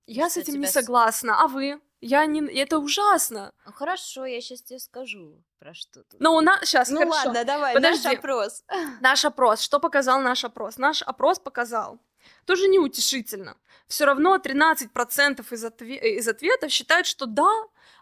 Я 0.08 0.30
с 0.30 0.34
что 0.34 0.42
этим 0.42 0.54
не 0.54 0.60
тебя 0.62 0.68
с- 0.70 0.74
согласна, 0.74 1.42
а 1.42 1.48
вы? 1.48 1.80
Я 2.02 2.26
не... 2.26 2.42
Это 2.60 2.80
ужасно. 2.80 3.54
Ну, 3.66 3.72
Хорошо, 3.74 4.26
я 4.26 4.42
сейчас 4.42 4.64
тебе 4.64 4.80
скажу, 4.80 5.44
про 5.60 5.74
что 5.76 6.04
тут. 6.04 6.20
Но 6.20 6.36
у 6.36 6.42
нас... 6.42 6.62
Сейчас, 6.68 6.90
ну 6.90 6.98
хорошо. 7.00 7.28
ладно, 7.28 7.46
давай, 7.46 7.74
Подожди. 7.76 8.08
наш 8.08 8.18
опрос. 8.18 8.64
Наш 9.02 9.26
опрос. 9.26 9.62
Что 9.62 9.80
показал 9.80 10.20
наш 10.22 10.44
опрос? 10.44 10.78
Наш 10.78 11.04
опрос 11.04 11.38
показал. 11.40 12.00
Тоже 12.46 12.68
неутешительно. 12.68 13.56
Все 13.88 14.06
равно 14.06 14.38
13% 14.38 15.46
из, 15.54 15.64
отве- 15.64 16.00
э, 16.02 16.18
из 16.18 16.28
ответов 16.28 16.72
считают, 16.72 17.06
что 17.06 17.28
да, 17.28 17.52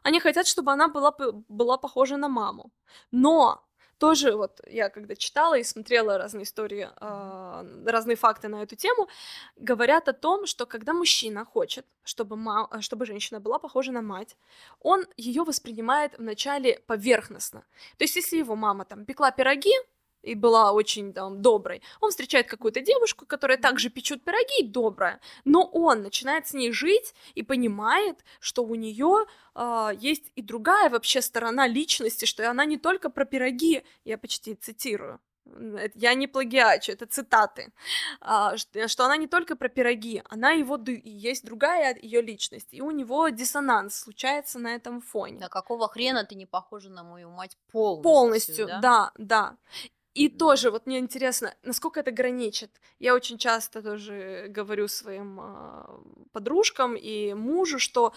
они 0.04 0.20
хотят, 0.20 0.48
чтобы 0.48 0.72
она 0.72 0.88
была, 0.88 1.14
была 1.50 1.78
похожа 1.78 2.18
на 2.18 2.28
маму. 2.30 2.72
Но 3.12 3.64
тоже 4.00 4.36
вот 4.36 4.62
я 4.68 4.90
когда 4.90 5.16
читала 5.16 5.58
и 5.58 5.64
смотрела 5.64 6.18
разные 6.18 6.44
истории, 6.44 6.90
а, 7.02 7.66
разные 7.86 8.16
факты 8.16 8.48
на 8.48 8.64
эту 8.64 8.76
тему, 8.76 9.08
говорят 9.58 10.08
о 10.08 10.14
том, 10.14 10.46
что 10.46 10.66
когда 10.66 10.94
мужчина 10.94 11.46
хочет, 11.46 11.86
чтобы, 12.04 12.36
ма- 12.38 12.68
э, 12.72 12.82
чтобы 12.82 13.06
женщина 13.06 13.40
была 13.42 13.60
похожа 13.60 13.92
на 13.92 14.02
мать, 14.02 14.38
он 14.80 15.06
ее 15.18 15.44
воспринимает 15.44 16.18
вначале 16.18 16.80
поверхностно. 16.88 17.64
То 17.98 18.04
есть 18.06 18.16
если 18.16 18.38
его 18.38 18.56
мама 18.56 18.86
там 18.86 19.06
пекла 19.06 19.32
пироги, 19.32 19.74
и 20.22 20.36
была 20.36 20.72
очень 20.74 21.14
там 21.14 21.42
доброй. 21.42 21.82
Он 22.02 22.10
встречает 22.12 22.48
какую-то 22.48 22.82
девушку, 22.82 23.26
которая 23.26 23.58
также 23.58 23.90
печет 23.90 24.24
пироги 24.24 24.62
и 24.62 24.68
добрая, 24.68 25.20
но 25.46 25.64
он 25.64 26.04
начинает 26.04 26.48
с 26.48 26.54
ней 26.54 26.72
жить 26.72 27.14
и 27.36 27.44
понимает, 27.44 28.24
что 28.40 28.64
у 28.64 28.76
нее 28.76 29.26
есть 30.00 30.32
и 30.36 30.42
другая 30.42 30.90
вообще 30.90 31.22
сторона 31.22 31.68
личности, 31.68 32.26
что 32.26 32.50
она 32.50 32.66
не 32.66 32.78
только 32.78 33.10
про 33.10 33.26
пироги, 33.26 33.84
я 34.06 34.18
почти 34.18 34.56
цитирую, 34.56 35.20
я 35.96 36.14
не 36.14 36.28
плагиачу, 36.28 36.92
это 36.92 37.06
цитаты, 37.06 37.74
а, 38.22 38.56
ш- 38.58 38.88
что 38.88 39.06
она 39.06 39.18
не 39.18 39.28
только 39.28 39.56
про 39.56 39.70
пироги, 39.70 40.22
она 40.30 40.52
его 40.52 40.78
есть 41.04 41.46
другая 41.46 41.98
ее 42.02 42.22
личность, 42.22 42.68
и 42.72 42.82
у 42.82 42.92
него 42.92 43.30
диссонанс 43.30 43.96
случается 43.96 44.60
на 44.60 44.76
этом 44.76 45.02
фоне. 45.02 45.40
Да 45.40 45.50
какого 45.50 45.88
хрена 45.88 46.24
ты 46.24 46.36
не 46.36 46.46
похожа 46.46 46.90
на 46.90 47.04
мою 47.04 47.30
мать 47.30 47.58
полностью? 47.72 48.04
Полностью, 48.04 48.68
да? 48.68 48.80
да, 48.82 49.12
да. 49.18 49.58
И 50.20 50.28
тоже, 50.28 50.70
вот 50.70 50.86
мне 50.86 51.00
интересно, 51.00 51.56
насколько 51.64 52.02
это 52.02 52.12
граничит. 52.12 52.82
Я 53.00 53.16
очень 53.16 53.38
часто 53.38 53.82
тоже 53.82 54.48
говорю 54.50 54.90
своим 54.90 55.40
а, 55.40 56.02
подружкам 56.34 56.96
и 56.98 57.34
мужу, 57.34 57.80
что 57.80 58.14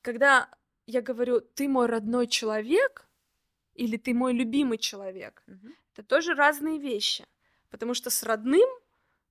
когда 0.00 0.48
я 0.86 1.02
говорю, 1.02 1.40
ты 1.40 1.68
мой 1.68 1.86
родной 1.86 2.28
человек, 2.28 3.06
или 3.74 3.98
ты 3.98 4.14
мой 4.14 4.32
любимый 4.32 4.78
человек, 4.78 5.42
Мгм. 5.46 5.74
это 5.92 6.02
тоже 6.02 6.34
разные 6.34 6.78
вещи. 6.78 7.26
Потому 7.70 7.92
что 7.94 8.08
с 8.08 8.22
родным 8.22 8.68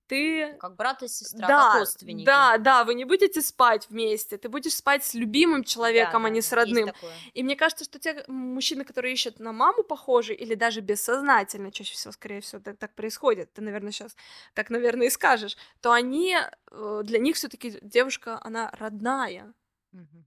ты 0.06 0.56
Как 0.56 0.74
брат 0.74 1.02
и 1.04 1.08
сестра, 1.08 1.52
да, 1.52 1.68
как 1.68 1.72
родственники. 1.72 2.40
да, 2.40 2.58
да, 2.58 2.84
вы 2.84 2.94
не 2.94 3.04
будете 3.04 3.42
спать 3.42 3.88
вместе, 3.90 4.38
ты 4.38 4.48
будешь 4.48 4.74
спать 4.76 5.04
с 5.04 5.14
любимым 5.14 5.64
человеком, 5.64 6.24
Да, 6.24 6.26
а 6.26 6.30
не 6.30 6.40
да, 6.40 6.42
с 6.42 6.52
да, 6.52 6.52
родным. 6.52 6.92
И 7.34 7.42
мне 7.42 7.56
кажется, 7.56 7.84
что 7.84 7.98
те 7.98 8.24
мужчины, 8.28 8.84
которые 8.84 9.14
ищут 9.14 9.40
на 9.40 9.52
маму 9.52 9.82
похожие, 9.84 10.36
или 10.38 10.54
даже 10.54 10.80
бессознательно, 10.80 11.72
чаще 11.72 11.94
всего, 11.94 12.12
скорее 12.12 12.40
всего, 12.40 12.60
так, 12.62 12.78
так 12.78 12.94
происходит, 12.94 13.52
ты, 13.54 13.62
наверное, 13.62 13.92
сейчас 13.92 14.16
так, 14.54 14.70
наверное, 14.70 15.08
и 15.08 15.10
скажешь, 15.10 15.56
то 15.80 15.92
они, 15.92 16.36
э, 16.70 17.02
для 17.04 17.18
них 17.18 17.36
все 17.36 17.48
таки 17.48 17.78
девушка, 17.82 18.38
она 18.42 18.70
родная, 18.78 19.54
Мгм. 19.92 20.24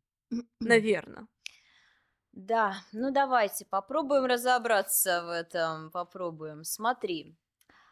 наверное. 0.59 1.27
Да, 2.31 2.75
ну 2.93 3.11
давайте 3.11 3.65
попробуем 3.65 4.25
разобраться 4.25 5.23
в 5.25 5.29
этом, 5.29 5.91
попробуем. 5.91 6.63
Смотри, 6.63 7.35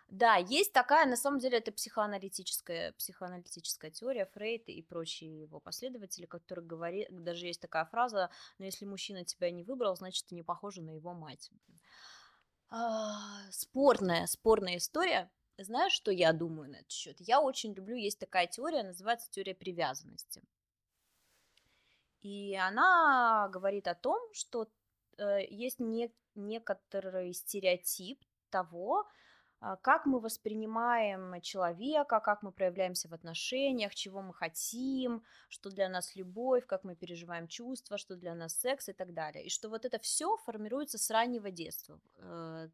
да, 0.07 0.35
есть 0.35 0.71
такая, 0.71 1.07
на 1.07 1.15
самом 1.15 1.39
деле, 1.39 1.57
это 1.57 1.71
психоаналитическая, 1.71 2.93
психоаналитическая 2.93 3.89
теория, 3.89 4.25
Фрейд 4.33 4.69
и 4.69 4.81
прочие 4.81 5.41
его 5.41 5.59
последователи, 5.59 6.25
которые 6.25 6.65
говорят, 6.65 7.07
даже 7.09 7.47
есть 7.47 7.61
такая 7.61 7.85
фраза, 7.85 8.29
но 8.59 8.65
если 8.65 8.85
мужчина 8.85 9.25
тебя 9.25 9.49
не 9.49 9.63
выбрал, 9.63 9.95
значит, 9.95 10.25
ты 10.27 10.35
не 10.35 10.43
похожа 10.43 10.81
на 10.81 10.91
его 10.91 11.13
мать. 11.13 11.49
А, 12.69 13.49
спорная, 13.51 14.27
спорная 14.27 14.77
история. 14.77 15.31
Знаешь, 15.57 15.93
что 15.93 16.11
я 16.11 16.33
думаю 16.33 16.69
на 16.69 16.75
этот 16.77 16.91
счет? 16.91 17.15
Я 17.19 17.41
очень 17.41 17.73
люблю, 17.73 17.95
есть 17.95 18.19
такая 18.19 18.45
теория, 18.45 18.83
называется 18.83 19.29
теория 19.31 19.55
привязанности. 19.55 20.43
И 22.21 22.55
она 22.55 23.47
говорит 23.51 23.87
о 23.87 23.95
том, 23.95 24.19
что 24.33 24.67
э, 25.17 25.45
есть 25.49 25.79
не, 25.79 26.11
некоторый 26.35 27.33
стереотип 27.33 28.23
того, 28.49 29.07
как 29.81 30.05
мы 30.05 30.19
воспринимаем 30.19 31.41
человека, 31.41 32.19
как 32.19 32.43
мы 32.43 32.51
проявляемся 32.51 33.07
в 33.07 33.13
отношениях, 33.13 33.95
чего 33.95 34.21
мы 34.21 34.33
хотим, 34.33 35.23
что 35.49 35.69
для 35.69 35.89
нас 35.89 36.15
любовь, 36.15 36.65
как 36.65 36.83
мы 36.83 36.95
переживаем 36.95 37.47
чувства, 37.47 37.97
что 37.97 38.15
для 38.15 38.35
нас 38.35 38.59
секс 38.59 38.89
и 38.89 38.93
так 38.93 39.13
далее. 39.13 39.45
И 39.45 39.49
что 39.49 39.69
вот 39.69 39.85
это 39.85 39.97
все 39.99 40.37
формируется 40.37 40.97
с 40.97 41.09
раннего 41.09 41.51
детства. 41.51 41.99
э, 42.17 42.69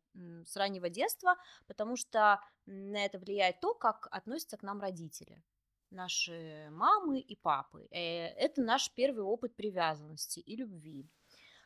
С 0.46 0.56
раннего 0.58 0.90
детства, 0.90 1.36
потому 1.68 1.96
что 1.96 2.42
на 2.66 3.06
это 3.06 3.20
влияет 3.20 3.60
то, 3.60 3.74
как 3.74 4.08
относятся 4.12 4.58
к 4.58 4.64
нам 4.64 4.82
родители 4.82 5.42
наши 5.92 6.70
мамы 6.72 7.20
и 7.20 7.36
папы. 7.36 7.88
Э, 7.92 8.28
Это 8.28 8.62
наш 8.62 8.92
первый 8.92 9.24
опыт 9.24 9.56
привязанности 9.56 10.40
и 10.40 10.56
любви. 10.56 11.10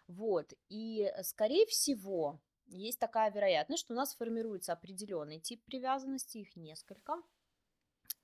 Вот. 0.08 0.54
И, 0.70 1.12
скорее 1.24 1.66
всего, 1.66 2.40
есть 2.68 3.00
такая 3.00 3.32
вероятность, 3.32 3.82
что 3.84 3.94
у 3.94 3.98
нас 3.98 4.16
формируется 4.16 4.74
определенный 4.74 5.40
тип 5.40 5.64
привязанности, 5.66 6.40
их 6.40 6.56
несколько. 6.56 7.22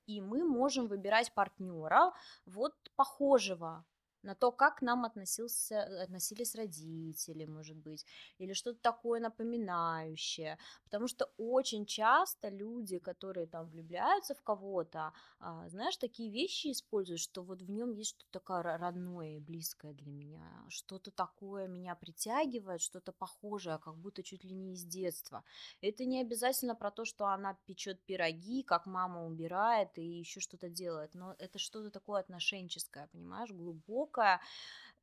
и 0.06 0.20
мы 0.20 0.44
можем 0.44 0.88
выбирать 0.88 1.32
партнера 1.32 2.12
вот 2.44 2.74
похожего 2.96 3.84
на 4.22 4.34
то, 4.34 4.52
как 4.52 4.82
нам 4.82 5.04
относился, 5.04 6.02
относились 6.02 6.54
родители, 6.54 7.44
может 7.46 7.76
быть, 7.76 8.06
или 8.38 8.52
что-то 8.52 8.80
такое 8.80 9.20
напоминающее. 9.20 10.58
Потому 10.84 11.08
что 11.08 11.30
очень 11.36 11.86
часто 11.86 12.48
люди, 12.48 12.98
которые 12.98 13.46
там 13.46 13.68
влюбляются 13.68 14.34
в 14.34 14.42
кого-то, 14.42 15.12
а, 15.38 15.68
знаешь, 15.68 15.96
такие 15.96 16.30
вещи 16.30 16.72
используют, 16.72 17.20
что 17.20 17.42
вот 17.42 17.62
в 17.62 17.70
нем 17.70 17.92
есть 17.92 18.10
что-то 18.10 18.30
такое 18.30 18.62
родное 18.62 19.36
и 19.36 19.40
близкое 19.40 19.92
для 19.92 20.12
меня, 20.12 20.64
что-то 20.68 21.10
такое 21.10 21.66
меня 21.68 21.94
притягивает, 21.94 22.80
что-то 22.80 23.12
похожее, 23.12 23.78
как 23.78 23.96
будто 23.96 24.22
чуть 24.22 24.44
ли 24.44 24.54
не 24.54 24.72
из 24.74 24.84
детства. 24.84 25.44
Это 25.80 26.04
не 26.04 26.20
обязательно 26.20 26.74
про 26.74 26.90
то, 26.90 27.04
что 27.04 27.26
она 27.26 27.58
печет 27.66 28.00
пироги, 28.04 28.62
как 28.62 28.86
мама 28.86 29.26
убирает 29.26 29.98
и 29.98 30.02
еще 30.02 30.40
что-то 30.40 30.68
делает, 30.68 31.14
но 31.14 31.34
это 31.38 31.58
что-то 31.58 31.90
такое 31.90 32.20
отношенческое, 32.20 33.08
понимаешь, 33.08 33.50
глубокое, 33.50 34.11
глубокая. 34.12 34.40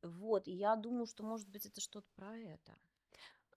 Вот, 0.02 0.48
и 0.48 0.52
я 0.52 0.76
думаю, 0.76 1.06
что, 1.06 1.24
может 1.24 1.48
быть, 1.48 1.66
это 1.66 1.80
что-то 1.80 2.06
про 2.14 2.36
это. 2.36 2.78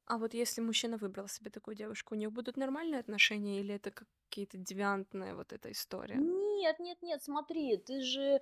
А 0.06 0.18
вот 0.18 0.34
если 0.34 0.62
мужчина 0.62 0.98
выбрал 0.98 1.28
себе 1.28 1.52
такую 1.52 1.76
девушку, 1.76 2.16
у 2.16 2.18
них 2.18 2.32
будут 2.32 2.58
нормальные 2.58 3.00
отношения 3.00 3.60
или 3.60 3.76
это 3.76 3.92
какие-то 3.92 4.58
девиантная 4.58 5.36
вот 5.36 5.54
эта 5.54 5.72
история? 5.72 6.26
Нет, 6.62 6.80
нет, 6.80 7.02
нет, 7.02 7.24
смотри, 7.24 7.76
ты 7.78 8.02
же 8.02 8.42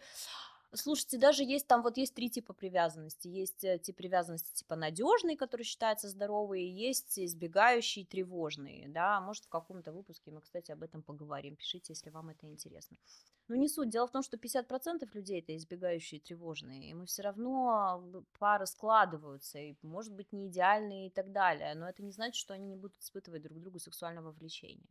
Слушайте, 0.74 1.18
даже 1.18 1.44
есть 1.44 1.68
там 1.68 1.82
вот 1.82 1.98
есть 1.98 2.14
три 2.14 2.30
типа 2.30 2.54
привязанности. 2.54 3.28
Есть 3.28 3.64
э, 3.66 3.78
тип 3.78 3.98
привязанности 3.98 4.54
типа 4.54 4.78
надежный, 4.78 5.36
который 5.36 5.64
считается 5.64 6.08
здоровый, 6.08 6.64
есть 6.64 7.20
избегающий, 7.20 8.06
тревожный, 8.06 8.86
да, 8.88 9.20
может 9.20 9.44
в 9.44 9.50
каком-то 9.50 9.92
выпуске 9.92 10.32
мы, 10.32 10.40
кстати, 10.40 10.72
об 10.72 10.84
этом 10.84 11.04
поговорим, 11.04 11.58
пишите, 11.58 11.92
если 11.92 12.10
вам 12.10 12.30
это 12.30 12.48
интересно. 12.48 12.98
Но 13.50 13.58
не 13.58 13.68
суть, 13.68 13.90
дело 13.90 14.08
в 14.08 14.12
том, 14.12 14.24
что 14.24 14.38
50% 14.38 15.10
людей 15.14 15.42
это 15.42 15.54
избегающие 15.58 16.20
и 16.20 16.24
тревожные, 16.24 16.90
и 16.90 16.94
мы 16.94 17.06
все 17.06 17.24
равно 17.24 18.24
пары 18.40 18.66
складываются, 18.66 19.60
и 19.60 19.76
может 19.82 20.14
быть 20.14 20.32
не 20.32 20.48
идеальные 20.48 21.08
и 21.08 21.10
так 21.10 21.34
далее, 21.34 21.76
но 21.76 21.90
это 21.90 22.02
не 22.02 22.14
значит, 22.14 22.36
что 22.36 22.54
они 22.54 22.68
не 22.68 22.78
будут 22.78 22.98
испытывать 23.02 23.42
друг 23.42 23.60
другу 23.60 23.80
сексуального 23.80 24.32
влечения. 24.32 24.88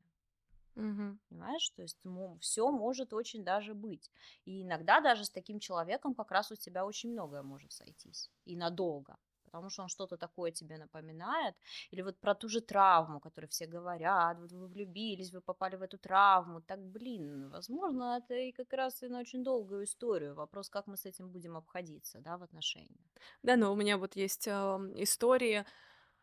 Мгм. 0.74 1.18
Понимаешь? 1.28 1.70
То 1.70 1.82
есть 1.82 1.98
все 2.40 2.70
может 2.70 3.12
очень 3.12 3.44
даже 3.44 3.74
быть. 3.74 4.10
И 4.44 4.62
иногда 4.62 5.00
даже 5.00 5.24
с 5.24 5.30
таким 5.30 5.58
человеком 5.58 6.14
как 6.14 6.30
раз 6.30 6.50
у 6.52 6.56
тебя 6.56 6.84
очень 6.84 7.12
многое 7.12 7.42
может 7.42 7.72
сойтись. 7.72 8.30
И 8.44 8.56
надолго. 8.56 9.16
Потому 9.44 9.68
что 9.70 9.82
он 9.82 9.88
что-то 9.88 10.16
такое 10.16 10.52
тебе 10.52 10.78
напоминает. 10.78 11.56
Или 11.90 12.02
вот 12.02 12.20
про 12.20 12.34
ту 12.34 12.48
же 12.48 12.60
травму, 12.60 13.18
которую 13.20 13.48
все 13.48 13.66
говорят. 13.66 14.38
Вот 14.38 14.52
вы 14.52 14.68
влюбились, 14.68 15.32
вы 15.32 15.40
попали 15.40 15.76
в 15.76 15.82
эту 15.82 15.98
травму. 15.98 16.60
Так, 16.60 16.78
блин, 16.78 17.50
возможно, 17.50 18.18
это 18.18 18.34
и 18.34 18.52
как 18.52 18.72
раз 18.72 19.02
и 19.02 19.08
на 19.08 19.18
очень 19.18 19.42
долгую 19.42 19.84
историю. 19.84 20.34
Вопрос, 20.34 20.70
как 20.70 20.86
мы 20.86 20.96
с 20.96 21.04
этим 21.04 21.30
будем 21.30 21.56
обходиться, 21.56 22.20
да, 22.20 22.36
в 22.36 22.42
отношениях. 22.42 23.04
Да, 23.42 23.56
но 23.56 23.72
у 23.72 23.76
меня 23.76 23.98
вот 23.98 24.14
есть 24.16 24.46
а, 24.46 24.78
истории 24.94 25.64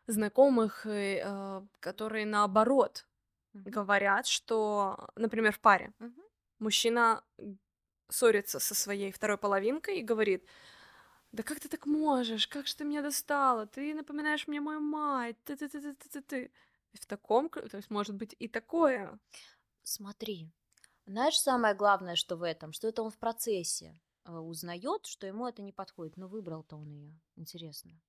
знакомых, 0.06 0.86
э, 0.86 1.20
а, 1.22 1.66
которые 1.80 2.24
наоборот 2.24 3.07
говорят, 3.64 4.26
что, 4.26 5.08
например, 5.16 5.52
в 5.52 5.60
паре 5.60 5.92
Мгм. 5.98 6.22
мужчина 6.60 7.24
ссорится 8.10 8.60
со 8.60 8.74
своей 8.74 9.12
второй 9.12 9.38
половинкой 9.38 10.00
и 10.00 10.04
говорит, 10.04 10.46
да 11.32 11.42
как 11.42 11.60
ты 11.60 11.68
так 11.68 11.86
можешь, 11.86 12.48
как 12.48 12.66
же 12.66 12.76
ты 12.76 12.84
меня 12.84 13.02
достала, 13.02 13.66
ты 13.66 13.94
напоминаешь 13.94 14.48
мне 14.48 14.60
мою 14.60 14.80
мать, 14.80 15.36
ты 15.44 15.56
ты 15.56 15.68
ты 15.68 15.80
ты 15.80 15.94
ты 15.94 16.08
ты 16.10 16.22
ты 16.22 16.52
в 16.94 17.06
таком, 17.06 17.50
то 17.50 17.76
есть 17.76 17.90
может 17.90 18.16
быть 18.16 18.34
и 18.38 18.48
такое. 18.48 19.18
Смотри, 19.82 20.52
знаешь, 21.06 21.38
самое 21.40 21.74
главное, 21.74 22.16
что 22.16 22.36
в 22.36 22.42
этом, 22.44 22.72
что 22.72 22.88
это 22.88 23.02
он 23.02 23.10
в 23.10 23.18
процессе 23.18 24.00
э, 24.24 24.32
узнает, 24.36 25.06
что 25.06 25.26
ему 25.26 25.48
это 25.48 25.62
не 25.62 25.72
подходит, 25.72 26.16
но 26.16 26.28
выбрал-то 26.28 26.76
он 26.76 26.90
ее. 26.92 27.20
Интересно. 27.36 28.00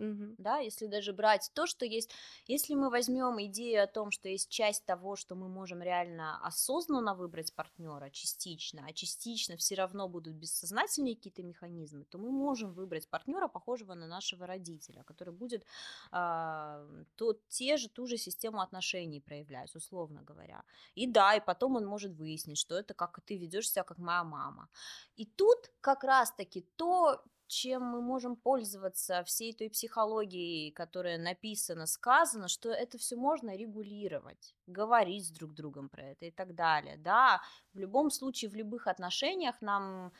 Мгм. 0.00 0.36
да, 0.38 0.58
если 0.58 0.86
даже 0.86 1.12
брать 1.12 1.50
то, 1.54 1.66
что 1.66 1.84
есть, 1.84 2.10
если 2.46 2.74
мы 2.74 2.88
возьмем 2.88 3.38
идею 3.44 3.84
о 3.84 3.86
том, 3.86 4.10
что 4.10 4.28
есть 4.30 4.48
часть 4.48 4.86
того, 4.86 5.14
что 5.16 5.34
мы 5.34 5.48
можем 5.50 5.82
реально 5.82 6.38
осознанно 6.46 7.14
выбрать 7.14 7.54
партнера 7.54 8.08
частично, 8.10 8.86
а 8.88 8.92
частично 8.94 9.56
все 9.58 9.74
равно 9.74 10.08
будут 10.08 10.34
бессознательные 10.34 11.14
какие-то 11.14 11.42
механизмы, 11.42 12.04
то 12.06 12.16
мы 12.18 12.30
можем 12.30 12.72
выбрать 12.72 13.08
партнера, 13.10 13.48
похожего 13.48 13.92
на 13.94 14.06
нашего 14.06 14.46
родителя, 14.46 15.02
который 15.04 15.34
будет 15.34 15.66
а, 16.10 16.86
то, 17.16 17.34
те 17.48 17.76
же, 17.76 17.90
ту 17.90 18.06
же 18.06 18.16
систему 18.16 18.60
отношений 18.62 19.20
проявлять, 19.20 19.74
условно 19.74 20.22
говоря. 20.22 20.64
И 20.94 21.06
да, 21.06 21.34
и 21.34 21.40
потом 21.44 21.76
он 21.76 21.84
может 21.86 22.12
выяснить, 22.14 22.56
что 22.58 22.76
это 22.78 22.94
как 22.94 23.20
ты 23.26 23.36
ведешь 23.36 23.70
себя, 23.70 23.84
как 23.84 23.98
моя 23.98 24.24
мама. 24.24 24.70
И 25.16 25.26
тут 25.26 25.70
как 25.80 26.04
раз-таки 26.04 26.62
то, 26.76 27.22
чем 27.50 27.82
мы 27.82 28.00
можем 28.00 28.36
пользоваться 28.36 29.24
всей 29.24 29.52
той 29.52 29.68
психологией, 29.70 30.70
которая 30.70 31.18
написана, 31.18 31.86
сказана, 31.86 32.48
что 32.48 32.70
это 32.70 32.96
все 32.96 33.16
можно 33.16 33.56
регулировать, 33.56 34.54
говорить 34.66 35.26
с 35.26 35.30
друг 35.30 35.54
другом 35.54 35.88
про 35.88 36.04
это 36.04 36.26
и 36.26 36.30
так 36.30 36.54
далее. 36.54 36.96
Да, 36.96 37.42
в 37.74 37.78
любом 37.78 38.10
случае, 38.10 38.50
в 38.50 38.54
любых 38.54 38.86
отношениях 38.86 39.60
нам 39.60 40.12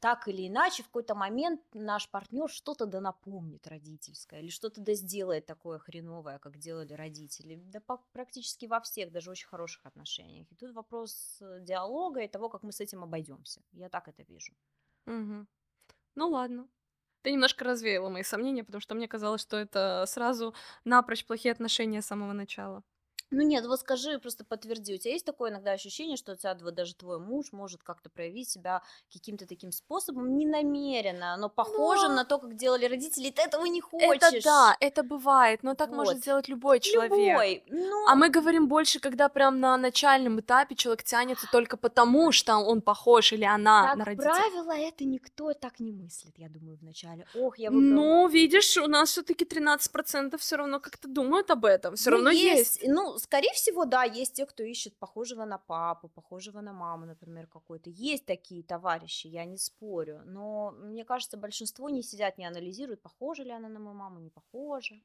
так 0.00 0.28
или 0.28 0.48
иначе 0.48 0.82
в 0.82 0.86
какой-то 0.86 1.14
момент 1.14 1.62
наш 1.72 2.10
партнер 2.10 2.50
что-то 2.50 2.86
да 2.86 3.00
напомнит 3.00 3.66
родительское 3.66 4.40
или 4.40 4.50
что-то 4.50 4.80
да 4.80 4.94
сделает 4.94 5.46
такое 5.46 5.78
хреновое, 5.78 6.38
как 6.38 6.58
делали 6.58 6.92
родители, 6.92 7.56
да 7.56 7.80
практически 8.12 8.66
во 8.66 8.80
всех, 8.80 9.12
даже 9.12 9.30
очень 9.30 9.46
хороших 9.48 9.86
отношениях. 9.86 10.50
И 10.50 10.56
тут 10.56 10.72
вопрос 10.72 11.38
э, 11.40 11.60
диалога 11.60 12.20
и 12.20 12.28
того, 12.28 12.48
как 12.48 12.64
мы 12.64 12.72
с 12.72 12.80
этим 12.80 13.02
обойдемся. 13.04 13.62
Я 13.72 13.88
так 13.88 14.08
это 14.08 14.24
вижу. 14.24 14.52
Мгм. 15.06 15.46
Ну 16.16 16.28
ладно. 16.28 16.68
Ты 17.22 17.32
немножко 17.32 17.64
развеяла 17.64 18.08
мои 18.10 18.22
сомнения, 18.22 18.64
потому 18.64 18.80
что 18.80 18.94
мне 18.94 19.08
казалось, 19.08 19.42
что 19.42 19.56
это 19.56 20.04
сразу 20.08 20.54
напрочь 20.84 21.26
плохие 21.26 21.52
отношения 21.52 22.02
с 22.02 22.06
самого 22.06 22.32
начала. 22.34 22.84
Ну 23.30 23.42
нет, 23.42 23.66
вот 23.66 23.80
скажи, 23.80 24.18
просто 24.18 24.44
подтверди, 24.44 24.94
у 24.94 24.98
тебя 24.98 25.12
есть 25.12 25.24
такое 25.26 25.50
иногда 25.50 25.72
ощущение, 25.72 26.16
что 26.16 26.32
у 26.32 26.36
тебя 26.36 26.56
вот 26.62 26.74
даже 26.74 26.94
твой 26.94 27.18
муж 27.18 27.52
может 27.52 27.82
как-то 27.82 28.08
проявить 28.10 28.48
себя 28.50 28.82
каким-то 29.12 29.46
таким 29.46 29.72
способом, 29.72 30.36
не 30.36 30.46
намеренно, 30.46 31.36
но 31.36 31.48
похоже 31.48 32.08
Но- 32.08 32.14
на 32.16 32.24
то, 32.24 32.38
как 32.38 32.54
делали 32.56 32.84
родители, 32.86 33.28
и 33.28 33.30
ты 33.32 33.42
этого 33.42 33.64
не 33.66 33.80
хочешь. 33.80 34.08
Это 34.22 34.40
да, 34.44 34.76
это 34.78 35.02
бывает, 35.02 35.62
но 35.62 35.74
так 35.74 35.90
может 35.90 36.14
Вот. 36.14 36.22
сделать 36.22 36.48
любой 36.48 36.80
человек. 36.80 37.12
Любой, 37.12 37.62
ну, 37.68 38.06
А 38.08 38.14
мы 38.14 38.28
говорим 38.28 38.68
больше, 38.68 39.00
когда 39.00 39.28
прям 39.28 39.58
на 39.58 39.76
начальном 39.76 40.38
этапе 40.40 40.74
человек 40.76 41.02
тянется 41.02 41.48
только 41.50 41.76
потому, 41.76 42.30
что 42.30 42.56
он 42.58 42.82
похож 42.82 43.32
или 43.32 43.44
она 43.44 43.88
как 43.88 43.96
на 43.96 44.04
родителей. 44.04 44.30
правило, 44.32 44.72
это 44.76 45.04
никто 45.04 45.52
так 45.54 45.80
не 45.80 45.92
мыслит, 45.92 46.34
я 46.38 46.48
думаю, 46.48 46.78
вначале. 46.80 47.26
Ох, 47.34 47.58
я 47.58 47.70
выбрал 47.70 47.82
Ну, 47.90 48.28
видишь, 48.28 48.76
у 48.76 48.86
нас 48.86 49.10
все-таки 49.10 49.44
13% 49.44 50.38
все 50.40 50.56
равно 50.56 50.78
как-то 50.78 51.08
думают 51.08 51.50
об 51.50 51.64
этом. 51.64 51.96
Все 51.96 52.10
Ну, 52.10 52.16
равно 52.16 52.30
есть. 52.30 52.80
Ну, 52.86 53.13
скорее 53.18 53.52
всего, 53.52 53.84
да, 53.84 54.04
есть 54.04 54.34
те, 54.34 54.46
кто 54.46 54.62
ищет 54.62 54.96
похожего 54.98 55.44
на 55.44 55.58
папу, 55.58 56.08
похожего 56.08 56.60
на 56.60 56.72
маму, 56.72 57.06
например, 57.06 57.46
какой-то. 57.46 57.90
Есть 57.90 58.26
такие 58.26 58.62
товарищи, 58.62 59.26
я 59.26 59.44
не 59.44 59.58
спорю. 59.58 60.22
Но 60.24 60.72
мне 60.72 61.04
кажется, 61.04 61.36
большинство 61.36 61.90
не 61.90 62.02
сидят, 62.02 62.38
не 62.38 62.46
анализируют, 62.46 63.02
похожа 63.02 63.42
ли 63.42 63.50
она 63.50 63.68
на 63.68 63.78
мою 63.78 63.96
маму, 63.96 64.20
не 64.20 64.30
похожа. 64.30 65.00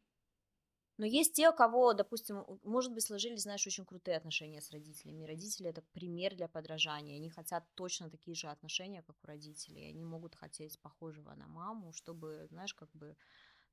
Но 0.97 1.05
есть 1.05 1.33
те, 1.33 1.49
у 1.49 1.53
кого, 1.53 1.93
допустим, 1.93 2.43
может 2.63 2.93
быть, 2.93 3.03
сложились, 3.03 3.43
знаешь, 3.43 3.65
очень 3.65 3.85
крутые 3.85 4.17
отношения 4.17 4.59
с 4.59 4.69
родителями. 4.69 5.23
Родители 5.23 5.69
это 5.69 5.81
пример 5.93 6.35
для 6.35 6.49
подражания. 6.49 7.15
Они 7.15 7.29
хотят 7.29 7.63
точно 7.75 8.09
такие 8.09 8.35
же 8.35 8.47
отношения, 8.47 9.01
как 9.01 9.15
у 9.23 9.27
родителей. 9.27 9.87
Они 9.87 10.03
могут 10.03 10.35
хотеть 10.35 10.77
похожего 10.81 11.33
на 11.35 11.47
маму, 11.47 11.93
чтобы, 11.93 12.47
знаешь, 12.49 12.73
как 12.73 12.89
бы 12.91 13.15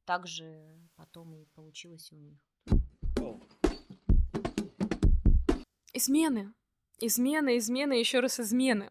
так 0.04 0.28
же 0.28 0.78
потом 0.94 1.34
и 1.34 1.46
получилось 1.46 2.12
у 2.12 2.16
них. 2.16 2.38
Измены. 5.96 6.52
Измены, 6.98 7.58
измены, 7.58 7.94
еще 7.94 8.20
раз 8.20 8.40
измены. 8.40 8.90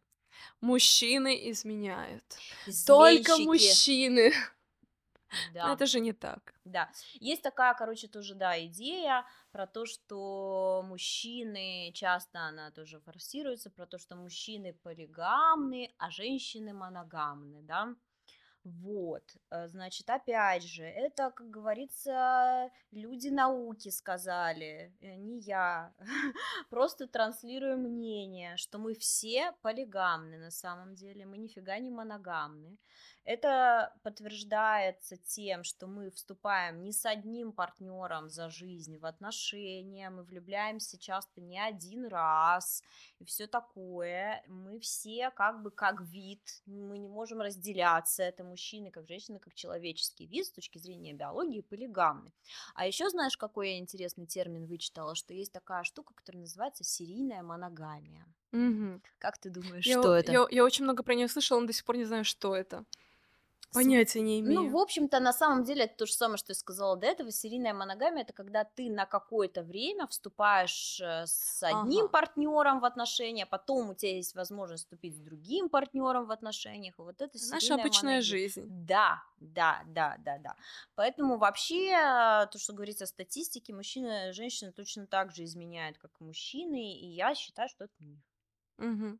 Мужчины 0.61 1.51
изменяют. 1.51 2.23
Только 2.85 3.33
Изменщики. 3.33 3.45
мужчины. 3.45 4.33
Да. 5.53 5.67
Но 5.67 5.73
это 5.73 5.85
же 5.85 5.99
не 5.99 6.13
так. 6.13 6.53
Да, 6.63 6.89
есть 7.15 7.41
такая, 7.41 7.73
короче, 7.73 8.07
тоже, 8.07 8.35
да, 8.35 8.63
идея 8.65 9.25
про 9.51 9.67
то, 9.67 9.85
что 9.85 10.83
мужчины, 10.87 11.91
часто 11.93 12.39
она 12.39 12.71
тоже 12.71 12.99
форсируется, 12.99 13.69
про 13.69 13.85
то, 13.85 13.97
что 13.97 14.15
мужчины 14.15 14.73
полигамны, 14.73 15.93
а 15.97 16.09
женщины 16.09 16.73
моногамны, 16.73 17.61
да. 17.63 17.95
Вот, 18.65 19.37
э, 19.51 19.67
значит, 19.67 20.09
опять 20.09 20.63
же, 20.63 20.83
это, 20.83 21.29
как 21.29 21.51
говорится, 21.51 22.71
люди 22.91 23.27
науки 23.27 23.89
сказали, 23.89 24.91
э, 25.01 25.15
не 25.17 25.39
я, 25.41 25.93
просто 26.71 27.05
транслирую 27.05 27.77
мнение, 27.77 28.57
что 28.57 28.79
мы 28.79 28.95
все 28.95 29.51
полигамны 29.61 30.39
на 30.39 30.49
самом 30.49 30.95
деле, 30.95 31.27
мы 31.27 31.37
нифига 31.37 31.77
не 31.77 31.91
моногамны. 31.91 32.79
Это 33.25 33.91
подтверждается 34.03 35.17
тем, 35.17 35.63
что 35.63 35.87
мы 35.87 36.11
вступаем 36.11 36.83
не 36.83 36.91
с 36.91 37.07
одним 37.07 37.53
партнером 37.53 38.29
за 38.29 38.51
жизнь 38.51 38.99
в 38.99 39.05
отношения, 39.05 40.11
мы 40.11 40.23
влюбляемся 40.23 40.99
часто 40.99 41.41
не 41.41 41.59
один 41.59 42.05
раз 42.05 42.83
и 43.17 43.25
все 43.25 43.47
такое. 43.47 44.43
Мы 44.47 44.79
все 44.79 45.31
как 45.31 45.63
бы 45.63 45.71
как 45.71 46.01
вид, 46.01 46.61
мы 46.67 46.99
не 46.99 47.07
можем 47.09 47.41
разделяться, 47.41 48.21
это 48.21 48.43
мужчины 48.43 48.91
как 48.91 49.07
женщины, 49.07 49.39
как 49.39 49.55
человеческий 49.55 50.27
вид 50.27 50.45
с 50.45 50.51
точки 50.51 50.77
зрения 50.77 51.13
биологии 51.13 51.61
полигамны. 51.61 52.31
А 52.75 52.85
еще 52.85 53.09
знаешь, 53.09 53.37
какой 53.37 53.71
я 53.71 53.79
интересный 53.79 54.27
термин 54.27 54.67
вычитала, 54.67 55.15
что 55.15 55.33
есть 55.33 55.51
такая 55.51 55.83
штука, 55.83 56.13
которая 56.13 56.41
называется 56.41 56.83
серийная 56.83 57.41
моногамия. 57.41 58.27
Мгм. 58.51 59.01
Как 59.17 59.39
ты 59.39 59.49
думаешь, 59.49 59.85
Я, 59.85 59.99
что 59.99 60.15
это? 60.15 60.31
я, 60.31 60.45
я 60.49 60.63
очень 60.63 60.83
много 60.83 61.01
про 61.01 61.15
нее 61.15 61.27
слышала, 61.27 61.59
но 61.59 61.67
до 61.67 61.73
сих 61.73 61.83
пор 61.83 61.97
не 61.97 62.05
знаю, 62.05 62.23
что 62.23 62.55
это. 62.55 62.85
Понятия 63.71 64.21
не 64.21 64.39
Ну, 64.47 64.63
имею. 64.63 64.69
в 64.69 64.77
общем-то, 64.77 65.19
на 65.19 65.33
самом 65.33 65.63
деле, 65.63 65.85
это 65.85 65.97
то 65.97 66.05
же 66.05 66.13
самое, 66.13 66.37
что 66.37 66.51
я 66.51 66.55
сказала 66.55 66.95
до 66.97 67.07
этого. 67.07 67.31
Серийная 67.31 67.73
моногамия 67.73 68.23
это 68.23 68.33
когда 68.33 68.63
ты 68.63 68.89
на 68.91 69.05
какое-то 69.07 69.63
время 69.63 70.05
вступаешь 70.07 71.01
э, 71.01 71.25
с 71.25 71.63
одним 71.63 72.07
Ага. 72.07 72.09
партнером 72.09 72.79
в 72.79 72.85
отношения, 72.85 73.47
потом 73.47 73.89
у 73.89 73.95
тебя 73.95 74.15
есть 74.17 74.35
возможность 74.35 74.83
вступить 74.83 75.15
с 75.17 75.19
другим 75.19 75.69
партнером 75.69 76.25
в 76.27 76.31
отношениях. 76.31 76.95
Вот 76.99 77.21
это 77.21 77.37
Наша 77.39 77.75
обычная 77.75 78.19
моногамия. 78.19 78.21
жизнь. 78.21 78.67
Да, 78.67 79.23
да, 79.39 79.83
да, 79.87 80.15
да, 80.19 80.37
да. 80.39 80.55
Поэтому 80.95 81.37
вообще, 81.37 81.89
э, 81.91 82.47
то, 82.51 82.57
что 82.59 82.73
говорится 82.73 83.05
о 83.05 83.07
статистике, 83.07 83.73
мужчины 83.73 84.29
и 84.29 84.33
женщины 84.33 84.71
точно 84.73 85.07
так 85.07 85.31
же 85.33 85.43
изменяют, 85.43 85.97
как 85.97 86.11
и 86.19 86.23
мужчины, 86.23 86.93
и 86.93 87.07
я 87.07 87.33
считаю, 87.35 87.69
что 87.69 87.85
это 87.85 87.93
миф. 87.99 88.19
Мгм. 88.77 89.19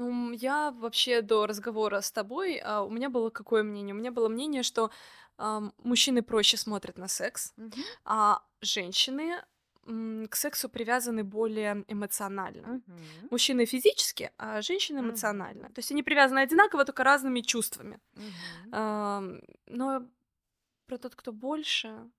Ну, 0.00 0.08
м, 0.08 0.32
я 0.32 0.70
вообще 0.70 1.20
до 1.20 1.46
разговора 1.46 2.00
с 2.00 2.10
тобой, 2.10 2.56
а, 2.64 2.82
у 2.82 2.90
меня 2.90 3.10
было 3.10 3.28
какое 3.30 3.62
мнение? 3.62 3.94
У 3.94 3.98
меня 3.98 4.10
было 4.10 4.28
мнение, 4.28 4.62
что 4.62 4.90
ам, 5.36 5.72
мужчины 5.78 6.22
проще 6.22 6.56
смотрят 6.56 6.96
на 6.98 7.06
секс, 7.08 7.52
Мгм. 7.58 7.84
а 8.04 8.40
женщины 8.62 9.44
м, 9.86 10.26
к 10.28 10.36
сексу 10.36 10.68
привязаны 10.70 11.22
более 11.22 11.84
эмоционально. 11.88 12.80
Мгм. 12.88 13.28
Мужчины 13.30 13.66
физически, 13.66 14.30
а 14.38 14.62
женщины 14.62 15.00
Мгм. 15.00 15.10
эмоционально. 15.10 15.68
То 15.68 15.80
есть 15.80 15.92
они 15.92 16.02
привязаны 16.02 16.38
одинаково, 16.40 16.84
только 16.84 17.04
разными 17.04 17.42
чувствами. 17.42 18.00
Мгм. 18.16 18.72
Ам, 18.72 19.40
но 19.66 20.06
про 20.86 20.98
тот, 20.98 21.14
кто 21.14 21.32
больше, 21.32 22.10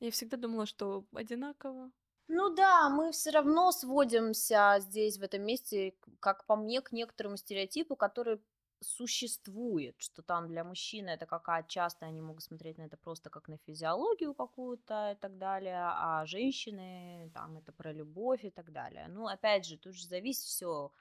я 0.00 0.10
всегда 0.10 0.36
думала, 0.36 0.66
что 0.66 1.04
одинаково. 1.14 1.90
Ну 2.28 2.50
да, 2.54 2.88
мы 2.88 3.12
все 3.12 3.30
равно 3.30 3.70
сводимся 3.70 4.76
здесь, 4.80 5.18
в 5.18 5.22
этом 5.22 5.42
месте, 5.42 5.94
как 6.20 6.44
по 6.46 6.56
мне, 6.56 6.80
к 6.80 6.90
некоторому 6.92 7.36
стереотипу, 7.36 7.94
который 7.94 8.40
существует, 8.82 9.94
что 9.98 10.22
там 10.22 10.48
для 10.48 10.62
мужчины 10.64 11.08
это 11.10 11.24
какая 11.24 11.62
часто 11.62 12.04
они 12.06 12.20
могут 12.20 12.42
смотреть 12.42 12.76
на 12.78 12.82
это 12.82 12.96
просто 12.98 13.30
как 13.30 13.48
на 13.48 13.56
физиологию 13.58 14.34
какую-то 14.34 15.12
и 15.12 15.14
так 15.14 15.38
далее, 15.38 15.78
а 15.82 16.26
женщины 16.26 17.30
там 17.32 17.56
это 17.58 17.72
про 17.72 17.92
любовь 17.92 18.44
и 18.44 18.50
так 18.50 18.72
далее. 18.72 19.06
Ну, 19.08 19.28
опять 19.28 19.64
же, 19.64 19.78
тут 19.78 19.94
же 19.94 20.06
зависит 20.06 20.44
все, 20.44 20.92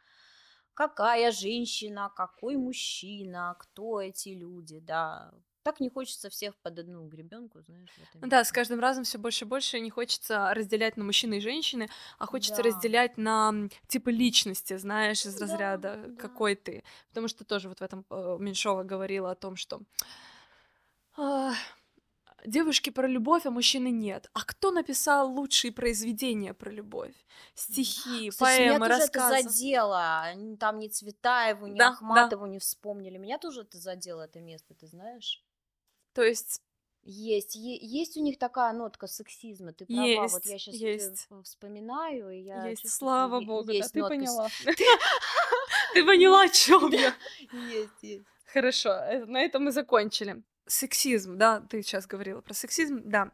какая 0.73 1.31
женщина, 1.31 2.11
какой 2.15 2.57
мужчина, 2.57 3.55
кто 3.59 4.01
эти 4.01 4.29
люди, 4.29 4.79
да. 4.79 5.33
Так 5.65 5.79
не 5.79 5.89
хочется 5.89 6.29
всех 6.29 6.55
под 6.57 6.77
одну 6.77 7.07
гребенку, 7.07 7.59
знаешь, 7.59 7.89
в 7.89 7.97
этом 7.97 8.21
Ну 8.21 8.27
Да, 8.27 8.43
с 8.43 8.51
каждым 8.51 8.79
разом 8.79 9.03
все 9.03 9.17
больше 9.17 9.45
и 9.45 9.47
больше 9.47 9.79
не 9.79 9.89
хочется 9.89 10.53
разделять 10.53 10.95
на 10.95 11.03
мужчины 11.03 11.37
и 11.37 11.39
женщины, 11.39 11.89
а 12.19 12.27
хочется 12.27 12.61
Да. 12.61 12.69
разделять 12.69 13.17
на 13.17 13.51
типы 13.87 14.11
личности, 14.11 14.77
знаешь, 14.77 15.25
из 15.25 15.33
да, 15.33 15.45
разряда 15.47 16.03
да. 16.07 16.21
какой 16.21 16.53
ты. 16.53 16.83
Потому 17.09 17.27
что 17.27 17.45
тоже 17.45 17.67
вот 17.67 17.79
в 17.79 17.81
этом 17.81 18.05
э, 18.11 18.37
Меньшова 18.39 18.83
говорила 18.83 19.31
о 19.31 19.35
том, 19.35 19.55
что 19.55 19.81
а, 21.17 21.53
девушки 22.45 22.91
про 22.91 23.07
любовь, 23.07 23.45
а 23.45 23.51
мужчины 23.51 23.89
нет. 23.89 24.29
А 24.33 24.43
кто 24.43 24.71
написал 24.71 25.31
лучшие 25.31 25.71
произведения 25.71 26.53
про 26.53 26.69
любовь? 26.69 27.15
Стихи, 27.55 28.29
Кстати, 28.29 28.61
меня 28.61 28.73
поэмы, 28.73 28.87
тоже 28.87 29.01
это 29.03 29.19
рассказы. 29.19 29.49
задело. 29.49 30.25
Там 30.59 30.79
ни 30.79 30.87
Цветаеву, 30.89 31.67
ни 31.67 31.77
Да, 31.77 31.89
да. 31.89 31.93
Ахматову 31.95 32.45
не 32.45 32.59
вспомнили. 32.59 33.17
Меня 33.17 33.37
тоже 33.39 33.61
это 33.61 33.77
задело, 33.77 34.21
это 34.21 34.39
место, 34.41 34.73
ты 34.75 34.87
знаешь? 34.87 35.44
То 36.15 36.23
есть 36.23 36.61
Есть, 37.03 37.55
есть 37.55 38.17
у 38.17 38.21
них 38.23 38.39
такая 38.39 38.73
нотка 38.73 39.05
сексизма, 39.05 39.73
ты 39.73 39.85
права. 39.85 40.27
Вот 40.27 40.45
есть, 40.45 40.45
я 40.45 40.57
сейчас 40.57 40.75
есть, 40.75 41.27
вспоминаю, 41.43 42.31
и 42.31 42.39
я 42.39 42.65
есть, 42.69 42.81
чувствую, 42.81 43.09
слава 43.09 43.41
богу, 43.41 43.67
да, 43.67 43.73
есть 43.73 43.93
ты 43.93 43.99
нотка 43.99 44.15
с- 44.15 44.17
поняла. 44.17 44.49
Ты 45.93 46.03
поняла, 46.03 46.41
о 46.41 46.49
чем 46.49 46.91
я. 46.91 47.13
Есть, 47.69 48.01
есть. 48.01 48.25
Хорошо, 48.47 48.89
э, 48.89 49.25
на 49.25 49.41
этом 49.41 49.63
мы 49.65 49.71
закончили. 49.71 50.43
Сексизм, 50.65 51.37
да, 51.37 51.61
ты 51.61 51.83
сейчас 51.83 52.07
говорила 52.07 52.41
про 52.41 52.53
сексизм, 52.53 53.01
да. 53.05 53.31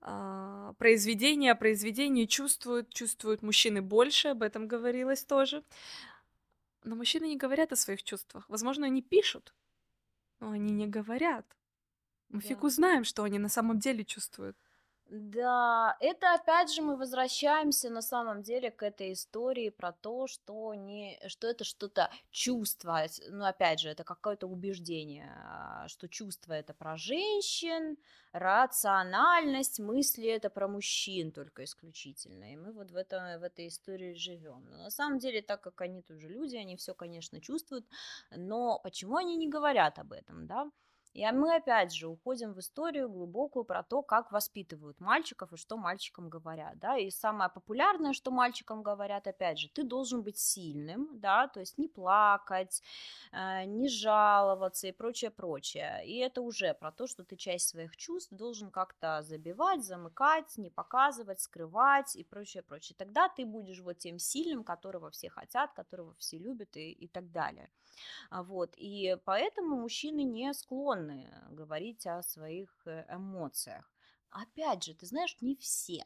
А, 0.00 0.72
произведения, 0.78 1.54
произведения 1.54 2.26
чувствуют, 2.26 2.88
чувствуют 2.92 3.42
мужчины 3.42 3.82
больше, 3.82 4.28
об 4.28 4.42
этом 4.42 4.66
говорилось 4.66 5.24
тоже. 5.24 5.62
Но 6.84 6.96
мужчины 6.96 7.26
не 7.26 7.36
говорят 7.36 7.72
о 7.72 7.76
своих 7.76 8.02
чувствах. 8.02 8.48
Возможно, 8.48 8.86
они 8.86 9.02
пишут, 9.02 9.54
но 10.40 10.50
они 10.52 10.72
не 10.72 10.86
говорят. 10.86 11.44
Мы 12.30 12.40
фиг 12.40 12.62
Да. 12.62 12.64
узнаем, 12.64 13.04
что 13.04 13.22
они 13.24 13.38
на 13.38 13.48
самом 13.48 13.78
деле 13.78 14.04
чувствуют. 14.04 14.56
Да, 15.12 15.96
это 15.98 16.34
опять 16.34 16.72
же 16.72 16.82
мы 16.82 16.96
возвращаемся 16.96 17.90
на 17.90 18.00
самом 18.00 18.42
деле 18.42 18.70
к 18.70 18.84
этой 18.84 19.12
истории 19.12 19.68
про 19.70 19.90
то, 19.92 20.28
что 20.28 20.72
не, 20.74 21.18
что 21.26 21.48
это 21.48 21.64
что-то 21.64 22.10
чувство, 22.30 23.04
ну 23.28 23.44
опять 23.44 23.80
же 23.80 23.88
это 23.88 24.04
какое-то 24.04 24.46
убеждение, 24.46 25.28
а, 25.44 25.88
что 25.88 26.08
чувство 26.08 26.52
это 26.52 26.74
про 26.74 26.96
женщин, 26.96 27.98
рациональность, 28.30 29.80
мысли 29.80 30.28
это 30.28 30.48
про 30.48 30.68
мужчин 30.68 31.32
только 31.32 31.64
исключительно, 31.64 32.52
и 32.52 32.56
мы 32.56 32.70
вот 32.72 32.92
в, 32.92 32.96
это, 32.96 33.36
в 33.40 33.42
этой 33.42 33.66
истории 33.66 34.14
живем. 34.14 34.64
Но 34.70 34.76
на 34.84 34.90
самом 34.90 35.18
деле, 35.18 35.42
так 35.42 35.60
как 35.60 35.80
они 35.80 36.02
тоже 36.02 36.28
люди, 36.28 36.54
они 36.54 36.76
все, 36.76 36.94
конечно, 36.94 37.40
чувствуют, 37.40 37.88
но 38.30 38.78
почему 38.78 39.16
они 39.16 39.36
не 39.36 39.48
говорят 39.48 39.98
об 39.98 40.12
этом, 40.12 40.46
да? 40.46 40.70
И 41.12 41.24
а 41.24 41.32
мы 41.32 41.56
опять 41.56 41.92
же 41.92 42.06
уходим 42.06 42.52
в 42.52 42.60
историю 42.60 43.08
глубокую 43.08 43.64
про 43.64 43.82
то, 43.82 44.00
как 44.02 44.30
воспитывают 44.30 45.00
мальчиков 45.00 45.52
и 45.52 45.56
что 45.56 45.76
мальчикам 45.76 46.28
говорят, 46.28 46.78
да, 46.78 46.96
и 46.96 47.10
самое 47.10 47.50
популярное, 47.50 48.12
что 48.12 48.30
мальчикам 48.30 48.82
говорят, 48.82 49.26
опять 49.26 49.58
же, 49.58 49.68
ты 49.68 49.82
должен 49.82 50.22
быть 50.22 50.38
сильным, 50.38 51.08
да, 51.18 51.48
то 51.48 51.58
есть 51.58 51.78
не 51.78 51.88
плакать, 51.88 52.80
э, 53.32 53.64
не 53.64 53.88
жаловаться 53.88 54.86
и 54.86 54.92
прочее, 54.92 55.30
прочее, 55.30 56.02
и 56.06 56.18
это 56.18 56.42
уже 56.42 56.74
про 56.74 56.92
то, 56.92 57.08
что 57.08 57.24
ты 57.24 57.36
часть 57.36 57.68
своих 57.68 57.96
чувств 57.96 58.32
должен 58.32 58.70
как-то 58.70 59.22
забивать, 59.22 59.84
замыкать, 59.84 60.56
не 60.58 60.70
показывать, 60.70 61.40
скрывать 61.40 62.14
и 62.14 62.22
прочее, 62.22 62.62
прочее, 62.62 62.94
тогда 62.96 63.28
ты 63.28 63.44
будешь 63.44 63.80
вот 63.80 63.98
тем 63.98 64.18
сильным, 64.18 64.62
которого 64.62 65.10
все 65.10 65.28
хотят, 65.28 65.72
которого 65.72 66.14
все 66.18 66.38
любят 66.38 66.76
и, 66.76 66.92
и 66.92 67.08
так 67.08 67.32
далее. 67.32 67.68
А, 68.30 68.42
Вот, 68.42 68.74
и 68.76 69.16
поэтому 69.24 69.76
мужчины 69.76 70.22
не 70.24 70.52
склонны 70.54 71.32
говорить 71.50 72.06
о 72.06 72.22
своих 72.22 72.70
э, 72.86 73.04
эмоциях. 73.08 73.90
Опять 74.30 74.84
же, 74.84 74.94
ты 74.94 75.06
знаешь, 75.06 75.36
не 75.40 75.56
все. 75.56 76.04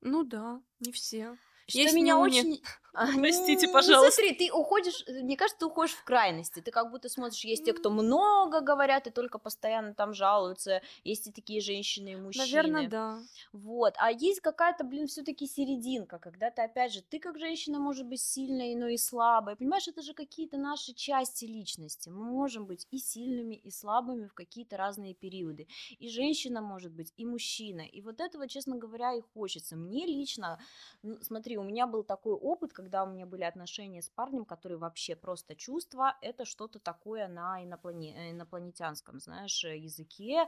Ну 0.00 0.24
да, 0.24 0.62
не 0.80 0.92
все. 0.92 1.36
Что 1.66 1.78
Есть 1.78 1.94
меня 1.94 2.14
нюни. 2.14 2.40
очень... 2.40 2.62
А, 2.96 3.08
Простите, 3.14 3.66
ну, 3.66 3.74
пожалуйста. 3.74 4.10
Смотри, 4.10 4.34
ты 4.34 4.50
уходишь, 4.50 5.04
э, 5.06 5.22
мне 5.22 5.36
кажется, 5.36 5.58
ты 5.58 5.66
уходишь 5.66 5.92
в 5.94 6.02
крайности. 6.02 6.60
Ты 6.60 6.70
как 6.70 6.90
будто 6.90 7.10
смотришь, 7.10 7.44
есть 7.44 7.62
те, 7.66 7.74
кто 7.74 7.90
много 7.90 8.62
говорят 8.62 9.06
и 9.06 9.10
только 9.10 9.38
постоянно 9.38 9.92
там 9.92 10.14
жалуются, 10.14 10.80
есть 11.04 11.26
и 11.26 11.30
такие 11.30 11.60
женщины 11.60 12.12
и 12.12 12.16
мужчины. 12.16 12.46
Наверное, 12.46 12.88
да. 12.88 13.18
Вот, 13.52 13.92
а 13.98 14.10
есть 14.10 14.40
какая-то, 14.40 14.84
блин, 14.84 15.08
все-таки 15.08 15.46
серединка, 15.46 16.18
когда 16.18 16.50
ты, 16.50 16.62
опять 16.62 16.94
же, 16.94 17.02
ты 17.02 17.18
как 17.18 17.38
женщина 17.38 17.78
может 17.78 18.06
быть 18.06 18.22
сильной, 18.22 18.74
но 18.74 18.88
и 18.88 18.96
слабой, 18.96 19.56
понимаешь, 19.56 19.88
это 19.88 20.00
же 20.00 20.14
какие-то 20.14 20.56
наши 20.56 20.94
части 20.94 21.44
личности, 21.44 22.08
мы 22.08 22.24
можем 22.24 22.64
быть 22.64 22.86
и 22.90 22.96
сильными, 22.98 23.56
и 23.56 23.70
слабыми 23.70 24.26
в 24.26 24.32
какие-то 24.32 24.78
разные 24.78 25.12
периоды, 25.12 25.68
и 25.98 26.08
женщина 26.08 26.62
может 26.62 26.92
быть, 26.92 27.12
и 27.18 27.26
мужчина, 27.26 27.82
и 27.82 28.00
вот 28.00 28.22
этого, 28.22 28.48
честно 28.48 28.76
говоря, 28.76 29.12
и 29.12 29.20
хочется. 29.20 29.76
Мне 29.76 30.06
лично, 30.06 30.58
ну, 31.02 31.18
смотри, 31.20 31.55
у 31.58 31.64
меня 31.64 31.86
был 31.86 32.04
такой 32.04 32.34
опыт, 32.34 32.72
когда 32.72 33.04
у 33.04 33.08
меня 33.08 33.26
были 33.26 33.42
отношения 33.44 34.02
с 34.02 34.08
парнем, 34.08 34.44
который 34.44 34.78
вообще 34.78 35.16
просто 35.16 35.54
чувство, 35.56 36.16
это 36.22 36.44
что-то 36.44 36.78
такое 36.78 37.28
на 37.28 37.62
иноплане- 37.64 38.14
э, 38.16 38.30
инопланетянском, 38.32 39.20
знаешь, 39.20 39.64
э, 39.64 39.76
языке, 39.78 40.46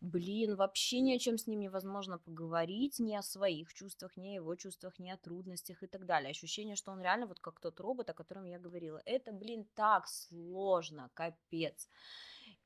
блин, 0.00 0.56
вообще 0.56 1.00
ни 1.00 1.14
о 1.14 1.18
чем 1.18 1.38
с 1.38 1.46
ним 1.46 1.60
невозможно 1.60 2.18
поговорить, 2.18 2.98
ни 2.98 3.14
о 3.14 3.22
своих 3.22 3.72
чувствах, 3.74 4.16
ни 4.16 4.30
о 4.30 4.34
его 4.34 4.54
чувствах, 4.56 4.98
ни 4.98 5.10
о 5.10 5.16
трудностях 5.16 5.82
и 5.82 5.86
так 5.86 6.06
далее. 6.06 6.30
Ощущение, 6.30 6.76
что 6.76 6.92
он 6.92 7.00
реально 7.02 7.26
вот 7.26 7.40
как 7.40 7.60
тот 7.60 7.80
робот, 7.80 8.10
о 8.10 8.14
котором 8.14 8.44
я 8.44 8.58
говорила. 8.58 9.00
Это, 9.04 9.32
блин, 9.32 9.66
так 9.74 10.08
сложно, 10.08 11.10
капец. 11.14 11.88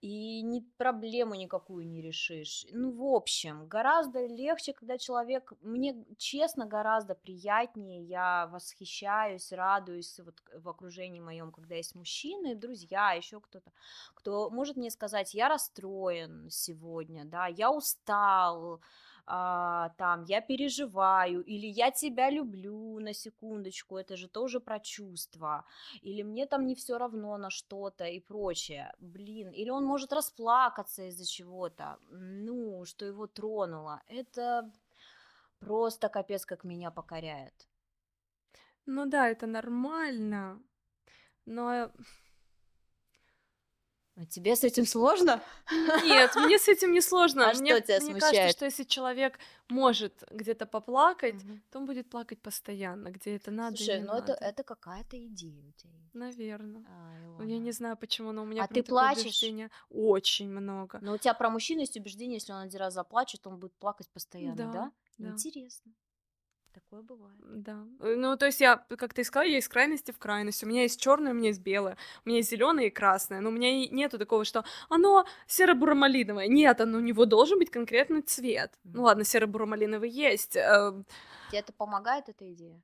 И 0.01 0.43
ни 0.43 0.61
проблему 0.77 1.35
никакую 1.35 1.87
не 1.87 2.01
решишь. 2.01 2.67
Ну, 2.71 2.93
в 2.93 3.05
общем, 3.05 3.67
гораздо 3.67 4.27
легче, 4.27 4.73
когда 4.73 4.97
человек, 4.97 5.53
мне 5.61 6.05
честно 6.19 6.67
гораздо 6.67 7.15
приятнее, 7.15 8.05
я 8.05 8.47
восхищаюсь, 8.47 9.51
радуюсь 9.53 10.21
вот 10.21 10.41
в 10.55 10.69
окружении 10.69 11.21
моем, 11.21 11.51
когда 11.51 11.75
есть 11.75 11.95
мужчины, 11.97 12.55
друзья, 12.55 13.13
еще 13.13 13.41
кто-то, 13.41 13.73
кто 14.15 14.51
может 14.51 14.77
мне 14.77 14.91
сказать, 14.91 15.35
я 15.35 15.49
расстроен 15.49 16.49
сегодня, 16.49 17.25
да, 17.25 17.47
я 17.47 17.73
устал, 17.73 18.81
а, 19.31 19.91
там, 19.99 20.25
я 20.25 20.41
переживаю, 20.41 21.43
или 21.43 21.67
я 21.67 21.91
тебя 21.91 22.31
люблю, 22.31 22.99
на 22.99 23.13
секундочку, 23.13 23.99
это 23.99 24.17
же 24.17 24.27
тоже 24.27 24.59
про 24.59 24.81
чувства, 24.81 25.65
или 26.01 26.23
мне 26.23 26.47
там 26.47 26.67
не 26.67 26.75
все 26.75 26.97
равно 26.99 27.37
на 27.37 27.51
что-то 27.51 28.05
и 28.07 28.21
прочее, 28.21 28.93
блин, 28.99 29.51
или 29.51 29.71
он 29.71 29.85
может 29.85 30.13
расплакаться 30.13 31.03
из-за 31.09 31.27
чего-то, 31.27 31.99
ну, 32.11 32.85
что 32.87 33.05
его 33.05 33.27
тронуло, 33.27 34.01
это 34.07 34.73
просто 35.59 36.09
капец 36.09 36.47
как 36.47 36.65
меня 36.65 36.91
покоряет. 36.91 37.69
Ну 38.87 39.05
да, 39.07 39.29
это 39.29 39.47
нормально, 39.47 40.63
но 41.45 41.93
А 44.19 44.27
тебе 44.27 44.57
с 44.57 44.65
этим 44.65 44.85
сложно? 44.85 45.41
нет, 46.05 46.35
мне 46.35 46.59
с 46.59 46.67
этим 46.67 46.93
не 46.93 47.01
сложно. 47.01 47.51
А 47.51 47.55
Мне, 47.55 47.77
что 47.77 47.81
тебя 47.83 48.01
мне 48.01 48.15
кажется, 48.15 48.21
смущает? 48.23 48.57
что 48.57 48.65
если 48.65 48.83
человек 48.83 49.39
может 49.69 50.25
где-то 50.31 50.67
поплакать, 50.67 51.45
Мгм. 51.45 51.63
то 51.71 51.79
он 51.79 51.87
будет 51.87 52.11
плакать 52.11 52.43
постоянно, 52.43 53.11
где 53.11 53.37
это 53.37 53.53
надо 53.53 53.77
Слушай, 53.77 54.03
ну 54.03 54.15
это, 54.15 54.33
это 54.33 54.65
какая-то 54.65 55.17
идея 55.27 55.65
у 55.69 55.73
тебя. 55.73 55.93
есть. 56.03 56.15
Наверное. 56.15 56.85
А, 57.39 57.45
Я 57.45 57.59
не 57.59 57.71
знаю 57.71 57.97
почему, 57.97 58.33
но 58.33 58.43
у 58.43 58.47
меня 58.47 58.65
А 58.65 58.67
ты 58.67 58.83
плачешь? 58.83 59.25
убеждение 59.27 59.71
очень 59.91 60.51
много. 60.51 60.99
Но 61.01 61.13
у 61.13 61.19
тебя 61.19 61.35
про 61.35 61.49
мужчину 61.49 61.81
есть 61.81 61.97
убеждение, 61.97 62.35
если 62.39 62.53
он 62.53 62.63
один 62.63 62.81
раз 62.81 62.95
заплачет, 62.95 63.47
он 63.47 63.61
будет 63.61 63.75
плакать 63.79 64.09
постоянно, 64.11 64.57
да? 64.57 64.73
Да, 64.73 64.93
да. 65.19 65.29
Интересно. 65.31 65.93
Такое 66.81 67.03
бывает. 67.03 67.37
Да. 67.43 67.85
Э, 68.01 68.15
Ну, 68.17 68.37
то 68.37 68.47
есть 68.47 68.61
я, 68.61 68.77
как 68.77 69.15
ты 69.15 69.25
сказала, 69.25 69.49
я 69.49 69.59
из 69.59 69.69
крайности 69.69 70.13
в 70.13 70.19
крайность. 70.19 70.63
У 70.63 70.67
меня 70.67 70.83
есть 70.83 71.01
черное, 71.01 71.33
у 71.33 71.35
меня 71.35 71.49
есть 71.49 71.61
белое, 71.63 71.97
у 72.25 72.29
меня 72.29 72.39
есть 72.39 72.51
зеленое 72.51 72.87
и 72.87 72.91
красное. 72.91 73.41
Но 73.41 73.49
у 73.49 73.53
меня 73.53 73.69
и 73.71 73.89
нету 73.89 74.19
такого, 74.19 74.45
что 74.45 74.65
оно 74.89 75.25
серо-буро-малиновое. 75.47 76.47
Нет, 76.49 76.81
оно, 76.81 76.99
у 76.99 77.01
него 77.03 77.25
должен 77.25 77.59
быть 77.59 77.71
конкретный 77.71 78.23
цвет. 78.23 78.79
Ну 78.85 78.91
Мгм. 78.93 79.01
ладно, 79.03 79.25
серо-буро-малиновый 79.25 80.11
есть. 80.11 80.57
э, 80.57 80.93
Тебе 81.51 81.59
это 81.61 81.73
помогает, 81.73 82.29
эта 82.29 82.53
идея? 82.53 82.81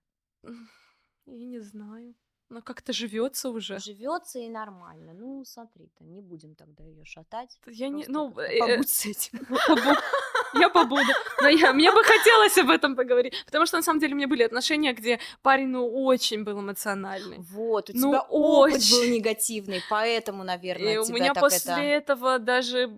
Я 1.27 1.45
не 1.47 1.61
знаю. 1.61 2.15
Но 2.55 2.63
как-то 2.63 2.93
живется 2.93 3.51
уже. 3.51 3.81
Живется 3.81 4.39
и 4.39 4.49
нормально. 4.49 5.13
Ну, 5.13 5.45
смотри-то, 5.45 6.05
не 6.05 6.21
будем 6.21 6.55
тогда 6.55 6.85
ее 6.85 7.05
шатать. 7.05 7.59
Я 7.67 7.89
не, 7.89 8.05
ну, 8.07 8.33
э, 8.39 8.59
э, 8.59 8.61
побудь 8.61 8.89
с 8.89 9.07
этим. 9.07 9.41
я 10.61 10.69
побуду. 10.69 11.11
Но 11.43 11.49
я, 11.49 11.73
мне 11.73 11.91
бы 11.91 12.05
хотелось 12.05 12.57
об 12.59 12.71
этом 12.71 12.95
поговорить. 12.95 13.35
Потому 13.45 13.67
что, 13.67 13.79
на 13.79 13.83
самом 13.83 13.99
деле, 13.99 14.15
у 14.15 14.17
меня 14.17 14.29
были 14.29 14.45
отношения, 14.45 14.93
где 14.93 15.19
парень, 15.43 15.67
ну, 15.67 16.05
очень 16.05 16.45
был 16.45 16.61
эмоциональный. 16.61 17.39
Вот, 17.39 17.91
у 17.91 17.93
Ну, 17.93 18.11
тебя 18.13 18.21
опыт 18.21 18.89
был 18.89 18.99
очень. 19.01 19.15
негативный, 19.15 19.83
поэтому, 19.91 20.45
наверное, 20.45 20.95
И 20.95 20.99
у 20.99 21.09
меня 21.09 21.35
после 21.35 21.73
это... 21.73 21.81
этого 22.13 22.39
даже 22.39 22.89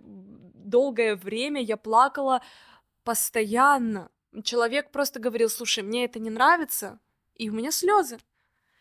долгое 0.54 1.16
время 1.16 1.62
я 1.62 1.78
плакала 1.78 2.42
постоянно. 3.04 4.10
Человек 4.44 4.90
просто 4.90 5.18
говорил, 5.18 5.48
слушай, 5.48 5.82
мне 5.82 6.04
это 6.04 6.18
не 6.18 6.28
нравится, 6.28 6.98
и 7.36 7.48
у 7.48 7.54
меня 7.54 7.70
слезы. 7.70 8.18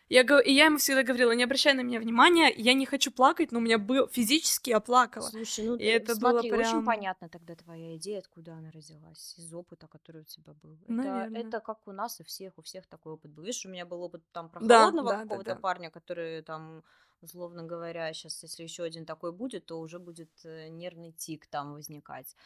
Я, 0.08 0.20
и 0.40 0.52
я 0.52 0.66
ему 0.66 0.78
всегда 0.78 1.02
говорила, 1.02 1.32
не 1.32 1.42
обращай 1.42 1.74
на 1.74 1.80
меня 1.80 1.98
внимания, 1.98 2.52
я 2.56 2.74
не 2.74 2.86
хочу 2.86 3.10
плакать, 3.10 3.50
но 3.50 3.58
у 3.58 3.62
меня 3.62 3.78
был 3.78 4.06
физически 4.06 4.70
я 4.70 4.78
плакала. 4.78 5.28
Слушай, 5.28 5.66
ну 5.66 5.76
И 5.76 5.84
это 5.84 6.14
было 6.14 6.30
смотри, 6.30 6.52
очень 6.52 6.62
прям- 6.70 6.84
понятно 6.84 7.28
тогда 7.28 7.56
твоя 7.56 7.96
идея, 7.96 8.20
откуда 8.20 8.52
она 8.54 8.70
родилась, 8.70 9.34
из 9.36 9.52
опыта, 9.52 9.88
который 9.88 10.22
у 10.22 10.24
тебя 10.24 10.54
был. 10.62 10.78
Это, 10.84 10.92
Наверно. 10.92 11.36
это 11.38 11.60
как 11.60 11.88
у 11.88 11.92
нас 11.92 12.20
и 12.20 12.24
всех, 12.24 12.52
у 12.56 12.62
всех 12.62 12.86
такой 12.86 13.14
опыт 13.14 13.32
был. 13.32 13.42
Видишь, 13.42 13.66
у 13.66 13.68
меня 13.68 13.84
был 13.84 14.00
опыт 14.02 14.22
там 14.30 14.48
про 14.48 14.60
Да, 14.60 14.78
холодного 14.80 15.10
да, 15.10 15.16
да, 15.16 15.22
какого-то 15.24 15.54
да. 15.54 15.60
парня, 15.60 15.90
который 15.90 16.42
там, 16.42 16.84
условно 17.20 17.64
говоря, 17.64 18.12
сейчас, 18.12 18.42
если 18.44 18.62
еще 18.62 18.84
один 18.84 19.06
такой 19.06 19.32
будет, 19.32 19.66
то 19.66 19.80
уже 19.80 19.98
будет 19.98 20.30
э, 20.44 20.68
нервный 20.68 21.10
тик 21.12 21.46
там 21.48 21.72
возникать. 21.72 22.36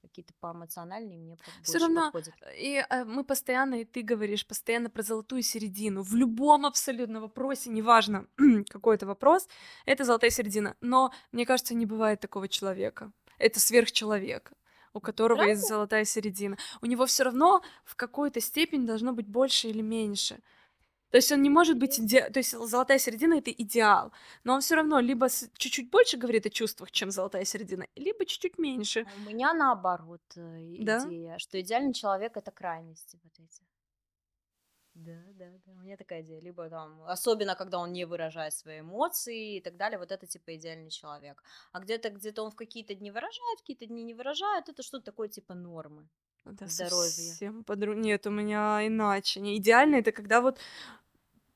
Какие-то 0.00 0.32
поэмоциональные 0.40 1.18
мне 1.18 1.36
больше 1.66 1.78
равно 1.78 2.12
подходят. 2.12 2.34
И 2.56 2.84
э, 2.88 3.04
мы 3.04 3.24
постоянно, 3.24 3.80
и 3.80 3.84
ты 3.84 4.02
говоришь 4.02 4.46
постоянно 4.46 4.90
про 4.90 5.02
золотую 5.02 5.42
середину. 5.42 6.02
В 6.02 6.14
любом 6.14 6.66
абсолютно 6.66 7.20
вопросе, 7.20 7.70
неважно 7.70 8.26
какой 8.68 8.96
это 8.96 9.06
вопрос, 9.06 9.48
это 9.86 10.04
золотая 10.04 10.30
середина. 10.30 10.76
Но 10.80 11.12
мне 11.32 11.46
кажется, 11.46 11.74
не 11.74 11.86
бывает 11.86 12.20
такого 12.20 12.48
человека. 12.48 13.12
Это 13.38 13.60
сверхчеловек, 13.60 14.52
у 14.92 15.00
которого 15.00 15.42
есть 15.42 15.62
Правда? 15.62 15.74
золотая 15.74 16.04
середина. 16.04 16.56
У 16.80 16.86
него 16.86 17.06
все 17.06 17.24
равно 17.24 17.62
в 17.84 17.94
какой-то 17.96 18.40
степени 18.40 18.86
должно 18.86 19.12
быть 19.12 19.26
больше 19.26 19.68
или 19.68 19.82
меньше. 19.82 20.40
То 21.10 21.16
есть 21.16 21.32
он 21.32 21.42
не 21.42 21.50
может 21.50 21.78
быть 21.78 21.98
иде... 21.98 22.28
То 22.30 22.38
есть 22.38 22.52
золотая 22.52 22.98
середина 22.98 23.34
это 23.34 23.50
идеал, 23.50 24.12
но 24.44 24.54
он 24.54 24.60
все 24.60 24.74
равно 24.74 25.00
либо 25.00 25.28
чуть-чуть 25.28 25.90
больше 25.90 26.16
говорит 26.16 26.46
о 26.46 26.50
чувствах, 26.50 26.90
чем 26.90 27.10
золотая 27.10 27.44
середина, 27.44 27.86
либо 27.96 28.24
чуть-чуть 28.26 28.58
меньше. 28.58 29.06
А 29.06 29.14
У 29.16 29.20
меня 29.20 29.54
наоборот 29.54 30.22
э, 30.36 30.76
Да? 30.78 30.98
идея, 30.98 31.38
что 31.38 31.60
идеальный 31.60 31.94
человек 31.94 32.36
это 32.36 32.50
крайности 32.50 33.18
вот 33.22 33.32
эти. 33.38 33.62
Да, 34.94 35.22
да, 35.34 35.46
да. 35.64 35.72
У 35.72 35.76
меня 35.84 35.96
такая 35.96 36.22
идея. 36.22 36.40
Либо 36.40 36.68
там, 36.68 37.02
особенно 37.04 37.54
когда 37.54 37.78
он 37.78 37.92
не 37.92 38.04
выражает 38.04 38.52
свои 38.52 38.80
эмоции 38.80 39.56
и 39.56 39.60
так 39.60 39.76
далее, 39.76 39.98
вот 39.98 40.10
это 40.10 40.26
типа 40.26 40.56
идеальный 40.56 40.90
человек. 40.90 41.42
А 41.72 41.78
где-то 41.80 42.10
где-то 42.10 42.42
он 42.42 42.50
в 42.50 42.56
какие-то 42.56 42.94
дни 42.94 43.10
выражает, 43.10 43.58
в 43.58 43.62
какие-то 43.62 43.86
дни 43.86 44.02
не 44.02 44.14
выражает, 44.14 44.68
это 44.68 44.82
что-то 44.82 45.04
такое 45.04 45.28
типа 45.28 45.54
нормы. 45.54 46.08
Это 46.44 46.66
Здоровье. 46.66 47.10
совсем 47.10 47.64
подру... 47.64 47.94
Нет, 47.94 48.26
у 48.26 48.30
меня 48.30 48.86
иначе. 48.86 49.40
Не 49.40 49.56
идеально 49.58 49.96
это 49.96 50.12
когда 50.12 50.40
вот 50.40 50.58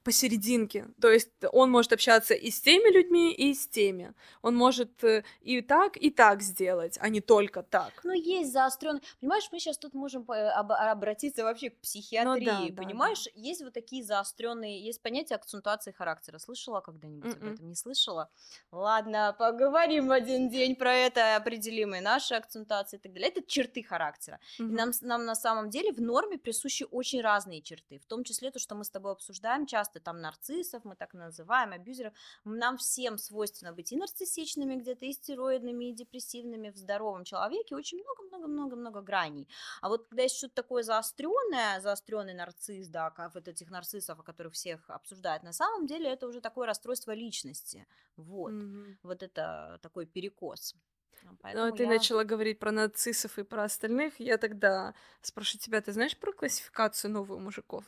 посерединке. 0.02 0.86
То 1.00 1.10
есть 1.10 1.30
он 1.52 1.70
может 1.70 1.92
общаться 1.92 2.34
и 2.34 2.50
с 2.50 2.60
теми 2.60 2.92
людьми, 2.92 3.32
и 3.32 3.54
с 3.54 3.66
теми. 3.68 4.12
Он 4.42 4.54
может 4.56 5.02
э, 5.04 5.24
и 5.40 5.60
так, 5.60 5.96
и 5.96 6.10
так 6.10 6.42
сделать, 6.42 6.98
а 7.00 7.08
не 7.08 7.20
только 7.20 7.62
так. 7.62 7.92
Ну, 8.04 8.12
есть 8.12 8.52
заостренный. 8.52 9.00
Понимаешь, 9.20 9.48
мы 9.52 9.58
сейчас 9.58 9.78
тут 9.78 9.94
можем 9.94 10.24
по- 10.24 10.50
об- 10.52 10.72
обратиться 10.72 11.44
вообще 11.44 11.70
к 11.70 11.80
психиатрии. 11.80 12.44
Ну 12.44 12.68
да, 12.68 12.68
да, 12.70 12.82
Понимаешь, 12.82 13.26
есть 13.34 13.62
вот 13.62 13.72
такие 13.72 14.02
заостренные, 14.04 14.84
есть 14.84 15.00
понятие 15.02 15.36
акцентуации 15.36 15.92
характера. 15.92 16.38
Слышала 16.38 16.80
когда-нибудь 16.80 17.32
об 17.34 17.42
Мгм. 17.42 17.52
этом? 17.52 17.68
Не 17.68 17.74
слышала? 17.76 18.28
Ладно, 18.70 19.34
поговорим 19.38 20.10
один 20.10 20.48
день 20.48 20.76
про 20.76 20.94
это, 20.94 21.36
определим 21.36 21.94
и 21.94 22.00
наши 22.00 22.34
акцентации 22.34 22.96
и 22.96 23.00
так 23.00 23.12
далее. 23.12 23.28
Это 23.30 23.42
черты 23.42 23.82
характера. 23.82 24.40
И 24.58 24.62
Мгм. 24.62 24.74
нам, 24.74 24.90
нам 25.02 25.24
на 25.24 25.34
самом 25.34 25.70
деле 25.70 25.92
в 25.92 26.00
норме 26.00 26.38
присущи 26.38 26.86
очень 26.90 27.20
разные 27.20 27.62
черты, 27.62 27.98
в 27.98 28.06
том 28.06 28.24
числе 28.24 28.50
то, 28.50 28.58
что 28.58 28.74
мы 28.74 28.84
с 28.84 28.90
тобой 28.90 29.12
обсуждаем 29.12 29.66
часто, 29.66 29.91
там 30.00 30.20
нарциссов, 30.20 30.84
мы 30.84 30.96
так 30.96 31.14
называем, 31.14 31.72
абьюзеров. 31.72 32.12
Нам 32.44 32.76
всем 32.78 33.18
свойственно 33.18 33.72
быть 33.72 33.92
и 33.92 33.96
нарциссичными 33.96 34.76
где-то, 34.76 35.06
и 35.06 35.12
стероидными, 35.12 35.86
и 35.90 35.92
депрессивными 35.94 36.70
в 36.70 36.76
здоровом 36.76 37.24
человеке. 37.24 37.74
Очень 37.76 37.98
много-много-много-много 38.02 39.00
граней. 39.02 39.48
А 39.80 39.88
вот 39.88 40.08
когда 40.08 40.22
есть 40.24 40.36
что-то 40.36 40.54
такое 40.54 40.82
заостренное, 40.82 41.80
заостренный 41.80 42.34
нарцисс, 42.34 42.88
да, 42.88 43.10
как 43.10 43.34
вот 43.34 43.48
этих 43.48 43.70
нарциссов, 43.70 44.18
о 44.18 44.22
которых 44.22 44.54
всех 44.54 44.88
обсуждают, 44.90 45.42
на 45.42 45.52
самом 45.52 45.86
деле 45.86 46.10
это 46.10 46.26
уже 46.26 46.40
такое 46.40 46.66
расстройство 46.66 47.12
личности. 47.12 47.86
Вот. 48.16 48.52
Мгм. 48.52 48.98
Вот 49.02 49.22
это 49.22 49.78
такой 49.82 50.06
перекос. 50.06 50.74
А, 51.24 51.32
Ну, 51.32 51.38
Поэтому 51.40 51.72
а 51.74 51.76
ты 51.76 51.82
я- 51.82 51.86
начала 51.86 52.24
говорить 52.24 52.58
про 52.58 52.72
нацистов 52.72 53.38
и 53.38 53.42
про 53.44 53.64
остальных. 53.64 54.18
Я 54.20 54.38
тогда 54.38 54.94
спрошу 55.20 55.58
тебя, 55.58 55.80
ты 55.80 55.92
знаешь 55.92 56.16
про 56.18 56.32
классификацию 56.32 57.10
новых 57.10 57.38
мужиков? 57.40 57.84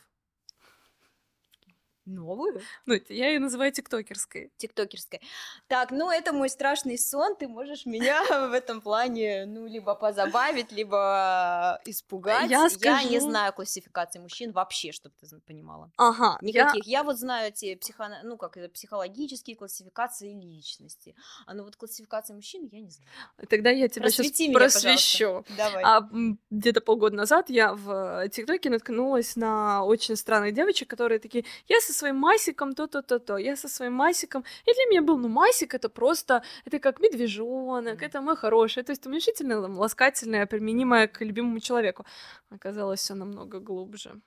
Новую? 2.05 2.61
Ну, 2.85 2.95
я 3.09 3.29
ее 3.29 3.39
называю 3.39 3.71
тиктокерской. 3.71 4.51
тиктокерской. 4.57 5.21
Так, 5.67 5.91
ну 5.91 6.11
это 6.11 6.33
мой 6.33 6.49
страшный 6.49 6.97
сон, 6.97 7.35
ты 7.35 7.47
можешь 7.47 7.85
меня 7.85 8.23
в 8.49 8.53
этом 8.53 8.81
плане, 8.81 9.45
ну, 9.45 9.65
либо 9.65 9.95
позабавить, 9.95 10.71
либо 10.71 11.79
испугать. 11.85 12.49
Я 12.49 12.63
не 12.63 12.69
скажу- 12.69 13.19
знаю 13.19 13.53
классификации 13.53 14.19
мужчин 14.19 14.51
вообще, 14.51 14.91
чтобы 14.91 15.15
ты 15.19 15.27
понимала. 15.45 15.91
Ага, 15.97 16.37
я- 16.41 16.65
Никаких. 16.65 16.85
Я, 16.85 17.03
вот 17.03 17.17
знаю 17.17 17.49
эти 17.49 17.75
психо... 17.75 18.09
ну, 18.23 18.37
как 18.37 18.57
это, 18.57 18.69
психологические 18.69 19.55
классификации 19.55 20.33
личности. 20.33 21.15
А 21.47 21.53
ну 21.53 21.63
вот 21.63 21.75
классификации 21.75 22.33
мужчин 22.33 22.69
я 22.71 22.81
не 22.81 22.89
знаю. 22.91 23.09
Тогда 23.49 23.69
я 23.71 23.87
тебя 23.87 24.09
сейчас 24.09 24.27
Просвети 24.27 24.47
меня, 24.49 24.59
просвещу. 24.59 25.43
пожалуйста. 25.47 25.53
Давай. 25.57 25.83
А 25.83 26.09
где-то 26.51 26.81
полгода 26.81 27.15
назад 27.15 27.49
я 27.49 27.73
в 27.73 28.27
ТикТоке 28.29 28.69
наткнулась 28.69 29.35
на 29.35 29.83
очень 29.83 30.15
странных 30.15 30.53
девочек, 30.53 30.89
которые 30.89 31.19
такие, 31.19 31.45
я 31.67 31.79
со 31.81 31.93
своим 31.95 32.15
масиком 32.17 32.73
то-то-то-то, 32.73 33.37
я 33.37 33.55
со 33.55 33.67
своим 33.67 33.93
масиком. 33.93 34.43
И 34.67 34.73
для 34.73 34.85
меня 34.89 35.01
был, 35.01 35.17
ну, 35.17 35.27
масик 35.27 35.73
это 35.73 35.89
просто, 35.89 36.43
это 36.65 36.79
как 36.79 36.99
медвежонок, 36.99 38.03
это 38.03 38.21
мой 38.21 38.35
хороший, 38.35 38.83
то 38.83 38.91
есть 38.91 39.05
уменьшительное, 39.07 39.61
там, 39.61 39.77
ласкательное, 39.79 40.45
применимое 40.45 41.07
к 41.07 41.25
любимому 41.25 41.59
человеку. 41.59 42.05
Оказалось, 42.49 42.99
все 42.99 43.15
намного 43.15 43.59
глубже. 43.59 44.21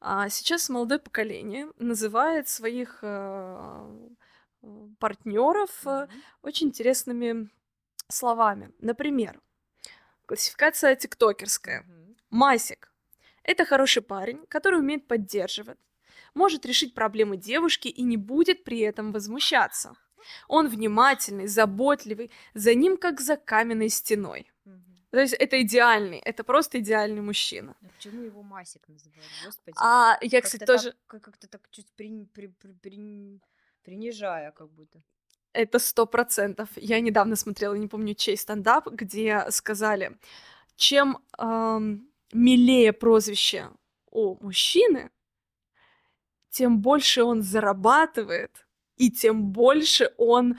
А 0.00 0.28
сейчас 0.28 0.68
молодое 0.68 0.98
поколение 0.98 1.68
называет 1.78 2.48
своих 2.48 3.04
партнеров 4.98 5.70
Мгм. 5.84 6.08
очень 6.42 6.66
интересными 6.68 7.48
словами. 8.08 8.70
Например, 8.80 9.40
классификация 10.26 10.96
тиктокерская. 10.96 11.82
Мгм. 11.82 12.16
Масик. 12.30 12.90
Это 13.42 13.64
хороший 13.64 14.02
парень, 14.02 14.44
который 14.48 14.78
умеет 14.78 15.06
поддерживать, 15.06 15.78
может 16.34 16.66
решить 16.66 16.94
проблемы 16.94 17.36
девушки 17.36 17.88
и 17.88 18.02
не 18.02 18.16
будет 18.16 18.64
при 18.64 18.80
этом 18.80 19.12
возмущаться. 19.12 19.94
Он 20.48 20.68
внимательный, 20.68 21.46
заботливый, 21.46 22.30
за 22.54 22.74
ним 22.74 22.96
как 22.96 23.20
за 23.20 23.36
каменной 23.36 23.88
стеной. 23.88 24.50
То 25.10 25.20
есть 25.20 25.34
это 25.34 25.60
идеальный, 25.62 26.18
это 26.18 26.42
просто 26.42 26.78
идеальный 26.80 27.20
мужчина. 27.20 27.76
А 27.80 27.86
почему 27.96 28.22
его 28.22 28.42
Масик 28.42 28.88
называют? 28.88 29.24
Господи. 29.44 29.76
А 29.80 30.18
я, 30.22 30.40
Как-то 30.40 30.42
кстати, 30.42 30.64
так- 30.64 30.76
тоже... 30.76 30.94
как- 31.06 31.22
как-то 31.22 31.46
так 31.46 31.60
чуть 31.70 31.86
прин- 31.96 32.26
при- 32.34 32.48
при- 32.48 32.72
прин- 32.82 33.40
принижая 33.84 34.50
как 34.50 34.70
будто. 34.72 35.00
Это 35.52 35.78
сто 35.78 36.06
процентов. 36.06 36.68
Я 36.74 36.98
недавно 37.00 37.36
смотрела, 37.36 37.74
не 37.74 37.86
помню, 37.86 38.14
чей 38.14 38.36
стендап, 38.36 38.88
где 38.88 39.44
сказали, 39.50 40.18
чем 40.74 41.18
эм, 41.38 42.08
милее 42.32 42.92
прозвище 42.92 43.70
у 44.10 44.36
мужчины, 44.44 45.10
тем 46.54 46.78
больше 46.78 47.24
он 47.24 47.42
зарабатывает, 47.42 48.66
и 48.96 49.10
тем 49.10 49.42
больше 49.42 50.12
он 50.16 50.56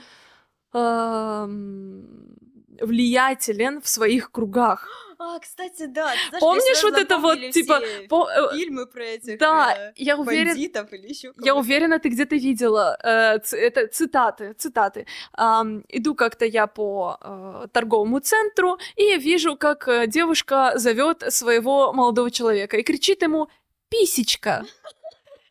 эм, 0.74 2.36
влиятелен 2.80 3.80
в 3.80 3.88
своих 3.88 4.30
кругах. 4.30 4.88
А, 5.18 5.38
кстати, 5.38 5.86
да. 5.86 6.12
ты 6.12 6.18
знаешь, 6.28 6.40
Помнишь 6.40 6.82
вот 6.82 6.98
это 6.98 7.16
вот, 7.16 7.38
типа, 7.50 7.80
по- 8.10 8.28
э, 8.28 8.56
фильмы 8.58 8.86
про 8.86 9.02
этих 9.04 9.38
да, 9.38 9.74
э, 9.74 9.92
я 9.96 10.18
уверена, 10.18 10.50
бандитов 10.50 10.92
или 10.92 11.08
еще 11.08 11.32
Я 11.42 11.54
уверена, 11.54 11.98
ты 11.98 12.10
где-то 12.10 12.36
видела 12.36 12.98
э, 13.02 13.38
ц- 13.38 13.56
это 13.56 13.86
цитаты, 13.86 14.52
цитаты. 14.58 15.06
Ам, 15.32 15.82
иду 15.88 16.14
как-то 16.14 16.44
я 16.44 16.66
по 16.66 17.16
э, 17.22 17.68
торговому 17.72 18.20
центру 18.20 18.78
и 18.96 19.16
вижу, 19.16 19.56
как 19.56 19.88
э, 19.88 20.06
девушка 20.06 20.72
зовет 20.76 21.24
своего 21.32 21.94
молодого 21.94 22.30
человека 22.30 22.76
и 22.76 22.82
кричит 22.82 23.22
ему 23.22 23.48
«писечка». 23.88 24.66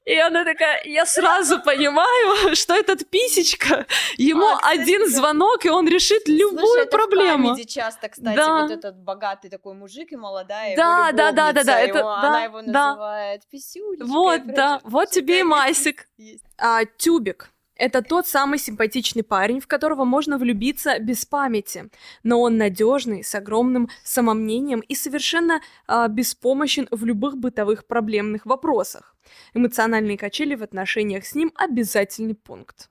И 0.06 0.16
она 0.20 0.44
такая, 0.46 0.84
я 0.86 1.06
сразу 1.06 1.60
понимаю, 1.62 2.56
что 2.56 2.76
этот 2.76 3.10
писечка, 3.10 3.88
ему 4.18 4.46
А, 4.46 4.58
кстати, 4.58 4.80
один 4.82 5.08
звонок, 5.10 5.66
и 5.66 5.70
он 5.70 5.88
решит 5.88 6.28
любую 6.28 6.60
Слушай, 6.60 6.84
это 6.84 6.92
проблему. 6.98 7.48
в 7.50 7.52
комеди 7.54 7.68
часто, 7.68 8.10
кстати, 8.10 8.36
Да. 8.36 8.62
вот 8.62 8.72
этот 8.72 8.96
богатый 8.98 9.50
такой 9.50 9.74
мужик 9.74 10.12
и 10.12 10.16
молодая 10.16 10.76
Да, 10.76 11.08
его 11.08 11.18
да, 11.18 11.32
да, 11.32 11.52
да, 11.54 11.64
да, 11.64 11.80
это- 11.80 11.98
его- 12.00 12.10
да, 12.10 12.20
она 12.22 12.44
его 12.44 12.62
да. 12.62 12.90
называет 12.90 13.48
писюлечкой. 13.50 14.08
Вот, 14.08 14.46
да, 14.46 14.80
вот 14.84 15.10
тебе 15.10 15.40
и 15.40 15.44
Масик. 15.44 16.08
есть. 16.18 16.44
А, 16.58 16.86
тюбик. 16.86 17.50
Это 17.76 18.02
тот 18.02 18.26
самый 18.26 18.58
симпатичный 18.58 19.24
парень, 19.24 19.60
в 19.60 19.68
которого 19.68 20.06
можно 20.06 20.38
влюбиться 20.38 20.98
без 21.00 21.26
памяти, 21.26 21.90
но 22.24 22.42
он 22.42 22.58
надежный, 22.58 23.24
с 23.24 23.36
огромным 23.36 23.90
самомнением 24.04 24.80
и 24.80 24.96
совершенно 24.96 25.62
а, 25.88 26.08
беспомощен 26.08 26.88
в 26.92 27.04
любых 27.04 27.38
бытовых 27.38 27.86
проблемных 27.86 28.46
вопросах. 28.46 29.16
Эмоциональные 29.54 30.18
качели 30.18 30.56
в 30.56 30.64
отношениях 30.64 31.26
с 31.26 31.36
ним 31.36 31.52
обязательный 31.56 32.36
пункт. 32.36 32.90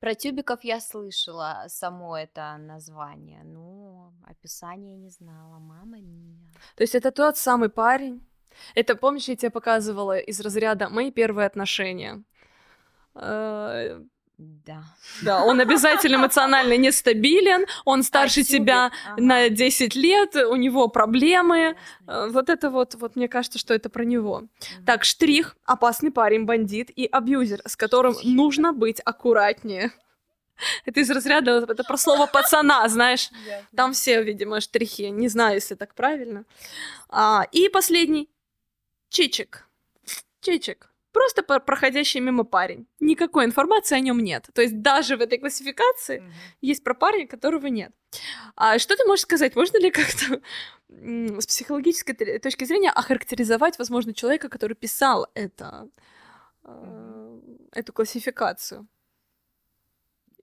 Про 0.00 0.14
тюбиков 0.14 0.64
я 0.64 0.80
слышала 0.80 1.64
само 1.68 2.16
это 2.16 2.56
название, 2.58 3.42
но 3.44 4.14
описание 4.26 4.96
не 4.96 5.10
знала. 5.10 5.58
Мама 5.58 5.98
мия. 6.00 6.38
То 6.74 6.82
есть 6.82 6.94
это 6.94 7.10
тот 7.10 7.36
самый 7.36 7.68
парень. 7.68 8.26
Это, 8.74 8.96
помнишь, 8.96 9.28
я 9.28 9.36
тебе 9.36 9.50
показывала 9.50 10.18
из 10.18 10.40
разряда 10.40 10.88
«Мои 10.88 11.10
первые 11.10 11.46
отношения». 11.46 12.24
Э, 13.14 14.00
Да. 14.38 14.84
Да, 15.22 15.44
он 15.44 15.60
обязательно 15.60 16.16
эмоционально 16.16 16.78
нестабилен, 16.78 17.66
он 17.84 18.02
старше 18.02 18.42
тебя 18.42 18.86
ага. 18.86 19.20
на 19.22 19.48
10 19.50 19.94
лет, 19.94 20.34
у 20.34 20.56
него 20.56 20.88
проблемы. 20.88 21.58
Ясно, 21.58 21.76
Э. 22.06 22.28
Вот 22.30 22.48
это 22.48 22.70
вот, 22.70 22.94
вот 22.94 23.16
мне 23.16 23.28
кажется, 23.28 23.58
что 23.58 23.74
это 23.74 23.90
про 23.90 24.04
него. 24.04 24.44
Так, 24.86 25.04
штрих, 25.04 25.56
опасный 25.66 26.10
парень, 26.10 26.44
бандит 26.44 26.90
и 26.90 27.04
абьюзер, 27.04 27.60
с 27.66 27.76
которым 27.76 28.14
Штрих. 28.14 28.34
нужно 28.34 28.72
быть 28.72 29.00
аккуратнее. 29.04 29.90
Это 30.84 31.00
из 31.00 31.10
разряда, 31.10 31.66
это 31.68 31.84
про 31.84 31.96
слово 31.96 32.26
пацана, 32.26 32.86
знаешь. 32.88 33.30
Ясно. 33.46 33.68
Там 33.76 33.92
все, 33.92 34.22
видимо, 34.22 34.60
штрихи. 34.60 35.10
Не 35.10 35.28
знаю, 35.28 35.54
если 35.54 35.74
так 35.74 35.94
правильно. 35.94 36.44
А, 37.08 37.46
и 37.52 37.68
последний. 37.68 38.28
Чичик. 39.08 39.66
Чичик. 40.40 40.89
Просто 41.30 41.60
проходящий 41.60 42.20
мимо 42.20 42.44
парень. 42.44 42.86
Никакой 43.00 43.44
информации 43.44 43.96
о 43.96 44.00
нем 44.00 44.18
нет. 44.18 44.48
То 44.52 44.62
есть 44.62 44.80
даже 44.82 45.16
в 45.16 45.20
этой 45.20 45.38
классификации 45.38 46.20
Мгм. 46.20 46.32
есть 46.60 46.82
про 46.84 46.94
парня, 46.94 47.26
которого 47.26 47.66
нет. 47.68 47.92
А 48.56 48.78
что 48.78 48.96
ты 48.96 49.04
можешь 49.04 49.22
сказать? 49.22 49.56
Можно 49.56 49.78
ли 49.78 49.90
как-то 49.90 50.40
с 50.88 51.46
психологической 51.46 52.38
точки 52.40 52.64
зрения 52.64 52.90
охарактеризовать, 52.90 53.78
возможно, 53.78 54.12
человека, 54.12 54.48
который 54.48 54.74
писал 54.74 55.28
это, 55.34 55.88
э, 56.64 57.40
эту 57.72 57.92
классификацию? 57.92 58.88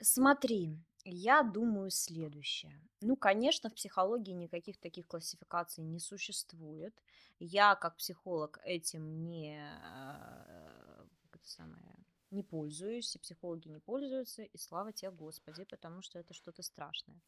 Смотри, 0.01 0.77
я 1.09 1.43
думаю 1.43 1.89
следующее. 1.89 2.81
Ну, 3.01 3.15
конечно, 3.15 3.69
в 3.69 3.75
психологии 3.75 4.33
никаких 4.33 4.77
таких 4.77 5.07
классификаций 5.07 5.83
не 5.83 5.99
существует. 5.99 7.01
Я, 7.39 7.75
как 7.75 7.97
психолог, 7.97 8.59
этим 8.63 9.23
не, 9.23 9.57
э, 9.57 11.05
как 11.21 11.35
это 11.35 11.49
самое, 11.49 11.95
не 12.31 12.43
пользуюсь, 12.43 13.15
и 13.15 13.19
психологи 13.19 13.69
не 13.69 13.79
пользуются, 13.79 14.43
и 14.43 14.57
слава 14.57 14.91
тебе, 14.91 15.11
Господи, 15.11 15.63
потому 15.63 16.01
что 16.01 16.19
это 16.19 16.33
что-то 16.33 16.61
страшное. 16.61 17.21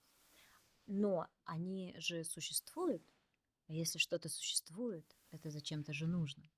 Но 0.87 1.27
они 1.45 1.95
же 1.99 2.23
существуют, 2.23 3.03
а 3.67 3.73
если 3.73 3.99
что-то 3.99 4.27
существует, 4.29 5.15
это 5.31 5.51
зачем-то 5.51 5.93
же 5.93 6.07
нужно. 6.07 6.49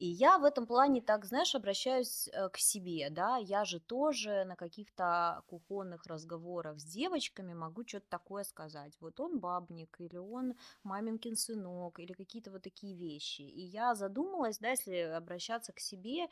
И 0.00 0.06
я 0.06 0.38
в 0.38 0.44
этом 0.44 0.66
плане 0.66 1.00
так, 1.00 1.24
знаешь, 1.24 1.54
обращаюсь 1.54 2.28
э, 2.32 2.48
к 2.48 2.58
себе, 2.58 3.10
да, 3.10 3.36
я 3.36 3.64
же 3.64 3.78
тоже 3.78 4.44
на 4.44 4.56
каких-то 4.56 5.42
кухонных 5.46 6.04
разговорах 6.06 6.80
с 6.80 6.84
девочками 6.84 7.54
могу 7.54 7.86
что-то 7.86 8.06
такое 8.08 8.42
сказать. 8.42 8.96
Вот 9.00 9.20
он 9.20 9.38
бабник, 9.38 9.96
или 10.00 10.16
он 10.16 10.54
маминкин 10.82 11.36
сынок, 11.36 12.00
или 12.00 12.12
какие-то 12.12 12.50
вот 12.50 12.62
такие 12.62 12.96
вещи. 12.96 13.42
И 13.42 13.60
я 13.62 13.94
задумалась, 13.94 14.58
да, 14.58 14.70
если 14.70 14.96
обращаться 14.96 15.72
к 15.72 15.78
себе, 15.78 16.26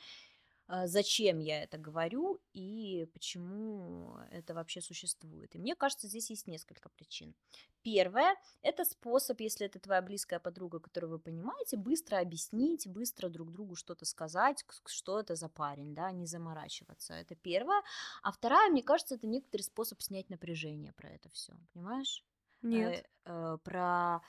зачем 0.69 1.39
я 1.39 1.63
это 1.63 1.79
говорю 1.79 2.41
и 2.53 3.07
почему 3.13 4.17
это 4.31 4.55
вообще 4.55 4.81
существует. 4.81 5.55
И 5.55 5.59
мне 5.59 5.75
кажется, 5.75 6.09
здесь 6.09 6.31
есть 6.31 6.47
несколько 6.47 6.89
причин. 6.89 7.35
Первое– 7.83 8.37
это 8.63 8.85
способ, 8.85 9.41
если 9.41 9.67
это 9.67 9.81
твоя 9.81 10.03
близкая 10.03 10.39
подруга, 10.39 10.79
которую 10.79 11.11
вы 11.11 11.19
понимаете, 11.19 11.77
быстро 11.77 12.19
объяснить, 12.19 12.87
быстро 12.87 13.29
друг 13.29 13.51
другу 13.51 13.75
что-то 13.75 14.05
сказать, 14.05 14.65
что 14.87 15.19
это 15.19 15.35
за 15.35 15.49
парень, 15.49 15.95
да, 15.95 16.13
не 16.13 16.27
заморачиваться. 16.27 17.15
Это 17.15 17.35
первое. 17.35 17.83
А 18.23 18.31
вторая, 18.31 18.71
мне 18.71 18.83
кажется, 18.83 19.17
это 19.17 19.27
некоторый 19.27 19.63
способ 19.63 20.01
снять 20.01 20.31
напряжение 20.31 20.93
про 20.93 21.11
это 21.11 21.29
все, 21.31 21.55
понимаешь? 21.73 22.25
Нет. 22.63 23.05
э, 23.25 23.33
э, 23.33 23.59
про 23.65 24.21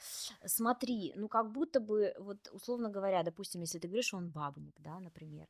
смотри, 0.46 1.14
ну 1.16 1.28
как 1.28 1.52
будто 1.52 1.80
бы, 1.80 2.16
вот 2.18 2.50
условно 2.52 2.90
говоря, 2.90 3.24
допустим, 3.24 3.62
если 3.62 3.78
ты 3.78 3.88
говоришь, 3.88 4.08
что 4.08 4.18
он 4.18 4.30
бабник, 4.32 4.76
да, 4.80 5.00
например, 5.00 5.48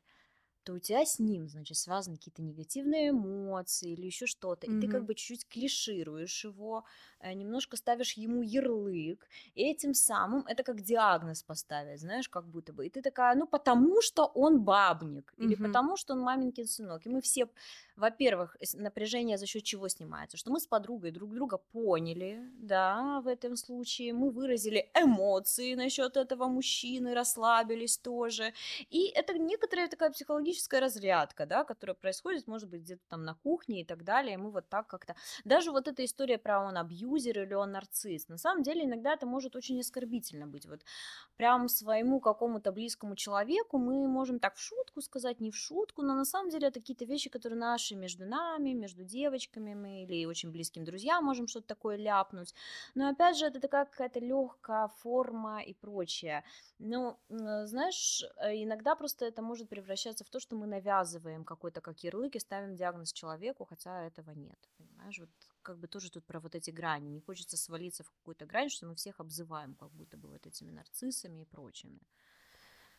то 0.64 0.72
у 0.74 0.78
тебя 0.78 1.04
с 1.04 1.18
ним, 1.18 1.48
значит, 1.48 1.76
связаны 1.76 2.16
какие-то 2.16 2.42
негативные 2.42 3.10
эмоции 3.10 3.92
или 3.92 4.06
еще 4.06 4.26
что-то, 4.26 4.66
и 4.66 4.74
ты 4.76 4.88
как 4.88 5.04
бы 5.04 5.14
чуть-чуть 5.14 5.46
клишируешь 5.48 6.44
его, 6.44 6.84
э, 7.20 7.32
немножко 7.34 7.76
ставишь 7.76 8.14
ему 8.14 8.42
ярлык, 8.42 9.28
и 9.54 9.62
этим 9.62 9.94
самым 9.94 10.44
это 10.46 10.62
как 10.62 10.80
диагноз 10.82 11.42
поставить, 11.42 12.00
знаешь, 12.00 12.28
как 12.28 12.48
будто 12.48 12.72
бы. 12.72 12.86
И 12.86 12.90
ты 12.90 13.02
такая, 13.02 13.34
ну 13.36 13.46
потому 13.46 14.00
что 14.02 14.24
он 14.26 14.62
бабник, 14.64 15.32
или 15.36 15.54
Мгм. 15.54 15.64
потому 15.64 15.96
что 15.96 16.14
он 16.14 16.20
маменькин 16.20 16.66
сынок. 16.66 17.06
И 17.06 17.08
мы 17.08 17.20
все, 17.20 17.48
во-первых, 17.96 18.56
напряжение 18.74 19.38
за 19.38 19.46
счет 19.46 19.62
чего 19.64 19.88
снимается? 19.88 20.36
Что 20.36 20.50
мы 20.50 20.60
с 20.60 20.66
подругой 20.66 21.10
друг 21.10 21.32
друга 21.34 21.58
поняли, 21.58 22.40
да, 22.58 23.20
в 23.20 23.28
этом 23.28 23.56
случае, 23.56 24.12
мы 24.12 24.30
выразили 24.30 24.90
эмоции 24.94 25.74
насчет 25.74 26.16
этого 26.16 26.46
мужчины, 26.48 27.14
расслабились 27.14 27.98
тоже. 27.98 28.52
И 28.90 29.06
это 29.08 29.34
некоторая 29.38 29.88
такая 29.88 30.10
психологическая 30.10 30.53
разрядка, 30.80 31.46
да, 31.46 31.64
которая 31.64 31.94
происходит, 31.94 32.46
может 32.46 32.68
быть, 32.68 32.82
где-то 32.82 33.02
там 33.08 33.24
на 33.24 33.34
кухне 33.34 33.82
и 33.82 33.84
так 33.84 34.04
далее. 34.04 34.34
И 34.34 34.36
мы 34.36 34.50
вот 34.50 34.68
так 34.68 34.86
как-то... 34.86 35.14
Даже 35.44 35.70
вот 35.70 35.88
эта 35.88 36.04
история 36.04 36.38
про 36.38 36.60
он 36.60 36.76
абьюзер 36.76 37.42
или 37.42 37.54
он 37.54 37.72
нарцисс, 37.72 38.28
на 38.28 38.38
самом 38.38 38.62
деле 38.62 38.84
иногда 38.84 39.14
это 39.14 39.26
может 39.26 39.56
очень 39.56 39.80
оскорбительно 39.80 40.46
быть. 40.46 40.66
Вот 40.66 40.80
прям 41.36 41.68
своему 41.68 42.20
какому-то 42.20 42.72
близкому 42.72 43.16
человеку 43.16 43.78
мы 43.78 44.08
можем 44.08 44.38
так 44.38 44.56
в 44.56 44.60
шутку 44.60 45.00
сказать, 45.00 45.40
не 45.40 45.50
в 45.50 45.56
шутку, 45.56 46.02
но 46.02 46.14
на 46.14 46.24
самом 46.24 46.50
деле 46.50 46.68
это 46.68 46.80
какие-то 46.80 47.04
вещи, 47.04 47.30
которые 47.30 47.58
наши 47.58 47.94
между 47.94 48.26
нами, 48.26 48.70
между 48.70 49.04
девочками 49.04 49.74
мы 49.74 50.02
или 50.04 50.26
очень 50.26 50.50
близким 50.50 50.84
друзьям 50.84 51.24
можем 51.24 51.46
что-то 51.46 51.68
такое 51.68 51.96
ляпнуть. 51.96 52.54
Но 52.94 53.08
опять 53.08 53.36
же, 53.38 53.46
это 53.46 53.60
такая 53.60 53.84
какая-то 53.84 54.20
легкая 54.20 54.88
форма 54.88 55.62
и 55.62 55.74
прочее. 55.74 56.44
Ну, 56.78 57.18
знаешь, 57.28 58.22
э, 58.36 58.62
иногда 58.62 58.94
просто 58.94 59.26
это 59.26 59.42
может 59.42 59.68
превращаться 59.68 60.24
в 60.24 60.30
то, 60.30 60.40
что 60.44 60.56
мы 60.56 60.66
навязываем 60.66 61.44
какой-то 61.44 61.80
как 61.80 62.00
ярлык 62.04 62.36
и 62.36 62.38
ставим 62.40 62.76
диагноз 62.76 63.12
человеку, 63.12 63.64
хотя 63.64 64.04
этого 64.06 64.30
нет. 64.32 64.58
Понимаешь, 64.78 65.18
вот 65.18 65.30
как 65.62 65.78
бы 65.78 65.88
тоже 65.88 66.10
тут 66.10 66.26
про 66.26 66.40
вот 66.40 66.54
эти 66.54 66.70
грани. 66.70 67.08
Не 67.08 67.20
хочется 67.20 67.56
свалиться 67.56 68.04
в 68.04 68.10
какую-то 68.12 68.46
грань, 68.46 68.68
что 68.70 68.86
мы 68.86 68.94
всех 68.94 69.20
обзываем 69.20 69.74
как 69.74 69.90
будто 69.92 70.16
бы 70.18 70.28
вот 70.30 70.46
этими 70.46 70.70
нарциссами 70.70 71.42
и 71.42 71.46
прочими. 71.46 72.00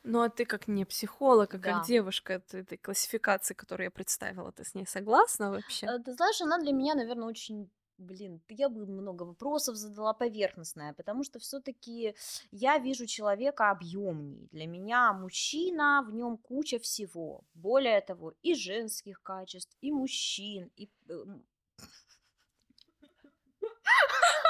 Ну 0.04 0.22
а 0.22 0.30
ты 0.30 0.46
как 0.46 0.68
не 0.68 0.86
психолог, 0.86 1.54
а 1.56 1.60
Да. 1.64 1.78
как 1.78 1.82
девушка 1.82 2.34
этой, 2.34 2.62
этой 2.62 2.78
классификации, 2.78 3.54
которую 3.54 3.86
я 3.86 3.91
представила, 3.91 4.52
ты 4.52 4.64
с 4.64 4.74
ней 4.76 4.86
согласна 4.86 5.50
вообще? 5.52 5.91
Э, 5.91 6.00
Ты 6.00 6.14
знаешь, 6.14 6.41
она 6.41 6.58
для 6.58 6.72
меня, 6.74 6.96
наверное, 6.96 7.28
очень 7.28 7.70
Блин, 7.98 8.41
я 8.50 8.68
бы 8.68 8.86
много 8.86 9.24
вопросов 9.24 9.76
задала 9.76 10.14
поверхностная, 10.14 10.93
потому 10.93 11.24
что 11.24 11.39
все-таки 11.39 12.14
я 12.52 12.78
вижу 12.78 13.06
человека 13.06 13.72
объемней. 13.72 14.50
Для 14.52 14.68
меня 14.68 15.14
мужчина, 15.14 16.04
в 16.06 16.14
нем 16.14 16.38
куча 16.38 16.78
всего. 16.78 17.41
Более 17.54 18.02
того, 18.02 18.34
и 18.43 18.54
женских 18.54 19.22
качеств, 19.24 19.78
и 19.82 19.91
мужчин, 19.91 20.70
и 20.76 20.89
э, 21.08 21.14
м, 21.14 21.46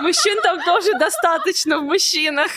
Мужчин 0.02 0.41
там 0.41 0.62
тоже 0.64 0.93
достаточно 1.00 1.80
в 1.80 1.84
мужчинах. 1.84 2.52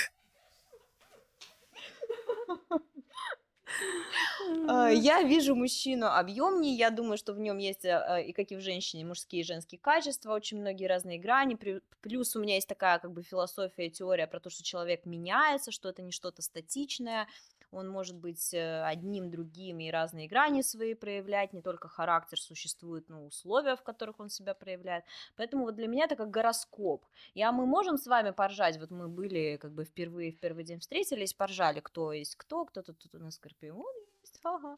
Я 4.68 5.22
вижу 5.22 5.54
мужчину 5.54 6.06
объемнее, 6.06 6.74
я 6.74 6.90
думаю, 6.90 7.18
что 7.18 7.32
в 7.32 7.38
нем 7.38 7.58
есть, 7.58 7.84
а, 7.84 8.20
и 8.20 8.32
как 8.32 8.50
и 8.50 8.56
в 8.56 8.60
женщине, 8.60 9.04
мужские 9.04 9.42
и 9.42 9.44
женские 9.44 9.78
качества, 9.78 10.34
очень 10.34 10.60
многие 10.60 10.86
разные 10.86 11.18
грани. 11.18 11.56
Плюс 12.00 12.36
у 12.36 12.40
меня 12.40 12.54
есть 12.54 12.68
такая 12.68 12.98
как 12.98 13.12
бы 13.12 13.22
философия, 13.22 13.90
теория 13.90 14.26
про 14.26 14.40
то, 14.40 14.50
что 14.50 14.62
человек 14.62 15.04
меняется, 15.04 15.70
что 15.70 15.88
это 15.88 16.02
не 16.02 16.12
что-то 16.12 16.42
статичное, 16.42 17.28
он 17.70 17.88
может 17.88 18.16
быть 18.16 18.54
э, 18.54 18.82
одним, 18.82 19.30
другим 19.30 19.80
и 19.80 19.90
разные 19.90 20.28
грани 20.28 20.62
свои 20.62 20.94
проявлять, 20.94 21.52
не 21.52 21.62
только 21.62 21.88
характер, 21.88 22.40
существуют 22.40 23.08
ну, 23.08 23.26
условия, 23.26 23.76
в 23.76 23.82
которых 23.82 24.20
он 24.20 24.30
себя 24.30 24.54
проявляет. 24.54 25.04
Поэтому 25.36 25.64
вот 25.64 25.76
для 25.76 25.86
меня 25.86 26.04
это 26.04 26.16
как 26.16 26.30
гороскоп. 26.30 27.04
А 27.40 27.52
мы 27.52 27.66
можем 27.66 27.96
с 27.96 28.06
вами 28.06 28.30
поржать, 28.30 28.78
вот 28.78 28.90
мы 28.90 29.08
были 29.08 29.56
как 29.56 29.72
бы 29.72 29.84
впервые 29.84 30.32
в 30.32 30.40
первый 30.40 30.64
день 30.64 30.80
встретились, 30.80 31.34
поржали, 31.34 31.80
кто 31.80 32.12
есть 32.12 32.36
кто, 32.36 32.64
кто-то 32.64 32.92
тут 32.92 33.14
у 33.14 33.18
нас 33.18 33.34
скорпион 33.34 33.84
есть, 34.28 34.40
ага. 34.44 34.76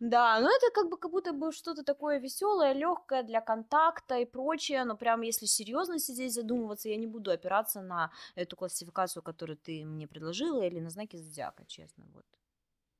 Да, 0.00 0.40
но 0.40 0.48
это 0.48 0.70
как 0.74 0.88
бы 0.88 0.96
как 0.96 1.10
будто 1.10 1.32
бы 1.32 1.52
что-то 1.52 1.82
такое 1.82 2.18
веселое, 2.18 2.72
легкое 2.72 3.22
для 3.22 3.40
контакта 3.40 4.18
и 4.18 4.24
прочее, 4.24 4.84
но 4.84 4.96
прям 4.96 5.22
если 5.22 5.46
серьезно 5.46 5.98
сидеть 5.98 6.34
задумываться, 6.34 6.88
я 6.88 6.96
не 6.96 7.06
буду 7.06 7.30
опираться 7.30 7.80
на 7.80 8.10
эту 8.34 8.56
классификацию, 8.56 9.22
которую 9.22 9.56
ты 9.56 9.84
мне 9.84 10.06
предложила, 10.06 10.62
или 10.62 10.80
на 10.80 10.90
знаки 10.90 11.16
зодиака, 11.16 11.64
честно, 11.66 12.04
вот. 12.12 12.24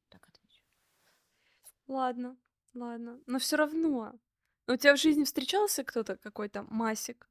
Так 0.08 0.28
отвечу. 0.28 0.62
Ладно, 1.88 2.36
ладно. 2.74 3.20
Но 3.26 3.38
все 3.38 3.56
равно. 3.56 4.12
У 4.66 4.76
тебя 4.76 4.94
в 4.94 4.98
жизни 4.98 5.24
встречался 5.24 5.84
кто-то, 5.84 6.16
какой-то 6.16 6.62
масик? 6.68 7.28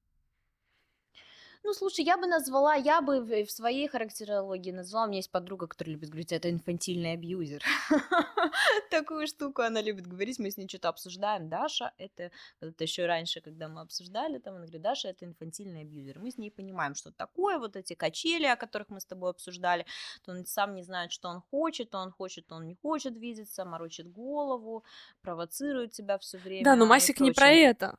Ну, 1.68 1.74
слушай, 1.74 2.06
я 2.06 2.18
бы 2.18 2.28
назвала, 2.28 2.76
я 2.76 3.02
бы 3.02 3.20
в, 3.20 3.44
в 3.44 3.52
своей 3.52 3.90
характерологии 3.90 4.72
назвала, 4.72 5.04
у 5.04 5.08
меня 5.10 5.18
есть 5.18 5.32
подруга, 5.32 5.68
которая 5.68 5.96
любит 5.96 6.10
говорить, 6.10 6.32
это 6.32 6.50
инфантильный 6.50 7.12
абьюзер. 7.12 7.62
Такую 8.90 9.28
штуку 9.28 9.62
она 9.62 9.82
любит 9.82 10.08
говорить, 10.08 10.40
мы 10.40 10.50
с 10.50 10.56
ней 10.56 10.70
что-то 10.70 10.88
обсуждаем. 10.88 11.50
Даша, 11.50 11.92
это, 11.98 12.32
это 12.62 12.84
еще 12.86 13.06
раньше, 13.06 13.42
когда 13.42 13.68
мы 13.68 13.82
обсуждали, 13.82 14.38
там 14.38 14.54
она 14.54 14.64
говорит, 14.64 14.82
Даша, 14.82 15.10
это 15.10 15.26
инфантильный 15.26 15.82
абьюзер. 15.82 16.20
Мы 16.20 16.32
с 16.32 16.38
ней 16.38 16.52
понимаем, 16.52 16.96
что 16.96 17.12
такое, 17.12 17.60
вот 17.60 17.76
эти 17.76 17.96
качели, 17.96 18.46
о 18.46 18.56
которых 18.56 18.88
мы 18.88 19.02
с 19.02 19.06
тобой 19.06 19.32
обсуждали, 19.32 19.86
то 20.24 20.32
он 20.32 20.46
сам 20.46 20.74
не 20.74 20.84
знает, 20.84 21.12
что 21.12 21.28
он 21.28 21.42
хочет, 21.52 21.90
то 21.90 21.98
он 21.98 22.12
хочет, 22.12 22.48
то 22.48 22.56
он 22.56 22.66
не 22.66 22.76
хочет 22.76 23.18
видеться, 23.18 23.66
морочит 23.66 24.10
голову, 24.10 24.86
провоцирует 25.22 25.92
тебя 25.92 26.18
все 26.18 26.38
время. 26.38 26.64
Да, 26.64 26.76
но 26.78 26.86
масик 26.86 27.20
не 27.20 27.34
про 27.34 27.50
это. 27.50 27.98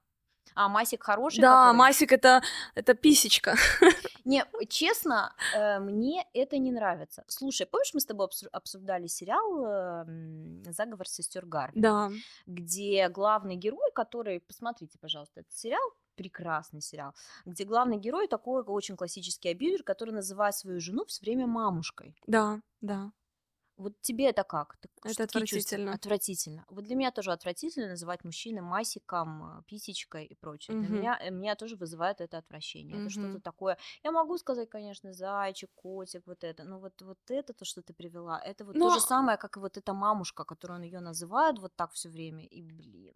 А, 0.55 0.69
Масик 0.69 1.03
хороший? 1.05 1.41
Да, 1.41 1.67
который? 1.67 1.77
масик 1.77 2.13
это, 2.13 2.43
это 2.75 2.95
писечка. 2.95 3.55
Не, 4.25 4.45
честно, 4.69 5.35
э, 5.55 5.79
мне 5.79 6.27
это 6.35 6.59
не 6.59 6.71
нравится. 6.73 7.25
Слушай, 7.29 7.67
помнишь, 7.67 7.95
мы 7.95 8.01
с 8.01 8.07
тобой 8.07 8.27
обсу- 8.27 8.49
обсуждали 8.53 9.07
сериал 9.07 9.65
э, 9.65 10.05
м, 10.07 10.63
«Заговор 10.73 11.09
сестер 11.09 11.47
Гарви», 11.47 11.81
Да. 11.81 12.11
где 12.47 13.09
главный 13.09 13.57
герой, 13.57 13.91
который, 13.95 14.41
посмотрите, 14.41 14.99
пожалуйста, 14.99 15.41
этот 15.41 15.53
сериал, 15.55 15.81
прекрасный 16.17 16.81
сериал, 16.83 17.15
где 17.47 17.65
главный 17.65 17.97
герой 17.97 18.27
такой 18.29 18.63
очень 18.65 18.97
классический 18.97 19.51
абьюзер, 19.51 19.83
который 19.85 20.11
называет 20.13 20.55
свою 20.55 20.81
жену 20.81 21.05
все 21.07 21.23
время 21.25 21.47
мамушкой. 21.47 22.15
Да, 22.27 22.61
да. 22.81 23.13
Вот 23.79 23.93
тебе 24.03 24.25
это 24.31 24.43
как? 24.43 24.77
Ты 24.77 24.89
Это 25.03 25.09
чувства? 25.09 25.25
отвратительно. 25.25 25.93
Отвратительно. 25.95 26.65
Вот 26.69 26.85
для 26.85 26.97
меня 26.97 27.11
тоже 27.13 27.33
отвратительно 27.33 27.89
называть 27.89 28.25
мужчину 28.25 28.63
масиком, 28.63 29.61
э, 29.61 29.63
писечкой 29.67 30.27
и 30.27 30.35
прочее. 30.35 30.77
Для 30.77 30.89
Мгм. 30.89 30.99
меня, 30.99 31.19
э, 31.23 31.31
меня 31.31 31.55
тоже 31.55 31.77
вызывает 31.77 32.21
это 32.21 32.39
отвращение. 32.39 32.97
Это 33.01 33.11
что-то 33.11 33.41
такое. 33.41 33.77
Я 34.05 34.11
могу 34.13 34.37
сказать, 34.39 34.69
конечно, 34.69 35.13
зайчик, 35.13 35.71
котик, 35.75 36.27
вот 36.27 36.45
это. 36.45 36.65
Но 36.65 36.79
вот, 36.81 37.03
вот 37.03 37.19
это, 37.31 37.53
то, 37.53 37.65
что 37.65 37.81
ты 37.83 37.93
привела, 37.95 38.41
это 38.45 38.65
вот 38.65 38.73
то 38.75 38.79
Но- 38.79 38.91
же 38.91 39.01
самое, 39.01 39.39
как 39.39 39.57
и 39.57 39.61
вот 39.61 39.77
эта 39.77 39.93
мамушка, 39.95 40.45
которую 40.45 40.79
он 40.79 40.85
ее 40.85 41.01
называет 41.01 41.59
вот 41.59 41.77
так 41.77 41.93
все 41.93 42.09
время. 42.09 42.45
И, 42.47 42.63
блин. 42.63 43.15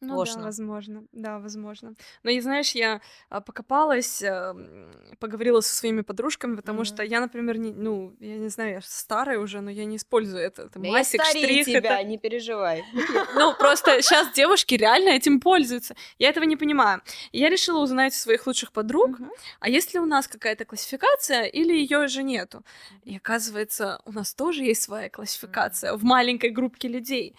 Ну 0.00 0.24
да, 0.24 0.40
возможно. 0.42 1.04
Да, 1.12 1.38
возможно. 1.38 1.94
Но 2.22 2.30
и 2.30 2.40
знаешь, 2.40 2.70
я 2.72 3.00
а, 3.30 3.40
покопалась, 3.40 4.22
а, 4.22 4.50
м, 4.50 4.92
поговорила 5.18 5.60
со 5.60 5.74
своими 5.74 6.02
подружками, 6.02 6.54
потому 6.56 6.78
Мгм. 6.78 6.84
что 6.84 7.02
я, 7.02 7.20
например, 7.20 7.58
не, 7.58 7.72
ну, 7.72 8.14
я 8.20 8.36
не 8.38 8.48
знаю, 8.48 8.70
я 8.74 8.80
старая 8.82 9.38
уже, 9.38 9.60
но 9.60 9.70
я 9.70 9.84
не 9.84 9.96
использую 9.96 10.42
это. 10.42 10.62
это 10.62 10.78
Да 10.78 10.86
я 10.86 10.92
масик, 10.92 11.22
старее 11.24 11.62
штрих. 11.62 11.66
тебя, 11.66 11.98
это- 12.00 12.04
не 12.08 12.18
переживай. 12.18 12.84
Ну, 13.34 13.54
просто 13.58 14.00
сейчас 14.02 14.32
девушки 14.32 14.74
реально 14.76 15.10
этим 15.10 15.40
пользуются. 15.40 15.94
Я 16.18 16.28
этого 16.30 16.44
не 16.44 16.56
понимаю. 16.56 17.02
И 17.32 17.38
я 17.40 17.48
решила 17.48 17.80
узнать 17.82 18.12
у 18.14 18.16
своих 18.16 18.46
лучших 18.46 18.70
подруг, 18.72 19.18
Мгм. 19.18 19.30
а 19.60 19.68
есть 19.68 19.94
ли 19.94 20.00
у 20.00 20.06
нас 20.06 20.28
какая-то 20.28 20.64
классификация 20.64 21.42
или 21.44 21.72
ее 21.74 22.06
же 22.08 22.22
нету? 22.22 22.62
И 23.04 23.16
оказывается, 23.16 24.00
у 24.04 24.12
нас 24.12 24.34
тоже 24.34 24.62
есть 24.64 24.82
своя 24.82 25.08
классификация 25.10 25.94
в 25.96 26.04
маленькой 26.04 26.50
группке 26.50 26.88
людей. 26.88 27.34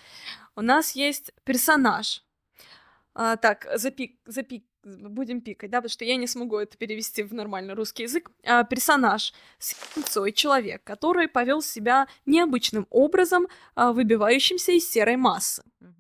У 0.55 0.61
нас 0.61 0.91
есть 0.91 1.31
персонаж. 1.45 2.21
А, 3.21 3.35
так, 3.35 3.67
запик, 3.75 4.17
запик, 4.25 4.63
будем 4.85 5.41
пикать, 5.41 5.69
да, 5.69 5.79
потому 5.79 5.89
что 5.89 6.05
я 6.05 6.15
не 6.15 6.25
смогу 6.25 6.55
это 6.57 6.77
перевести 6.77 7.21
в 7.21 7.33
нормальный 7.33 7.73
русский 7.73 8.03
язык. 8.03 8.31
А, 8.45 8.63
персонаж 8.63 9.33
с 9.57 9.73
ебанцой, 9.73 10.31
человек, 10.31 10.85
который 10.85 11.27
повел 11.27 11.61
себя 11.61 12.07
необычным 12.25 12.87
образом, 12.89 13.47
а, 13.75 13.91
выбивающимся 13.91 14.71
из 14.71 14.89
серой 14.89 15.17
массы. 15.17 15.63
Мгм. 15.81 15.98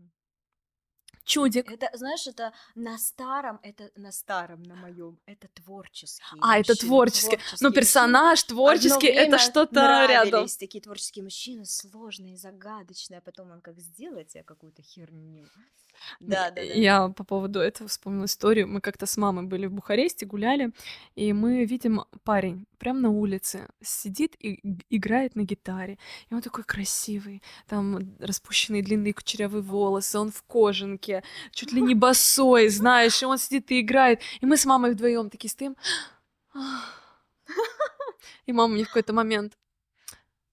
Чудик. 1.29 1.71
Это, 1.71 1.89
знаешь, 1.93 2.25
это 2.25 2.53
на 2.73 2.97
старом, 2.97 3.59
это 3.61 3.91
на 3.95 4.11
старом, 4.11 4.63
на 4.63 4.75
моем, 4.75 5.19
это 5.27 5.47
творческий. 5.49 6.39
А, 6.41 6.57
это 6.57 6.71
мужчина, 6.71 6.89
творческий. 6.89 7.37
Ну, 7.61 7.69
творческий 7.69 7.71
персонаж 7.71 8.43
творческий, 8.43 9.07
это 9.07 9.37
что-то 9.37 10.07
рядом. 10.09 10.47
такие 10.59 10.81
творческие 10.81 11.23
мужчины, 11.23 11.65
сложные, 11.65 12.35
загадочные, 12.35 13.19
а 13.19 13.21
потом 13.21 13.51
он 13.51 13.61
как 13.61 13.79
сделает 13.79 14.29
тебе 14.29 14.43
какую-то 14.43 14.81
херню. 14.81 15.47
Да, 16.19 16.49
да, 16.49 16.55
да. 16.55 16.61
Я 16.61 17.09
по 17.09 17.23
поводу 17.23 17.59
этого 17.59 17.89
вспомнила 17.89 18.25
историю. 18.25 18.67
Мы 18.67 18.81
как-то 18.81 19.05
с 19.05 19.17
мамой 19.17 19.45
были 19.45 19.65
в 19.67 19.73
Бухаресте, 19.73 20.25
гуляли, 20.25 20.71
и 21.15 21.33
мы 21.33 21.65
видим 21.65 22.05
парень 22.23 22.65
прямо 22.77 22.99
на 22.99 23.09
улице 23.09 23.67
сидит 23.81 24.35
и 24.39 24.59
играет 24.89 25.35
на 25.35 25.43
гитаре. 25.43 25.99
И 26.29 26.33
он 26.33 26.41
такой 26.41 26.63
красивый, 26.63 27.43
там 27.67 28.15
распущенные 28.19 28.81
длинные 28.81 29.13
кучерявые 29.13 29.61
волосы, 29.61 30.17
он 30.17 30.31
в 30.31 30.41
кожанке, 30.43 31.18
чуть 31.51 31.71
ли 31.71 31.81
не 31.81 31.95
босой, 31.95 32.69
знаешь, 32.69 33.21
и 33.21 33.25
он 33.25 33.37
сидит 33.37 33.71
и 33.71 33.81
играет. 33.81 34.21
И 34.41 34.45
мы 34.45 34.57
с 34.57 34.65
мамой 34.65 34.91
вдвоем 34.91 35.29
такие 35.29 35.49
стоим. 35.49 35.75
И 38.45 38.51
мама 38.51 38.73
мне 38.73 38.83
в 38.83 38.87
какой-то 38.87 39.13
момент, 39.13 39.53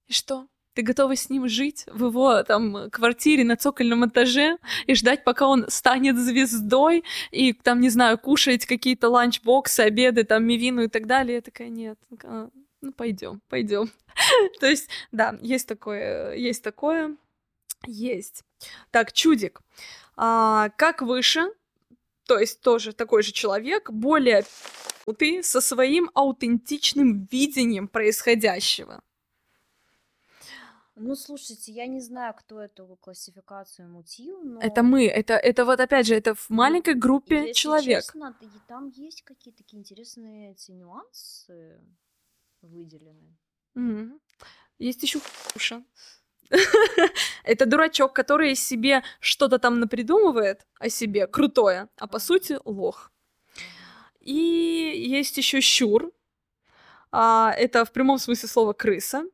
и 0.07 0.13
что? 0.13 0.47
Ты 0.75 0.83
готова 0.83 1.17
с 1.17 1.31
ним 1.31 1.49
жить 1.49 1.85
в 1.87 2.05
его 2.05 2.43
там 2.43 2.91
квартире 2.91 3.45
на 3.45 3.57
цокольном 3.57 4.07
этаже 4.07 4.59
и 4.87 4.95
ждать, 4.95 5.25
пока 5.25 5.47
он 5.47 5.65
станет 5.69 6.19
звездой 6.19 7.03
и 7.31 7.55
там, 7.55 7.81
не 7.81 7.89
знаю, 7.89 8.19
кушать 8.19 8.67
какие-то 8.67 9.09
ланчбоксы, 9.09 9.81
обеды, 9.81 10.25
там, 10.25 10.45
мивину 10.45 10.83
и 10.83 10.89
так 10.89 11.07
далее. 11.07 11.37
Я 11.37 11.41
такая, 11.41 11.71
нет, 11.71 11.99
а, 12.25 12.51
ну 12.83 12.93
пойдем, 12.93 13.41
пойдем. 13.49 13.91
То 14.61 14.67
есть, 14.67 14.91
да, 15.13 15.39
есть 15.41 15.67
такое, 15.67 16.35
есть 16.35 16.63
такое, 16.63 17.17
есть. 17.87 18.45
Так, 18.91 19.15
чудик. 19.15 19.63
А, 20.17 20.71
как 20.71 21.03
выше, 21.03 21.53
то 22.27 22.39
есть 22.39 22.61
тоже 22.61 22.93
такой 22.93 23.23
же 23.23 23.33
человек, 23.33 23.91
более 23.91 24.45
ты 25.19 25.43
со 25.43 25.61
своим 25.61 26.11
аутентичным 26.15 27.29
видением 27.31 27.87
происходящего. 27.87 29.03
Ну, 30.99 31.15
слушайте, 31.15 31.73
я 31.73 31.87
не 31.87 32.01
знаю, 32.01 32.33
кто 32.35 32.59
эту 32.59 32.97
классификацию 33.03 33.87
мутил, 33.87 34.43
но... 34.43 34.61
Это 34.61 34.83
мы, 34.83 35.07
это, 35.07 35.35
это 35.35 35.67
вот 35.67 35.79
опять 35.79 36.07
же, 36.07 36.15
это 36.15 36.35
в 36.35 36.49
маленькой 36.49 36.95
группе 36.95 37.49
Если 37.49 37.53
человек. 37.53 38.03
честно, 38.03 38.35
там 38.67 38.89
есть 38.89 39.23
какие-то 39.23 39.59
такие 39.59 39.79
интересные 39.79 40.53
эти 40.53 40.71
нюансы 40.71 41.79
выделены. 42.63 43.37
Мгм. 43.75 44.19
Есть 44.79 45.03
еще 45.03 45.21
хуша. 45.53 45.85
Это 47.45 47.67
дурачок, 47.67 48.13
который 48.13 48.55
себе 48.55 49.03
что-то 49.21 49.59
там 49.59 49.81
напридумывает 49.81 50.67
о 50.79 50.89
себе 50.89 51.27
крутое, 51.27 51.89
а 51.99 52.07
по 52.07 52.19
сути 52.19 52.59
лох. 52.65 53.11
И 54.21 54.33
есть 54.33 55.37
еще 55.39 55.61
щур. 55.61 56.13
А, 57.13 57.53
это 57.57 57.85
в 57.85 57.93
прямом 57.93 58.19
смысле 58.19 58.49
слова 58.49 58.73
крыса. 58.73 59.25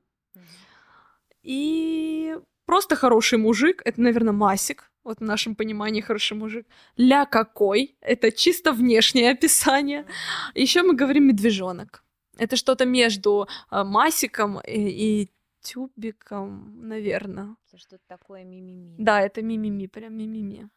И 1.42 2.36
просто 2.66 2.94
хороший 2.94 3.38
мужик, 3.38 3.82
это, 3.84 4.00
наверное, 4.00 4.32
масик. 4.32 4.90
Вот 5.04 5.18
в 5.18 5.22
нашем 5.22 5.56
понимании 5.56 6.00
хороший 6.00 6.36
мужик. 6.36 6.66
Ля 6.96 7.26
какой, 7.26 7.96
это 8.00 8.30
чисто 8.30 8.72
внешнее 8.72 9.32
описание. 9.32 10.06
Еще 10.54 10.82
мы 10.82 10.94
говорим 10.94 11.26
медвежонок. 11.26 12.04
Это 12.38 12.56
что-то 12.56 12.84
между 12.84 13.48
а, 13.68 13.84
масиком 13.84 14.60
и, 14.60 15.22
и 15.22 15.30
тюбиком, 15.62 16.86
наверное. 16.88 17.56
Что-то 17.74 18.02
такое 18.06 18.44
мимими. 18.44 18.96
Да, 18.98 19.20
это 19.20 19.42
мимими, 19.42 19.86
прям 19.86 20.14
мимими. 20.16 20.68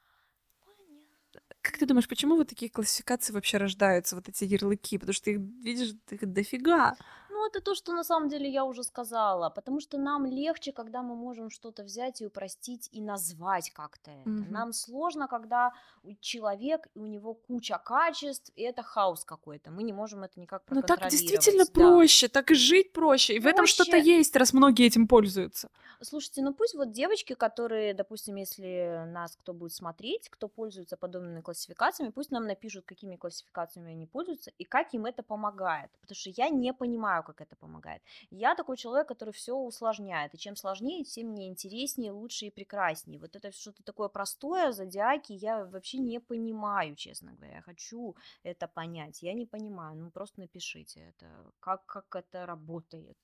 Как 1.62 1.78
ты 1.78 1.86
думаешь, 1.86 2.08
почему 2.08 2.36
вот 2.36 2.48
такие 2.48 2.72
классификации 2.72 3.34
вообще 3.34 3.58
рождаются, 3.58 4.16
вот 4.16 4.30
эти 4.30 4.46
ярлыки? 4.46 4.98
Потому 4.98 5.14
что 5.14 5.32
их, 5.32 5.40
видишь, 5.40 5.96
их 6.10 6.32
дофига. 6.32 6.96
Ну, 7.36 7.46
это 7.46 7.60
то, 7.60 7.76
что 7.76 7.94
на 7.94 8.04
самом 8.04 8.30
деле 8.30 8.50
я 8.50 8.64
уже 8.64 8.84
сказала, 8.84 9.50
потому 9.50 9.82
что 9.82 9.98
нам 9.98 10.26
легче, 10.26 10.72
когда 10.72 11.02
мы 11.02 11.16
можем 11.16 11.50
что-то 11.50 11.84
взять 11.84 12.22
и 12.22 12.26
упростить 12.26 12.90
и 12.94 13.02
назвать 13.02 13.72
как-то 13.72 14.12
это. 14.12 14.30
Мгм. 14.30 14.52
Нам 14.52 14.74
сложно, 14.74 15.28
когда 15.28 15.74
человек, 16.22 16.88
у 16.96 17.06
него 17.06 17.34
куча 17.34 17.78
качеств, 17.78 18.52
и 18.56 18.62
это 18.64 18.84
хаос 18.84 19.26
какой-то. 19.26 19.70
Мы 19.70 19.84
не 19.84 19.92
можем 19.92 20.24
это 20.24 20.40
никак 20.40 20.64
Ну 20.70 20.82
так 20.82 21.10
действительно 21.10 21.66
да. 21.66 21.72
проще, 21.74 22.30
так 22.30 22.52
и 22.52 22.56
жить 22.56 22.94
проще. 22.94 23.36
И 23.36 23.40
в 23.40 23.48
этом 23.48 23.66
что-то 23.66 23.92
Проще. 23.92 24.18
есть, 24.18 24.36
раз 24.38 24.54
многие 24.54 24.86
этим 24.88 25.08
пользуются. 25.08 25.70
Слушайте, 26.02 26.42
ну 26.42 26.54
пусть 26.54 26.76
вот 26.76 26.92
девочки, 26.92 27.34
которые, 27.34 27.94
допустим, 27.94 28.36
если 28.36 29.04
нас 29.08 29.36
кто 29.36 29.54
будет 29.54 29.74
смотреть, 29.74 30.30
кто 30.30 30.48
пользуется 30.48 30.96
подобными 30.96 31.42
классификациями, 31.42 32.12
пусть 32.12 32.32
нам 32.32 32.46
напишут, 32.48 32.86
какими 32.86 33.18
классификациями 33.18 33.92
они 33.92 34.06
пользуются 34.06 34.52
и 34.58 34.64
как 34.64 34.94
им 34.94 35.06
это 35.06 35.22
помогает. 35.22 35.92
Потому 36.02 36.16
что 36.16 36.30
я 36.30 36.50
не 36.50 36.74
понимаю, 36.74 37.25
как 37.26 37.42
это 37.42 37.56
помогает. 37.56 38.02
Я 38.30 38.56
такой 38.56 38.78
человек, 38.78 39.08
который 39.08 39.34
все 39.34 39.56
усложняет. 39.56 40.34
И 40.34 40.38
чем 40.38 40.56
сложнее, 40.56 41.04
тем 41.04 41.30
мне 41.30 41.48
интереснее, 41.48 42.12
лучше 42.12 42.46
и 42.46 42.52
прекраснее. 42.52 43.20
Вот 43.20 43.36
это 43.36 43.52
что-то 43.52 43.84
такое 43.84 44.08
простое, 44.08 44.72
зодиаки, 44.72 45.34
я 45.34 45.66
вообще 45.66 45.98
не 45.98 46.20
понимаю, 46.20 46.96
честно 46.96 47.34
говоря. 47.34 47.56
Я 47.56 47.62
хочу 47.62 48.16
это 48.44 48.68
понять. 48.68 49.24
Я 49.24 49.34
не 49.34 49.46
понимаю. 49.46 49.98
Ну 49.98 50.12
просто 50.12 50.40
напишите 50.40 51.00
это. 51.02 51.28
Как, 51.60 51.86
как 51.86 52.16
это 52.16 52.46
работает. 52.46 53.18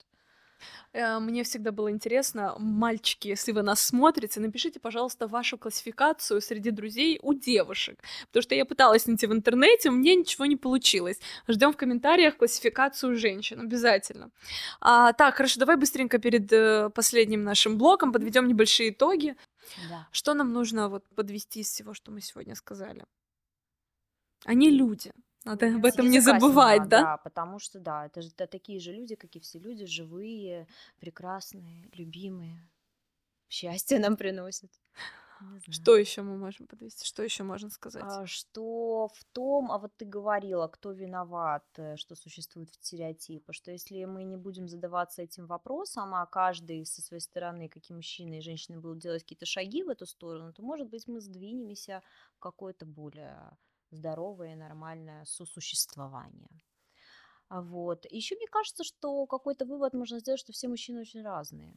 Э, 0.93 1.19
Мне 1.19 1.43
всегда 1.43 1.71
было 1.71 1.91
интересно, 1.91 2.55
мальчики, 2.57 3.29
если 3.29 3.51
вы 3.51 3.61
нас 3.61 3.81
смотрите, 3.81 4.39
напишите, 4.39 4.79
пожалуйста, 4.79 5.27
вашу 5.27 5.57
классификацию 5.57 6.41
среди 6.41 6.71
друзей 6.71 7.19
у 7.21 7.33
девушек. 7.33 7.99
Потому 8.27 8.43
что 8.43 8.55
я 8.55 8.65
пыталась 8.65 9.07
найти 9.07 9.27
в 9.27 9.33
интернете, 9.33 9.89
у 9.89 9.93
меня 9.93 10.15
ничего 10.15 10.45
не 10.45 10.57
получилось. 10.57 11.19
Ждем 11.47 11.71
в 11.73 11.77
комментариях 11.77 12.37
классификацию 12.37 13.15
женщин, 13.15 13.59
обязательно. 13.59 14.31
А, 14.79 15.13
так, 15.13 15.35
хорошо, 15.35 15.59
давай 15.59 15.77
быстренько 15.77 16.17
перед 16.19 16.51
э, 16.51 16.89
последним 16.89 17.43
нашим 17.43 17.77
блоком 17.77 18.11
подведем 18.11 18.47
небольшие 18.47 18.89
итоги. 18.89 19.35
Да. 19.89 20.07
Что 20.11 20.33
нам 20.33 20.53
нужно 20.53 20.89
вот 20.89 21.03
подвести 21.15 21.61
из 21.61 21.67
всего, 21.67 21.93
что 21.93 22.11
мы 22.11 22.21
сегодня 22.21 22.55
сказали? 22.55 23.05
Они 24.45 24.69
люди. 24.71 25.11
Надо 25.45 25.75
об 25.75 25.85
этом 25.85 26.09
не 26.09 26.19
забывать, 26.19 26.87
да? 26.87 27.01
Да, 27.01 27.17
потому 27.17 27.59
что, 27.59 27.79
да, 27.79 28.05
это 28.05 28.21
же 28.21 28.29
это 28.29 28.47
такие 28.47 28.79
же 28.79 28.93
люди, 28.93 29.15
как 29.15 29.35
и 29.35 29.39
все 29.39 29.59
люди, 29.59 29.85
живые, 29.85 30.67
прекрасные, 30.99 31.89
любимые. 31.93 32.69
Счастье 33.49 33.99
нам 33.99 34.15
знаю. 34.17 35.73
Что 35.73 35.97
еще 35.97 36.21
мы 36.21 36.37
можем 36.37 36.67
подвести? 36.67 37.05
Что 37.05 37.23
еще 37.23 37.43
можно 37.43 37.69
сказать? 37.69 38.03
А, 38.05 38.25
что 38.25 39.07
в 39.07 39.23
том, 39.33 39.71
а 39.71 39.77
вот 39.77 39.91
ты 39.97 40.05
говорила, 40.05 40.67
кто 40.67 40.91
виноват, 40.91 41.65
э, 41.77 41.95
что 41.97 42.15
существуют 42.15 42.73
стереотипы, 42.73 43.53
что 43.53 43.71
если 43.71 44.05
мы 44.05 44.23
не 44.23 44.37
будем 44.37 44.67
задаваться 44.67 45.21
этим 45.21 45.47
вопросом, 45.47 46.13
а 46.13 46.25
каждый 46.25 46.85
со 46.85 47.01
своей 47.01 47.21
стороны, 47.21 47.69
как 47.69 47.89
и 47.89 47.93
мужчины 47.93 48.37
и 48.37 48.41
женщины, 48.41 48.79
будут 48.79 48.99
делать 48.99 49.23
какие-то 49.23 49.45
шаги 49.45 49.83
в 49.83 49.89
эту 49.89 50.05
сторону, 50.05 50.53
то, 50.53 50.61
может 50.61 50.89
быть, 50.89 51.07
мы 51.07 51.21
сдвинемся 51.21 52.01
в 52.35 52.39
какое-то 52.39 52.85
более 52.85 53.57
здоровое 53.91 54.55
нормальное 54.55 55.25
сосуществование. 55.25 56.49
А 57.49 57.61
Вот. 57.61 58.05
Еще 58.11 58.35
мне 58.35 58.47
кажется, 58.47 58.83
что 58.83 59.27
какой-то 59.27 59.65
вывод 59.65 59.93
можно 59.93 60.19
сделать, 60.19 60.39
что 60.41 60.53
все 60.53 60.67
мужчины 60.67 61.01
очень 61.01 61.21
разные. 61.23 61.75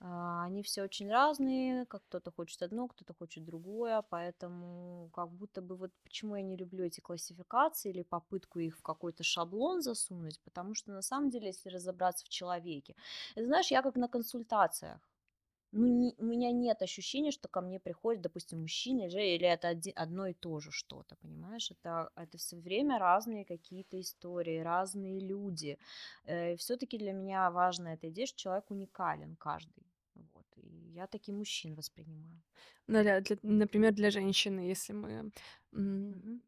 А, 0.00 0.44
Они 0.44 0.62
все 0.62 0.82
очень 0.84 1.10
разные, 1.10 1.84
как 1.86 2.04
кто-то 2.04 2.30
хочет 2.30 2.62
одно, 2.62 2.86
кто-то 2.88 3.14
хочет 3.14 3.44
другое, 3.44 4.02
поэтому 4.08 5.10
как 5.12 5.30
будто 5.32 5.60
бы 5.60 5.76
вот 5.76 5.90
почему 6.04 6.36
я 6.36 6.42
не 6.42 6.56
люблю 6.56 6.84
эти 6.84 7.00
классификации 7.00 7.90
или 7.90 8.02
попытку 8.02 8.60
их 8.60 8.78
в 8.78 8.82
какой-то 8.82 9.24
шаблон 9.24 9.82
засунуть, 9.82 10.40
потому 10.44 10.74
что 10.74 10.92
на 10.92 11.02
самом 11.02 11.30
деле, 11.30 11.48
если 11.48 11.68
разобраться 11.68 12.24
в 12.24 12.28
человеке, 12.28 12.94
знаешь, 13.36 13.70
я 13.72 13.82
как 13.82 13.96
на 13.96 14.08
консультациях. 14.08 15.00
Ну, 15.72 15.86
не- 15.86 16.14
у 16.18 16.24
меня 16.24 16.50
нет 16.52 16.82
ощущения, 16.82 17.30
что 17.30 17.48
ко 17.48 17.60
мне 17.60 17.78
приходит, 17.78 18.22
допустим, 18.22 18.60
мужчина 18.62 19.02
или, 19.06 19.34
или 19.36 19.46
это 19.46 19.68
оди- 19.68 19.92
одно 19.96 20.26
и 20.26 20.32
то 20.34 20.60
же 20.60 20.70
что-то, 20.72 21.16
понимаешь? 21.16 21.70
Это, 21.70 22.10
это 22.16 22.38
все 22.38 22.56
время 22.56 22.98
разные 22.98 23.44
какие-то 23.44 24.00
истории, 24.00 24.60
разные 24.60 25.20
люди. 25.20 25.78
все-таки 26.56 26.98
для 26.98 27.12
меня 27.12 27.50
важна 27.50 27.94
эта 27.94 28.08
идея, 28.08 28.26
что 28.26 28.38
человек 28.38 28.70
уникален 28.70 29.36
каждый. 29.36 29.84
Вот. 30.14 30.46
И 30.56 30.92
я 30.94 31.06
таким 31.06 31.36
мужчин 31.38 31.74
воспринимаю. 31.74 32.42
Для- 32.86 33.20
для- 33.20 33.38
например, 33.42 33.92
для 33.92 34.10
женщины, 34.10 34.60
если 34.60 34.94
мы... 34.94 35.30
Мгм. 35.72 36.40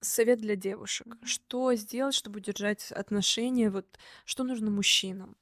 Совет 0.00 0.40
для 0.40 0.56
девушек. 0.56 1.06
Мгм. 1.06 1.26
Что 1.26 1.74
сделать, 1.74 2.14
чтобы 2.14 2.38
удержать 2.38 2.92
отношения? 2.92 3.70
Вот 3.70 3.86
что 4.24 4.44
нужно 4.44 4.70
мужчинам? 4.70 5.36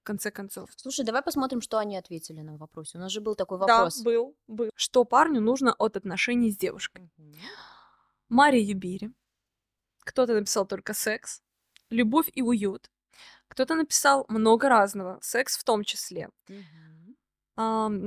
В 0.00 0.02
конце 0.02 0.30
концов. 0.30 0.70
Слушай, 0.76 1.04
давай 1.04 1.22
посмотрим, 1.22 1.60
что 1.60 1.78
они 1.78 1.96
ответили 1.98 2.40
на 2.40 2.56
вопросе. 2.56 2.96
У 2.96 3.00
нас 3.00 3.12
же 3.12 3.20
был 3.20 3.34
такой 3.34 3.58
Да, 3.58 3.66
вопрос. 3.66 4.00
был, 4.02 4.34
был. 4.46 4.70
Что 4.74 5.04
парню 5.04 5.40
нужно 5.42 5.74
от 5.74 5.96
отношений 5.96 6.50
с 6.50 6.56
девушкой? 6.56 7.10
Мария 8.30 8.62
Юбири. 8.62 9.12
Кто-то 10.00 10.32
написал 10.34 10.66
только 10.66 10.94
секс, 10.94 11.42
любовь 11.90 12.30
и 12.32 12.40
уют. 12.42 12.90
Кто-то 13.48 13.74
написал 13.74 14.24
много 14.28 14.68
разного, 14.68 15.18
секс 15.20 15.58
в 15.58 15.64
том 15.64 15.84
числе. 15.84 16.30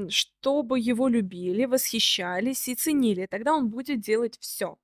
Чтобы 0.09 0.79
его 0.79 1.07
любили, 1.07 1.65
восхищались 1.65 2.67
и 2.69 2.75
ценили, 2.75 3.27
тогда 3.27 3.53
он 3.53 3.69
будет 3.69 3.99
делать 3.99 4.39
все. 4.39 4.79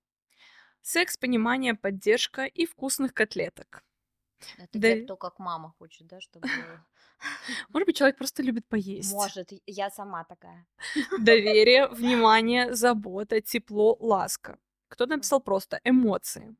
Секс, 0.82 1.18
понимание, 1.18 1.74
поддержка 1.74 2.45
и 2.45 2.68
вкусных 2.68 3.14
котлеток. 3.16 3.84
Это 4.57 4.80
Да, 4.80 5.03
кто 5.03 5.18
как 5.18 5.39
мама 5.39 5.74
хочет, 5.80 6.07
да, 6.07 6.22
чтобы... 6.22 6.47
может 7.70 7.86
быть, 7.86 7.97
человек 7.97 8.17
просто 8.17 8.43
любит 8.43 8.67
поесть. 8.67 9.13
Может, 9.13 9.49
я 9.65 9.89
сама 9.89 10.24
такая. 10.24 10.65
Доверие, 11.20 11.88
внимание, 11.91 12.74
забота, 12.74 13.41
тепло, 13.41 13.97
ласка. 13.99 14.57
Кто-то 14.89 15.15
написал 15.15 15.39
просто 15.39 15.80
эмоции. 15.84 16.55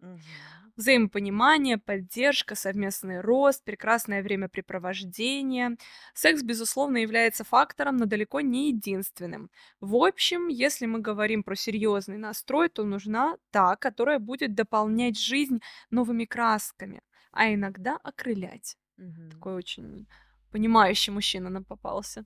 Взаимопонимание, 0.76 1.78
поддержка, 1.78 2.56
совместный 2.56 3.20
рост, 3.20 3.66
прекрасное 3.66 4.24
времяпрепровождение. 4.24 5.76
Секс, 6.14 6.42
безусловно, 6.42 6.98
является 7.00 7.44
фактором, 7.44 7.98
но 7.98 8.06
далеко 8.06 8.40
не 8.40 8.70
единственным. 8.70 9.50
В 9.82 9.96
общем, 9.96 10.48
если 10.48 10.86
мы 10.86 11.00
говорим 11.00 11.44
про 11.44 11.56
серьезный 11.58 12.18
настрой, 12.18 12.70
то 12.70 12.84
нужна 12.84 13.36
та, 13.52 13.76
которая 13.76 14.20
будет 14.20 14.54
дополнять 14.56 15.20
жизнь 15.20 15.60
новыми 15.90 16.24
красками, 16.24 17.02
а 17.34 17.54
иногда 17.54 17.98
окрылять. 18.02 18.78
Мгм. 18.96 19.32
Такой 19.32 19.56
очень 19.56 20.08
понимающий 20.52 21.14
мужчина 21.14 21.50
нам 21.50 21.64
попался. 21.64 22.26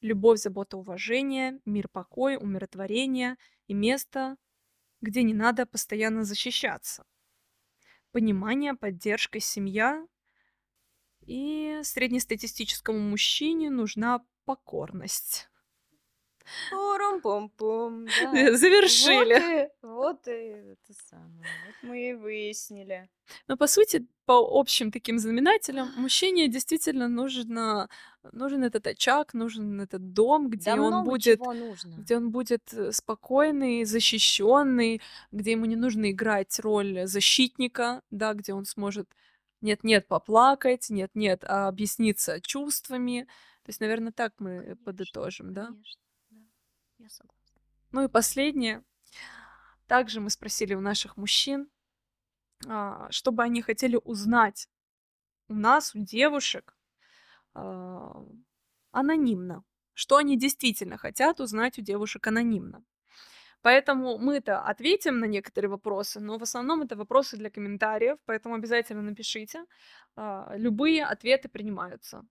Любовь, 0.00 0.40
забота, 0.40 0.76
уважение, 0.76 1.60
мир, 1.64 1.88
покой, 1.88 2.36
умиротворение 2.36 3.36
и 3.66 3.74
место, 3.74 4.36
где 5.00 5.22
не 5.22 5.34
надо 5.34 5.66
постоянно 5.66 6.24
защищаться. 6.24 7.06
Понимание, 8.12 8.74
поддержка, 8.74 9.40
семья. 9.40 10.06
И 11.20 11.80
среднестатистическому 11.82 12.98
мужчине 12.98 13.70
нужна 13.70 14.24
покорность. 14.44 15.48
Пурум-пум-пум, 16.70 18.06
да. 18.22 18.56
Завершили. 18.56 19.70
Вот 19.82 20.28
и, 20.28 20.28
вот 20.28 20.28
и 20.28 20.30
это 20.30 20.92
самое. 21.08 21.44
Вот 21.66 21.74
мы 21.82 22.10
и 22.10 22.14
выяснили. 22.14 23.08
Но 23.48 23.56
по 23.56 23.66
сути, 23.66 24.06
по 24.26 24.38
общим 24.60 24.90
таким 24.90 25.18
знаменателям, 25.18 25.90
мужчине 25.96 26.48
действительно 26.48 27.08
нужно, 27.08 27.88
нужен 28.32 28.64
этот 28.64 28.86
очаг, 28.86 29.34
нужен 29.34 29.80
этот 29.80 30.12
дом, 30.12 30.48
где 30.50 30.74
Да 30.74 30.80
он 30.80 30.86
много 30.88 31.10
будет 31.10 31.38
чего 31.38 31.52
нужно. 31.52 31.94
где 31.96 32.16
он 32.16 32.30
будет 32.30 32.72
э, 32.72 32.92
спокойный, 32.92 33.84
защищенный, 33.84 35.00
где 35.32 35.52
ему 35.52 35.64
не 35.66 35.76
нужно 35.76 36.10
играть 36.10 36.58
роль 36.60 37.06
защитника, 37.06 38.02
да, 38.10 38.34
где 38.34 38.52
он 38.54 38.64
сможет 38.64 39.08
нет-нет 39.60 40.06
поплакать, 40.06 40.90
нет-нет 40.90 41.44
а 41.44 41.68
объясниться 41.68 42.40
чувствами. 42.40 43.26
То 43.64 43.70
есть, 43.70 43.80
наверное, 43.80 44.12
так 44.12 44.34
мы 44.38 44.76
подытожим, 44.84 45.54
да? 45.54 45.66
Конечно, 45.68 46.00
да. 46.00 46.03
Я 47.04 47.10
согласна. 47.10 47.60
Ну 47.92 48.04
и 48.04 48.08
последнее. 48.08 48.82
Также 49.86 50.20
мы 50.20 50.30
спросили 50.30 50.72
у 50.74 50.80
наших 50.80 51.18
мужчин, 51.18 51.68
а, 52.66 53.10
что 53.10 53.30
бы 53.30 53.42
они 53.42 53.60
хотели 53.60 54.00
узнать 54.02 54.70
у 55.48 55.54
нас, 55.54 55.94
у 55.94 55.98
девушек, 55.98 56.74
а, 57.52 58.24
анонимно. 58.90 59.64
Что 59.92 60.16
они 60.16 60.38
действительно 60.38 60.96
хотят 60.96 61.40
узнать 61.40 61.78
у 61.78 61.82
девушек 61.82 62.26
анонимно. 62.26 62.82
Поэтому 63.60 64.16
мы-то 64.16 64.62
ответим 64.62 65.18
на 65.18 65.26
некоторые 65.26 65.70
вопросы, 65.70 66.20
но 66.20 66.38
в 66.38 66.42
основном 66.42 66.82
это 66.82 66.96
вопросы 66.96 67.36
для 67.36 67.50
комментариев, 67.50 68.16
поэтому 68.24 68.54
обязательно 68.54 69.02
напишите. 69.02 69.66
А, 70.16 70.54
Любые 70.56 71.04
ответы 71.04 71.50
принимаются. 71.50 72.24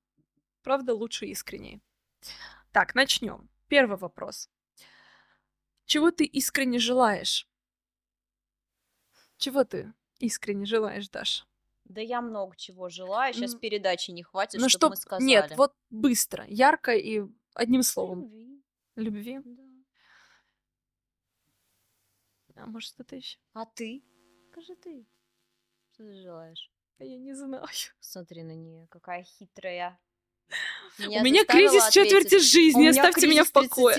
Правда, 0.64 0.96
лучше 0.96 1.28
искреннее. 1.28 1.80
Так, 2.72 2.96
начнем. 2.96 3.50
Первый 3.68 3.98
вопрос. 3.98 4.50
Чего 5.86 6.12
ты 6.12 6.26
искренне 6.26 6.80
желаешь? 6.80 7.48
Чего 9.38 9.64
ты 9.64 9.94
искренне 10.20 10.66
желаешь, 10.66 11.10
Даша? 11.10 11.46
Да 11.86 12.02
я 12.02 12.22
много 12.22 12.56
чего 12.56 12.90
желаю. 12.90 13.34
Сейчас 13.34 13.56
передачи 13.56 14.12
не 14.12 14.24
хватит, 14.24 14.60
Ну, 14.62 14.70
чтобы 14.70 14.80
чтоб... 14.80 14.90
мы 14.92 14.96
сказали. 14.96 15.26
Нет, 15.28 15.54
вот 15.58 15.76
быстро, 15.90 16.46
ярко 16.48 16.94
и 16.96 17.24
одним 17.54 17.84
словом. 17.84 18.22
Любви, 18.96 19.36
Любви. 19.36 19.40
да. 22.48 22.64
А 22.64 22.66
может, 22.68 22.90
что-то 22.90 23.16
еще? 23.16 23.38
А 23.54 23.66
ты? 23.66 24.04
Скажи 24.52 24.76
ты. 24.76 25.06
Что 25.94 26.04
ты 26.06 26.14
желаешь? 26.22 26.72
А 27.00 27.04
Я 27.04 27.18
не 27.18 27.34
знаю. 27.34 27.66
Смотри 28.00 28.44
на 28.44 28.56
нее, 28.56 28.88
какая 28.90 29.24
хитрая. 29.24 30.00
У 31.00 31.04
меня 31.24 31.44
кризис 31.46 31.84
заставила 31.84 31.92
четверти 31.92 32.28
ответить. 32.36 32.48
жизни, 32.52 32.78
У 32.78 32.82
меня 32.82 32.90
оставьте 32.92 33.28
меня 33.28 33.44
в 33.44 33.52
покое. 33.52 33.96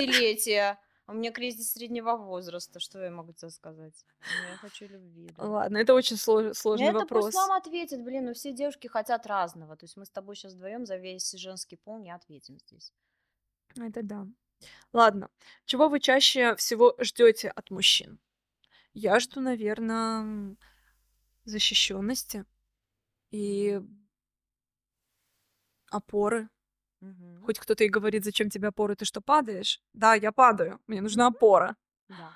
30-летия. 1.07 1.13
У 1.13 1.13
меня 1.19 1.33
кризис 1.33 1.73
среднего 1.73 2.17
возраста. 2.17 2.81
Что 2.81 3.03
я 3.03 3.11
могу 3.11 3.33
тебе 3.33 3.51
сказать? 3.51 4.05
Ну, 4.21 4.49
Я 4.51 4.57
хочу 4.57 4.87
любви. 4.87 5.31
да. 5.37 5.45
Ладно, 5.45 5.79
это 5.79 5.95
очень 5.95 6.17
сло- 6.17 6.55
сложный 6.55 6.89
Это 6.89 6.99
вопрос. 7.01 7.27
пусть 7.27 7.37
нам 7.37 7.53
ответит, 7.53 8.03
блин, 8.03 8.27
ну 8.27 8.35
все 8.35 8.53
девушки 8.53 8.87
хотят 8.87 9.27
разного. 9.27 9.77
То 9.77 9.85
есть 9.85 9.97
мы 9.97 10.05
с 10.05 10.11
тобой 10.11 10.37
сейчас 10.37 10.55
вдвоем 10.55 10.87
за 10.87 10.97
весь 10.97 11.31
женский 11.33 11.77
пол 11.77 11.99
не 11.99 12.11
ответим 12.11 12.59
здесь. 12.59 12.93
Это 13.77 14.03
да. 14.03 14.27
Ладно. 14.93 15.31
Чего 15.67 15.89
вы 15.89 16.01
чаще 16.01 16.55
всего 16.57 16.95
ждете 17.01 17.49
от 17.51 17.71
мужчин? 17.71 18.19
Я 18.95 19.19
жду, 19.19 19.41
наверное, 19.41 20.57
защищенности 21.45 22.45
и 23.31 23.81
опоры. 25.91 26.49
Мгм. 27.05 27.45
Хоть 27.45 27.59
кто-то 27.59 27.85
и 27.85 27.89
говорит, 27.89 28.25
зачем 28.25 28.49
тебе 28.49 28.69
опоры, 28.69 28.97
ты 28.97 29.05
что, 29.05 29.21
падаешь? 29.21 29.81
Да, 29.93 30.15
я 30.15 30.33
падаю, 30.33 30.81
мне 30.87 31.03
нужна 31.03 31.27
опора. 31.27 31.77
Да. 32.09 32.31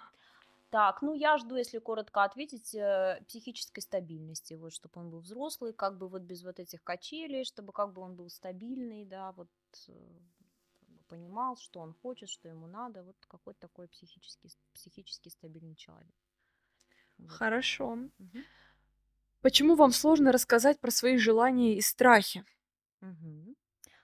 Так, 0.70 1.00
ну 1.00 1.14
я 1.14 1.38
жду, 1.38 1.56
если 1.56 1.78
коротко 1.78 2.24
ответить, 2.24 2.74
э, 2.74 3.22
психической 3.26 3.82
стабильности, 3.82 4.52
вот, 4.54 4.74
чтобы 4.74 5.00
он 5.00 5.10
был 5.10 5.20
взрослый, 5.20 5.72
как 5.72 5.96
бы 5.96 6.08
вот 6.08 6.22
без 6.22 6.44
вот 6.44 6.60
этих 6.60 6.84
качелей, 6.84 7.44
чтобы 7.44 7.72
как 7.72 7.94
бы 7.94 8.02
он 8.02 8.14
был 8.14 8.28
стабильный, 8.28 9.06
да, 9.06 9.32
вот 9.32 9.48
э, 9.88 9.92
понимал, 11.08 11.56
что 11.56 11.80
он 11.80 11.94
хочет, 11.94 12.28
что 12.28 12.48
ему 12.48 12.66
надо, 12.66 13.02
вот 13.02 13.16
какой-то 13.28 13.60
такой 13.60 13.88
психически, 13.88 14.50
психически 14.74 15.30
стабильный 15.30 15.74
человек. 15.74 16.12
Вот. 17.16 17.30
Хорошо. 17.30 17.96
Мгм. 18.18 18.44
Почему 19.40 19.74
вам 19.74 19.92
сложно 19.92 20.32
рассказать 20.32 20.80
про 20.80 20.90
свои 20.90 21.16
желания 21.16 21.76
и 21.76 21.80
страхи? 21.80 22.44
Мгм. 23.00 23.47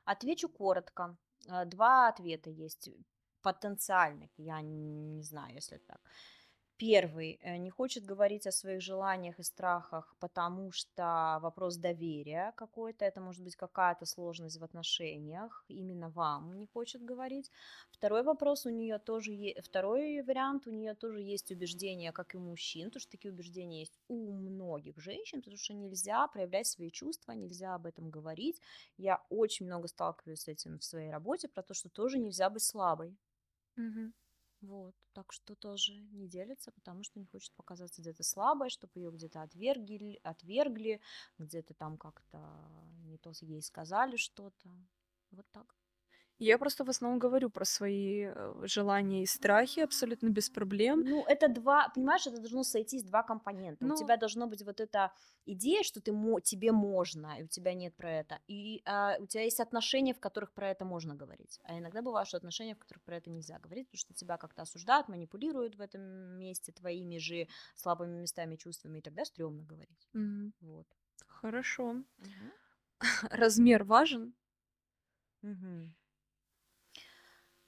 Отвечу 0.05 0.49
коротко. 0.49 1.17
Э, 1.49 1.65
Два 1.65 2.09
ответа 2.09 2.51
есть 2.51 2.91
потенциальных, 3.43 4.31
я 4.39 4.63
не 4.63 5.23
знаю, 5.23 5.55
если 5.55 5.79
так. 5.79 6.01
Первый 6.77 7.39
э, 7.41 7.57
не 7.57 7.71
хочет 7.71 8.05
говорить 8.05 8.49
о 8.49 8.53
своих 8.53 8.83
желаниях 8.83 9.39
и 9.39 9.45
страхах, 9.45 10.17
потому 10.19 10.73
что 10.73 11.39
вопрос 11.41 11.77
доверия 11.77 12.53
какой-то, 12.57 13.05
это 13.05 13.21
может 13.21 13.45
быть 13.45 13.55
какая-то 13.55 14.07
сложность 14.07 14.59
в 14.59 14.65
отношениях, 14.65 15.65
именно 15.69 16.11
вам 16.11 16.59
не 16.59 16.67
хочет 16.67 17.05
говорить. 17.05 17.53
Второй 17.93 18.25
вопрос 18.25 18.67
у 18.67 18.71
нее 18.71 18.99
тоже 18.99 19.31
есть, 19.31 19.65
второй 19.65 20.21
вариант 20.23 20.67
у 20.67 20.73
нее 20.73 20.95
тоже 20.95 21.21
есть 21.21 21.53
убеждения, 21.53 22.11
как 22.11 22.35
и 22.35 22.39
у 22.39 22.41
мужчин, 22.41 22.87
потому 22.87 23.01
что 23.03 23.13
такие 23.13 23.33
убеждения 23.33 23.81
есть 23.81 23.97
у 24.09 24.33
многих 24.33 24.99
женщин, 24.99 25.43
потому 25.43 25.57
что 25.57 25.75
нельзя 25.75 26.27
проявлять 26.27 26.67
свои 26.67 26.91
чувства, 26.91 27.33
нельзя 27.33 27.77
об 27.77 27.87
этом 27.87 28.11
говорить. 28.11 28.61
Я 28.97 29.23
очень 29.31 29.67
много 29.67 29.87
сталкиваюсь 29.87 30.41
с 30.41 30.49
этим 30.49 30.81
в 30.81 30.85
своей 30.85 31.11
работе, 31.11 31.47
про 31.49 31.63
то, 31.63 31.73
что 31.73 31.89
тоже 31.89 32.19
нельзя 32.19 32.51
быть 32.51 32.65
слабой. 32.65 33.17
Вот, 34.67 34.95
так 35.13 35.31
что 35.33 35.55
тоже 35.55 35.95
не 35.95 36.27
делится, 36.27 36.73
потому 36.73 37.03
что 37.03 37.19
не 37.19 37.27
хочет 37.27 37.53
показаться 37.55 38.01
где-то 38.01 38.23
слабой, 38.23 38.71
чтобы 38.71 38.93
ее 38.97 39.11
где-то 39.11 39.43
отвергли, 39.43 40.19
отвергли, 40.23 41.01
где-то 41.39 41.75
там 41.75 41.99
как-то 41.99 42.39
не 43.05 43.19
то 43.19 43.33
ей 43.43 43.61
сказали 43.61 44.17
что-то. 44.17 44.71
Вот 45.33 45.47
так. 45.53 45.77
Я 46.45 46.59
просто 46.59 46.85
в 46.85 46.91
основном 46.91 47.19
говорю 47.19 47.51
про 47.51 47.65
свои 47.65 48.27
э, 48.27 48.55
желания 48.67 49.23
и 49.23 49.27
страхи 49.27 49.81
абсолютно 49.81 50.29
без 50.29 50.51
проблем. 50.51 51.03
Ну, 51.07 51.25
это 51.25 51.49
два, 51.49 51.89
понимаешь, 51.89 52.27
это 52.27 52.37
должно 52.39 52.63
сойтись 52.65 53.03
два 53.03 53.23
компонента. 53.23 53.85
Ну- 53.85 53.95
У 53.95 53.97
тебя 53.97 54.17
должно 54.17 54.47
быть 54.47 54.63
вот 54.63 54.81
эта 54.81 55.13
идея, 55.47 55.83
что 55.83 56.01
ты 56.01 56.13
мо- 56.13 56.41
тебе 56.41 56.73
можно, 56.73 57.39
и 57.41 57.45
у 57.45 57.49
тебя 57.49 57.75
нет 57.75 57.97
про 57.97 58.11
это. 58.11 58.39
И 58.47 58.83
а, 58.85 59.17
у 59.19 59.27
тебя 59.27 59.45
есть 59.45 59.61
отношения, 59.61 60.13
в 60.13 60.21
которых 60.21 60.53
про 60.53 60.71
это 60.71 60.85
можно 60.85 61.15
говорить. 61.15 61.61
А 61.65 61.79
иногда 61.79 62.03
бывают 62.03 62.29
что 62.29 62.37
отношения, 62.37 62.75
в 62.75 62.79
которых 62.79 63.03
про 63.05 63.17
это 63.17 63.31
нельзя 63.31 63.59
говорить, 63.59 63.87
потому 63.89 63.99
что 64.01 64.15
тебя 64.15 64.37
как-то 64.37 64.63
осуждают, 64.63 65.09
манипулируют 65.09 65.77
в 65.77 65.81
этом 65.81 66.03
месте 66.39 66.73
твоими 66.73 67.19
же 67.19 67.49
слабыми 67.75 68.21
местами, 68.21 68.57
чувствами, 68.57 68.99
и 68.99 69.03
тогда 69.03 69.25
стрёмно 69.25 69.65
говорить. 69.65 70.09
Мгм. 70.13 70.53
Вот. 70.61 70.87
Хорошо. 71.27 72.03
Размер 73.31 73.85
важен? 73.85 74.35
Мгм. 75.43 75.95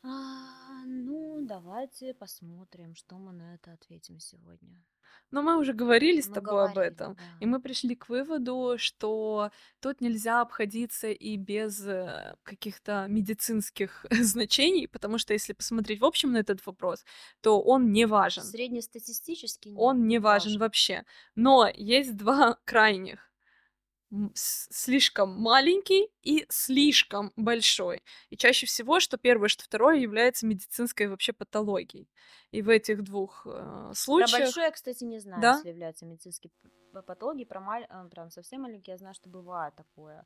А, 0.09 0.85
ну, 0.87 1.41
давайте 1.43 2.15
посмотрим, 2.15 2.95
что 2.95 3.17
мы 3.19 3.33
на 3.33 3.55
это 3.55 3.73
ответим 3.73 4.21
сегодня. 4.21 4.85
Но 5.33 5.43
мы 5.43 5.59
уже 5.59 5.73
говорили 5.73 6.21
с 6.21 6.29
Мы 6.29 6.35
тобой 6.35 6.65
об 6.65 6.75
говорили, 6.75 6.95
этом. 6.95 7.15
да. 7.15 7.23
И 7.41 7.47
мы 7.47 7.61
пришли 7.61 7.97
к 7.97 8.09
выводу, 8.09 8.75
что 8.79 9.51
тут 9.81 10.01
нельзя 10.01 10.41
обходиться 10.41 11.09
и 11.09 11.37
без 11.37 11.85
э, 11.85 12.37
каких-то 12.45 13.07
медицинских 13.09 14.07
значений, 14.11 14.87
потому 14.87 15.19
что 15.19 15.33
если 15.33 15.53
посмотреть 15.53 16.01
в 16.01 16.05
общем 16.05 16.33
на 16.33 16.39
этот 16.39 16.65
вопрос, 16.65 17.05
то 17.41 17.61
он 17.61 17.91
не 17.91 18.07
важен. 18.07 18.45
Среднестатистически 18.45 19.69
нет, 19.71 19.79
Он 19.81 20.07
не 20.07 20.21
важен 20.21 20.59
вообще. 20.59 21.05
Но 21.35 21.69
есть 21.75 22.17
два 22.17 22.59
крайних. 22.65 23.26
Слишком 24.35 25.31
маленький 25.31 26.09
и 26.23 26.47
слишком 26.49 27.33
большой. 27.37 28.03
И 28.31 28.37
чаще 28.37 28.67
всего, 28.67 29.01
что 29.01 29.19
первое, 29.19 29.49
что 29.49 29.65
второе 29.65 29.97
является 29.97 30.47
медицинской 30.47 31.09
вообще 31.09 31.33
патологией. 31.33 32.09
И 32.53 32.63
в 32.63 32.69
этих 32.69 33.03
двух 33.03 33.47
э, 33.47 33.51
Про 33.51 33.95
случаях... 33.95 34.41
большой 34.41 34.65
я, 34.65 34.71
кстати, 34.71 35.05
не 35.05 35.19
знаю, 35.19 35.43
Да? 35.43 35.55
если 35.57 35.69
является 35.71 36.07
медицинской 36.07 36.51
патологией. 36.93 37.47
Про 37.47 37.61
маль... 37.61 37.87
а, 37.89 38.05
прям 38.09 38.31
совсем 38.31 38.63
маленький 38.63 38.93
я 38.93 38.99
знаю, 38.99 39.15
что 39.15 39.29
бывает 39.29 39.75
такое. 39.75 40.25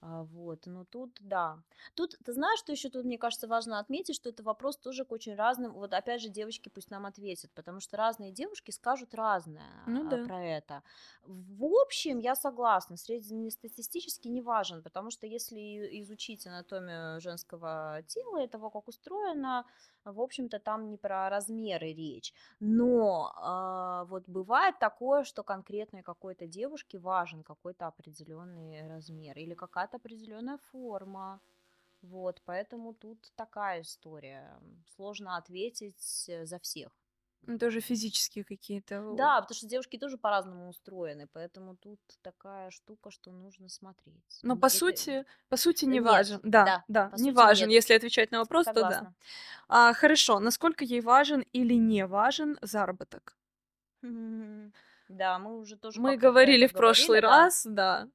А, 0.00 0.22
Вот, 0.24 0.66
но 0.66 0.84
тут, 0.84 1.16
да. 1.20 1.62
Тут, 1.94 2.16
ты 2.24 2.32
знаешь, 2.32 2.58
что 2.60 2.70
еще 2.72 2.90
тут, 2.90 3.04
мне 3.04 3.18
кажется, 3.18 3.48
важно 3.48 3.78
отметить, 3.78 4.14
что 4.14 4.28
это 4.28 4.42
вопрос 4.42 4.76
тоже 4.76 5.04
к 5.04 5.12
очень 5.12 5.34
разным. 5.34 5.72
Вот 5.72 5.94
опять 5.94 6.20
же, 6.20 6.28
девочки 6.28 6.68
пусть 6.68 6.90
нам 6.90 7.06
ответят, 7.06 7.50
потому 7.54 7.80
что 7.80 7.96
разные 7.96 8.30
девушки 8.30 8.70
скажут 8.70 9.14
разное 9.14 9.64
Ну 9.86 10.04
да. 10.08 10.22
про 10.22 10.44
это. 10.44 10.82
В 11.22 11.64
общем, 11.64 12.18
я 12.18 12.34
согласна, 12.36 12.96
среднестатистически 12.96 14.28
не 14.28 14.42
важен, 14.42 14.82
потому 14.82 15.10
что 15.10 15.26
если 15.26 15.58
изучить 16.02 16.46
анатомию 16.46 17.20
женского 17.20 18.02
тела 18.06 18.44
и 18.44 18.48
того, 18.48 18.70
как 18.70 18.88
устроено, 18.88 19.64
в 20.04 20.20
общем-то, 20.20 20.58
там 20.60 20.88
не 20.88 20.98
про 20.98 21.28
размеры 21.30 21.92
речь. 21.92 22.32
Но 22.60 23.32
а, 23.36 24.04
вот 24.04 24.28
бывает 24.28 24.78
такое, 24.78 25.24
что 25.24 25.42
конкретной 25.42 26.02
какой-то 26.02 26.46
девушке 26.46 26.98
важен 26.98 27.42
какой-то 27.42 27.86
определенный 27.86 28.86
размер 28.88 29.36
или 29.38 29.54
какая-то 29.86 29.96
определенная 29.96 30.58
форма. 30.72 31.40
Вот, 32.02 32.42
поэтому 32.44 32.94
тут 32.94 33.32
такая 33.36 33.80
история. 33.82 34.58
Сложно 34.96 35.36
ответить 35.36 36.26
э, 36.28 36.44
за 36.46 36.58
всех. 36.58 36.90
Ну, 37.46 37.58
Тоже 37.58 37.80
физические 37.80 38.44
какие-то. 38.44 39.12
Да, 39.16 39.40
потому 39.40 39.56
что 39.56 39.66
девушки 39.68 39.98
тоже 39.98 40.18
по-разному 40.18 40.68
устроены, 40.68 41.26
поэтому 41.32 41.76
тут 41.76 42.00
такая 42.22 42.70
штука, 42.70 43.10
что 43.10 43.30
нужно 43.32 43.68
смотреть. 43.68 44.40
Но 44.42 44.54
Н- 44.54 44.60
по 44.60 44.66
это- 44.66 44.76
сути, 44.76 45.24
по 45.48 45.56
сути 45.56 45.84
не 45.86 45.98
Нет, 45.98 46.04
важен. 46.04 46.40
Да, 46.42 46.64
да, 46.64 46.84
да, 46.88 47.10
не 47.16 47.30
сути 47.30 47.34
важен. 47.36 47.68
нет. 47.68 47.74
Если 47.76 47.94
отвечать 47.94 48.32
на 48.32 48.38
вопрос, 48.38 48.66
то 48.66 48.72
да. 48.74 48.80
Согласна. 48.80 49.14
А, 49.68 49.92
хорошо, 49.94 50.40
насколько 50.40 50.84
ей 50.84 51.00
важен 51.00 51.44
или 51.52 51.74
не 51.74 52.06
важен 52.06 52.58
заработок? 52.62 53.36
Да, 55.08 55.38
мы 55.38 55.58
уже 55.58 55.76
тоже 55.76 56.00
Мы 56.00 56.16
говорили 56.16 56.66
в 56.66 56.72
прошлый 56.72 57.20
говорили, 57.20 57.26
да. 57.26 57.44
раз, 57.44 57.66
да. 57.66 58.08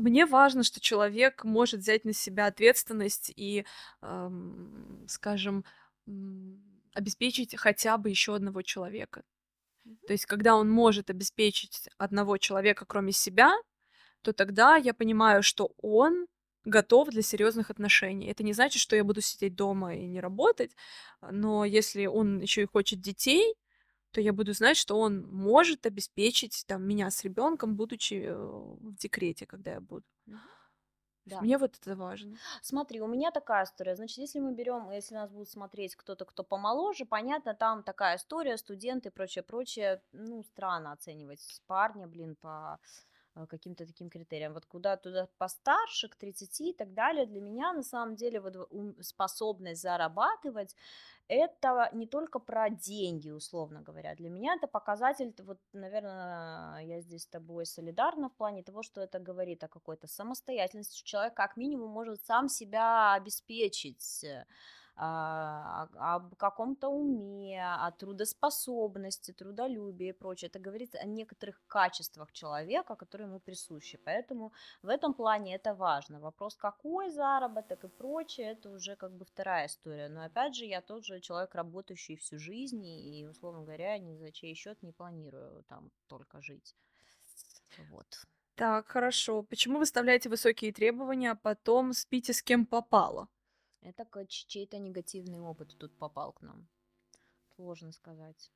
Мне 0.00 0.26
важно, 0.26 0.62
что 0.64 0.80
человек 0.80 1.44
может 1.44 1.80
взять 1.80 2.04
на 2.04 2.12
себя 2.12 2.46
ответственность 2.46 3.32
и, 3.36 3.64
эм, 4.02 5.04
скажем, 5.08 5.64
обеспечить 6.94 7.56
хотя 7.56 7.96
бы 7.98 8.10
еще 8.10 8.34
одного 8.34 8.62
человека. 8.62 9.22
Мгм. 9.84 9.98
То 10.06 10.12
есть, 10.14 10.26
когда 10.26 10.56
он 10.56 10.70
может 10.70 11.10
обеспечить 11.10 11.88
одного 11.98 12.38
человека, 12.38 12.84
кроме 12.86 13.12
себя, 13.12 13.52
то 14.22 14.32
тогда 14.32 14.76
я 14.76 14.94
понимаю, 14.94 15.42
что 15.42 15.72
он 15.82 16.26
готов 16.64 17.10
для 17.10 17.22
серьезных 17.22 17.70
отношений. 17.70 18.28
Это 18.28 18.44
не 18.44 18.52
значит, 18.54 18.82
что 18.82 18.96
я 18.96 19.04
буду 19.04 19.20
сидеть 19.22 19.56
дома 19.56 19.96
и 19.96 20.06
не 20.06 20.20
работать, 20.20 20.72
но 21.22 21.64
если 21.64 22.06
он 22.06 22.40
еще 22.40 22.62
и 22.62 22.66
хочет 22.66 23.00
детей, 23.00 23.54
то 24.12 24.20
я 24.20 24.32
буду 24.32 24.52
знать, 24.52 24.76
что 24.76 24.98
он 24.98 25.26
может 25.30 25.86
обеспечить 25.86 26.64
там 26.66 26.82
меня 26.82 27.10
с 27.10 27.22
ребенком, 27.24 27.76
будучи 27.76 28.14
э, 28.14 28.34
в 28.34 28.96
декрете, 28.96 29.46
когда 29.46 29.72
я 29.72 29.80
буду. 29.80 30.04
Да. 31.26 31.40
Мне 31.42 31.58
вот 31.58 31.76
это 31.80 31.94
важно. 31.94 32.36
Смотри, 32.62 33.00
у 33.00 33.06
меня 33.06 33.30
такая 33.30 33.64
история. 33.64 33.94
Значит, 33.94 34.18
если 34.18 34.40
мы 34.40 34.52
берем, 34.52 34.90
если 34.90 35.14
нас 35.14 35.30
будут 35.30 35.48
смотреть 35.48 35.94
кто-то, 35.94 36.24
кто 36.24 36.42
помоложе, 36.42 37.04
понятно, 37.04 37.54
там 37.54 37.82
такая 37.82 38.16
история, 38.16 38.56
студенты 38.56 39.10
и 39.10 39.12
прочее, 39.12 39.44
прочее. 39.44 40.02
Ну, 40.12 40.42
странно 40.42 40.92
оценивать 40.92 41.62
парня, 41.66 42.08
блин, 42.08 42.36
по 42.40 42.80
каким-то 43.46 43.86
таким 43.86 44.10
критериям. 44.10 44.54
Вот 44.54 44.66
куда 44.66 44.96
туда 44.96 45.28
постарше, 45.38 46.08
к 46.08 46.16
30 46.16 46.60
и 46.60 46.72
так 46.72 46.94
далее, 46.94 47.26
для 47.26 47.40
меня 47.40 47.72
на 47.72 47.82
самом 47.82 48.16
деле 48.16 48.40
вот 48.40 48.68
способность 49.00 49.82
зарабатывать 49.82 50.74
это 51.30 51.88
не 51.92 52.06
только 52.06 52.40
про 52.40 52.70
деньги, 52.70 53.30
условно 53.30 53.82
говоря. 53.82 54.16
Для 54.16 54.28
меня 54.30 54.54
это 54.54 54.66
показатель, 54.66 55.32
вот, 55.38 55.58
наверное, 55.72 56.80
я 56.80 57.00
здесь 57.00 57.22
с 57.22 57.26
тобой 57.26 57.66
солидарна 57.66 58.28
в 58.28 58.32
плане 58.32 58.64
того, 58.64 58.82
что 58.82 59.00
это 59.00 59.20
говорит 59.20 59.62
о 59.62 59.68
какой-то 59.68 60.08
самостоятельности, 60.08 61.04
человек 61.04 61.34
как 61.34 61.56
минимум 61.56 61.90
может 61.90 62.20
сам 62.24 62.48
себя 62.48 63.14
обеспечить, 63.14 64.24
э, 64.24 64.38
а, 64.38 64.44
о- 65.00 65.88
об 66.14 66.34
каком-то 66.36 66.88
уме, 66.88 67.62
о 67.62 67.90
трудоспособности, 67.92 69.32
трудолюбии 69.32 70.08
и 70.08 70.12
прочее. 70.12 70.48
Это 70.48 70.58
говорит 70.58 70.94
о 70.94 71.06
некоторых 71.06 71.62
качествах 71.66 72.32
человека, 72.32 72.96
которые 72.96 73.28
ему 73.28 73.40
присущи. 73.40 73.98
Поэтому 74.04 74.52
в 74.82 74.88
этом 74.88 75.14
плане 75.14 75.54
это 75.54 75.74
важно. 75.74 76.20
Вопрос, 76.20 76.56
какой 76.56 77.10
заработок 77.10 77.84
и 77.84 77.88
прочее, 77.88 78.52
это 78.52 78.70
уже 78.70 78.96
как 78.96 79.12
бы 79.12 79.24
вторая 79.24 79.66
история. 79.66 80.08
Но 80.08 80.22
опять 80.24 80.54
же, 80.54 80.66
я 80.66 80.82
тоже 80.82 81.20
человек, 81.20 81.54
работающий 81.54 82.16
всю 82.16 82.38
жизнь, 82.38 82.84
и, 82.86 83.26
условно 83.26 83.62
говоря, 83.62 83.98
ни 83.98 84.16
за 84.16 84.32
чей 84.32 84.54
счет 84.54 84.82
не 84.82 84.92
планирую 84.92 85.64
там 85.68 85.90
только 86.08 86.42
жить. 86.42 86.76
Вот. 87.90 88.06
Так, 88.54 88.88
хорошо. 88.88 89.42
Почему 89.42 89.78
вы 89.78 89.86
ставляете 89.86 90.28
высокие 90.28 90.72
требования, 90.72 91.30
а 91.30 91.36
потом 91.36 91.94
спите 91.94 92.32
с 92.34 92.42
кем 92.42 92.66
попало? 92.66 93.28
Это 93.82 94.06
чей-то 94.28 94.78
негативный 94.78 95.40
опыт 95.40 95.76
тут 95.78 95.96
попал 95.96 96.32
к 96.32 96.42
нам. 96.42 96.68
Сложно 97.56 97.92
сказать. 97.92 98.50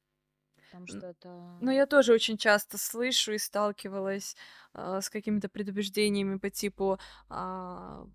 Потому 0.57 0.87
что 0.87 1.07
это... 1.07 1.59
Но 1.61 1.71
я 1.71 1.87
тоже 1.87 2.13
очень 2.13 2.37
часто 2.37 2.79
слышу 2.79 3.33
и 3.33 3.39
сталкивалась 3.39 4.37
а, 4.73 5.01
с 5.01 5.11
какими-то 5.11 5.49
предубеждениями 5.49 6.37
по 6.37 6.51
типу, 6.51 6.99
а, 7.29 8.07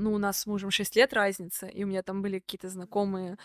ну, 0.00 0.12
у 0.14 0.18
нас 0.18 0.40
с 0.40 0.46
мужем 0.46 0.70
6 0.70 0.96
лет 0.96 1.12
разница, 1.12 1.66
и 1.66 1.84
у 1.84 1.86
меня 1.86 2.02
там 2.02 2.22
были 2.22 2.38
какие-то 2.40 2.68
знакомые 2.68 3.38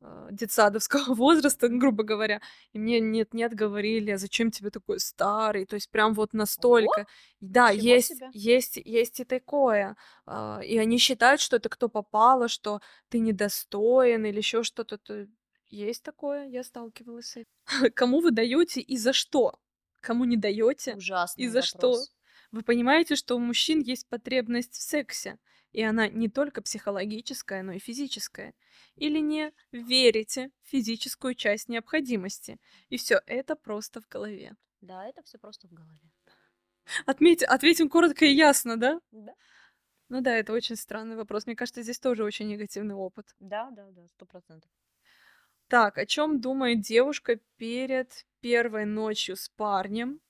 а, 0.00 0.28
детсадовского 0.30 1.14
возраста, 1.14 1.68
грубо 1.68 2.02
говоря, 2.04 2.40
и 2.72 2.78
мне 2.78 3.00
нет-нет 3.00 3.54
говорили, 3.54 4.10
а 4.12 4.18
зачем 4.18 4.50
тебе 4.50 4.70
такой 4.70 5.00
старый, 5.00 5.66
то 5.66 5.74
есть 5.74 5.90
прям 5.90 6.14
вот 6.14 6.32
Ого! 6.58 6.92
настолько. 6.92 7.06
Да, 7.40 7.70
Ничего 7.70 7.84
есть, 7.94 8.08
себе! 8.08 8.30
есть, 8.32 8.76
есть 8.76 9.20
и 9.20 9.24
такое. 9.24 9.96
а, 10.26 10.60
И 10.64 10.78
они 10.78 10.98
считают, 10.98 11.40
что 11.40 11.56
это 11.56 11.68
кто 11.68 11.88
попало, 11.88 12.48
что 12.48 12.80
ты 13.08 13.18
недостоин 13.18 14.24
или 14.26 14.38
еще 14.38 14.62
что-то. 14.62 14.98
то 14.98 15.26
Есть 15.68 16.02
такое, 16.02 16.46
я 16.48 16.62
сталкивалась 16.64 17.26
с 17.30 17.36
этим. 17.36 17.50
Кому 17.94 18.20
вы 18.20 18.30
даете 18.30 18.80
и 18.80 18.96
за 18.96 19.12
что? 19.12 19.58
Кому 20.00 20.24
не 20.24 20.36
даете 20.36 20.92
и 20.92 20.96
Ужасный 20.96 21.48
за 21.48 21.62
что? 21.62 21.88
вопрос. 21.88 22.10
Вы 22.52 22.62
понимаете, 22.62 23.16
что 23.16 23.36
у 23.36 23.38
мужчин 23.38 23.80
есть 23.80 24.08
потребность 24.08 24.74
в 24.74 24.82
сексе, 24.82 25.38
и 25.72 25.82
она 25.82 26.08
не 26.08 26.28
только 26.28 26.62
психологическая, 26.62 27.62
но 27.62 27.72
и 27.72 27.78
физическая. 27.78 28.54
Или 28.96 29.18
не 29.20 29.52
верите 29.72 30.50
в 30.62 30.68
физическую 30.68 31.34
часть 31.34 31.68
необходимости, 31.68 32.58
и 32.88 32.96
все 32.96 33.20
это 33.26 33.56
просто 33.56 34.00
в 34.00 34.08
голове. 34.08 34.56
Да, 34.82 35.06
это 35.06 35.22
все 35.22 35.38
просто 35.38 35.68
в 35.68 35.72
голове. 35.72 36.10
Отметь, 37.06 37.42
ответим 37.42 37.88
коротко 37.90 38.24
и 38.24 38.32
ясно, 38.34 38.76
да? 38.78 39.00
Да, 39.12 39.34
Ну 40.10 40.20
да, 40.20 40.36
это 40.36 40.52
очень 40.52 40.76
странный 40.76 41.16
вопрос. 41.16 41.46
Мне 41.46 41.56
кажется, 41.56 41.82
здесь 41.82 41.98
тоже 41.98 42.22
очень 42.22 42.48
негативный 42.48 42.94
опыт. 42.94 43.34
да, 43.40 43.70
да, 43.70 43.90
да, 43.90 44.08
сто 44.08 44.26
процентов. 44.26 44.70
Так, 45.68 45.98
о 45.98 46.06
чем 46.06 46.40
думает 46.40 46.80
девушка 46.80 47.36
перед 47.56 48.26
первой 48.40 48.84
ночью 48.84 49.36
с 49.36 49.48
парнем? 49.48 50.20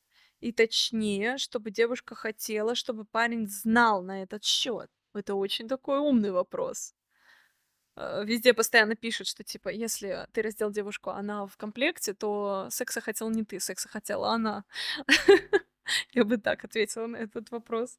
И 0.40 0.52
точнее, 0.52 1.36
чтобы 1.38 1.70
девушка 1.70 2.14
хотела, 2.14 2.74
чтобы 2.74 3.04
парень 3.04 3.46
знал 3.48 4.02
на 4.02 4.22
этот 4.22 4.44
счет. 4.44 4.90
Это 5.14 5.34
очень 5.34 5.68
такой 5.68 5.98
умный 5.98 6.30
вопрос. 6.30 6.94
Э, 7.96 8.24
Везде 8.24 8.54
постоянно 8.54 8.96
пишут, 8.96 9.26
что 9.26 9.44
типа, 9.44 9.68
если 9.68 10.26
ты 10.32 10.42
раздел 10.42 10.70
девушку, 10.70 11.10
она 11.10 11.46
в 11.46 11.56
комплекте, 11.56 12.14
то 12.14 12.68
секса 12.70 13.00
хотел 13.00 13.30
не 13.30 13.44
ты, 13.44 13.60
секса 13.60 13.88
хотела 13.88 14.30
она. 14.30 14.64
Я 16.12 16.24
бы 16.24 16.38
так 16.38 16.64
ответила 16.64 17.06
на 17.06 17.16
этот 17.16 17.50
вопрос. 17.50 17.98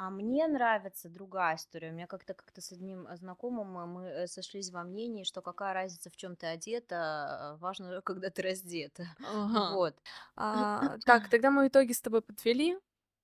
А 0.00 0.10
мне 0.10 0.46
нравится 0.46 1.08
другая 1.08 1.56
история. 1.56 1.90
У 1.90 1.92
меня 1.92 2.06
как-то 2.06 2.32
как-то 2.32 2.60
с 2.60 2.70
одним 2.70 3.08
э, 3.08 3.16
знакомым 3.16 3.78
э, 3.78 3.86
мы 3.86 4.26
сошлись 4.28 4.70
во 4.70 4.84
мнении, 4.84 5.24
что 5.24 5.42
какая 5.42 5.74
разница, 5.74 6.08
в 6.08 6.16
чем 6.16 6.36
ты 6.36 6.46
одета, 6.46 7.56
важно, 7.60 8.00
когда 8.04 8.30
ты 8.30 8.42
раздета. 8.42 9.06
Ага. 9.26 9.74
Вот. 9.74 9.96
А, 10.36 10.98
так, 11.04 11.28
тогда 11.28 11.50
мы 11.50 11.66
итоги 11.66 11.92
с 11.92 12.00
тобой 12.00 12.22
подвели. 12.22 12.78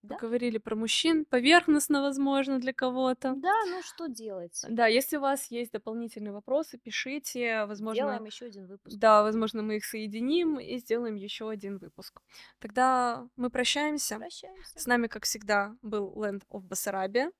Да? 0.05 0.17
Поговорили 0.17 0.59
про 0.59 0.77
мужчин, 0.77 1.25
поверхностно, 1.25 2.03
возможно, 2.03 2.59
для 2.59 2.73
кого-то. 2.73 3.35
Да, 3.37 3.55
ну 3.71 3.83
что 3.83 4.07
делать? 4.07 4.63
Да, 4.69 4.87
если 4.87 5.17
у 5.17 5.21
вас 5.21 5.51
есть 5.51 5.73
дополнительные 5.73 6.33
вопросы, 6.33 6.77
пишите. 6.79 7.65
Возможно, 7.65 8.03
Сделаем 8.03 8.25
еще 8.25 8.47
один 8.47 8.67
выпуск. 8.67 8.97
да, 8.99 9.23
возможно, 9.23 9.63
мы 9.63 9.77
их 9.77 9.85
соединим 9.85 10.59
и 10.61 10.77
сделаем 10.79 11.15
еще 11.15 11.49
один 11.49 11.79
выпуск. 11.79 12.21
Тогда 12.59 13.27
мы 13.37 13.49
прощаемся. 13.49 14.17
С 14.17 14.19
Прощаемся. 14.19 14.89
нами, 14.89 15.07
как 15.07 15.25
всегда, 15.25 15.75
был 15.81 16.13
Land 16.15 16.43
of 16.51 16.61
Басарабия. 16.61 17.33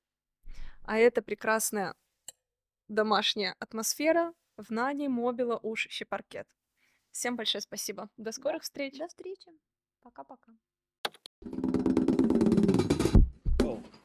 А 0.83 0.97
это 0.97 1.21
прекрасная 1.21 1.93
домашняя 2.87 3.55
атмосфера 3.59 4.33
в 4.57 4.71
Нане, 4.71 5.09
Мобила, 5.09 5.59
Уж, 5.61 5.87
Щепаркет. 5.89 6.47
Всем 7.11 7.35
большое 7.35 7.61
спасибо. 7.61 8.09
До 8.17 8.31
скорых 8.31 8.63
встреч. 8.63 8.97
до 8.97 9.07
встречи. 9.07 9.51
Пока-пока. 10.01 10.53
cool. 13.65 14.04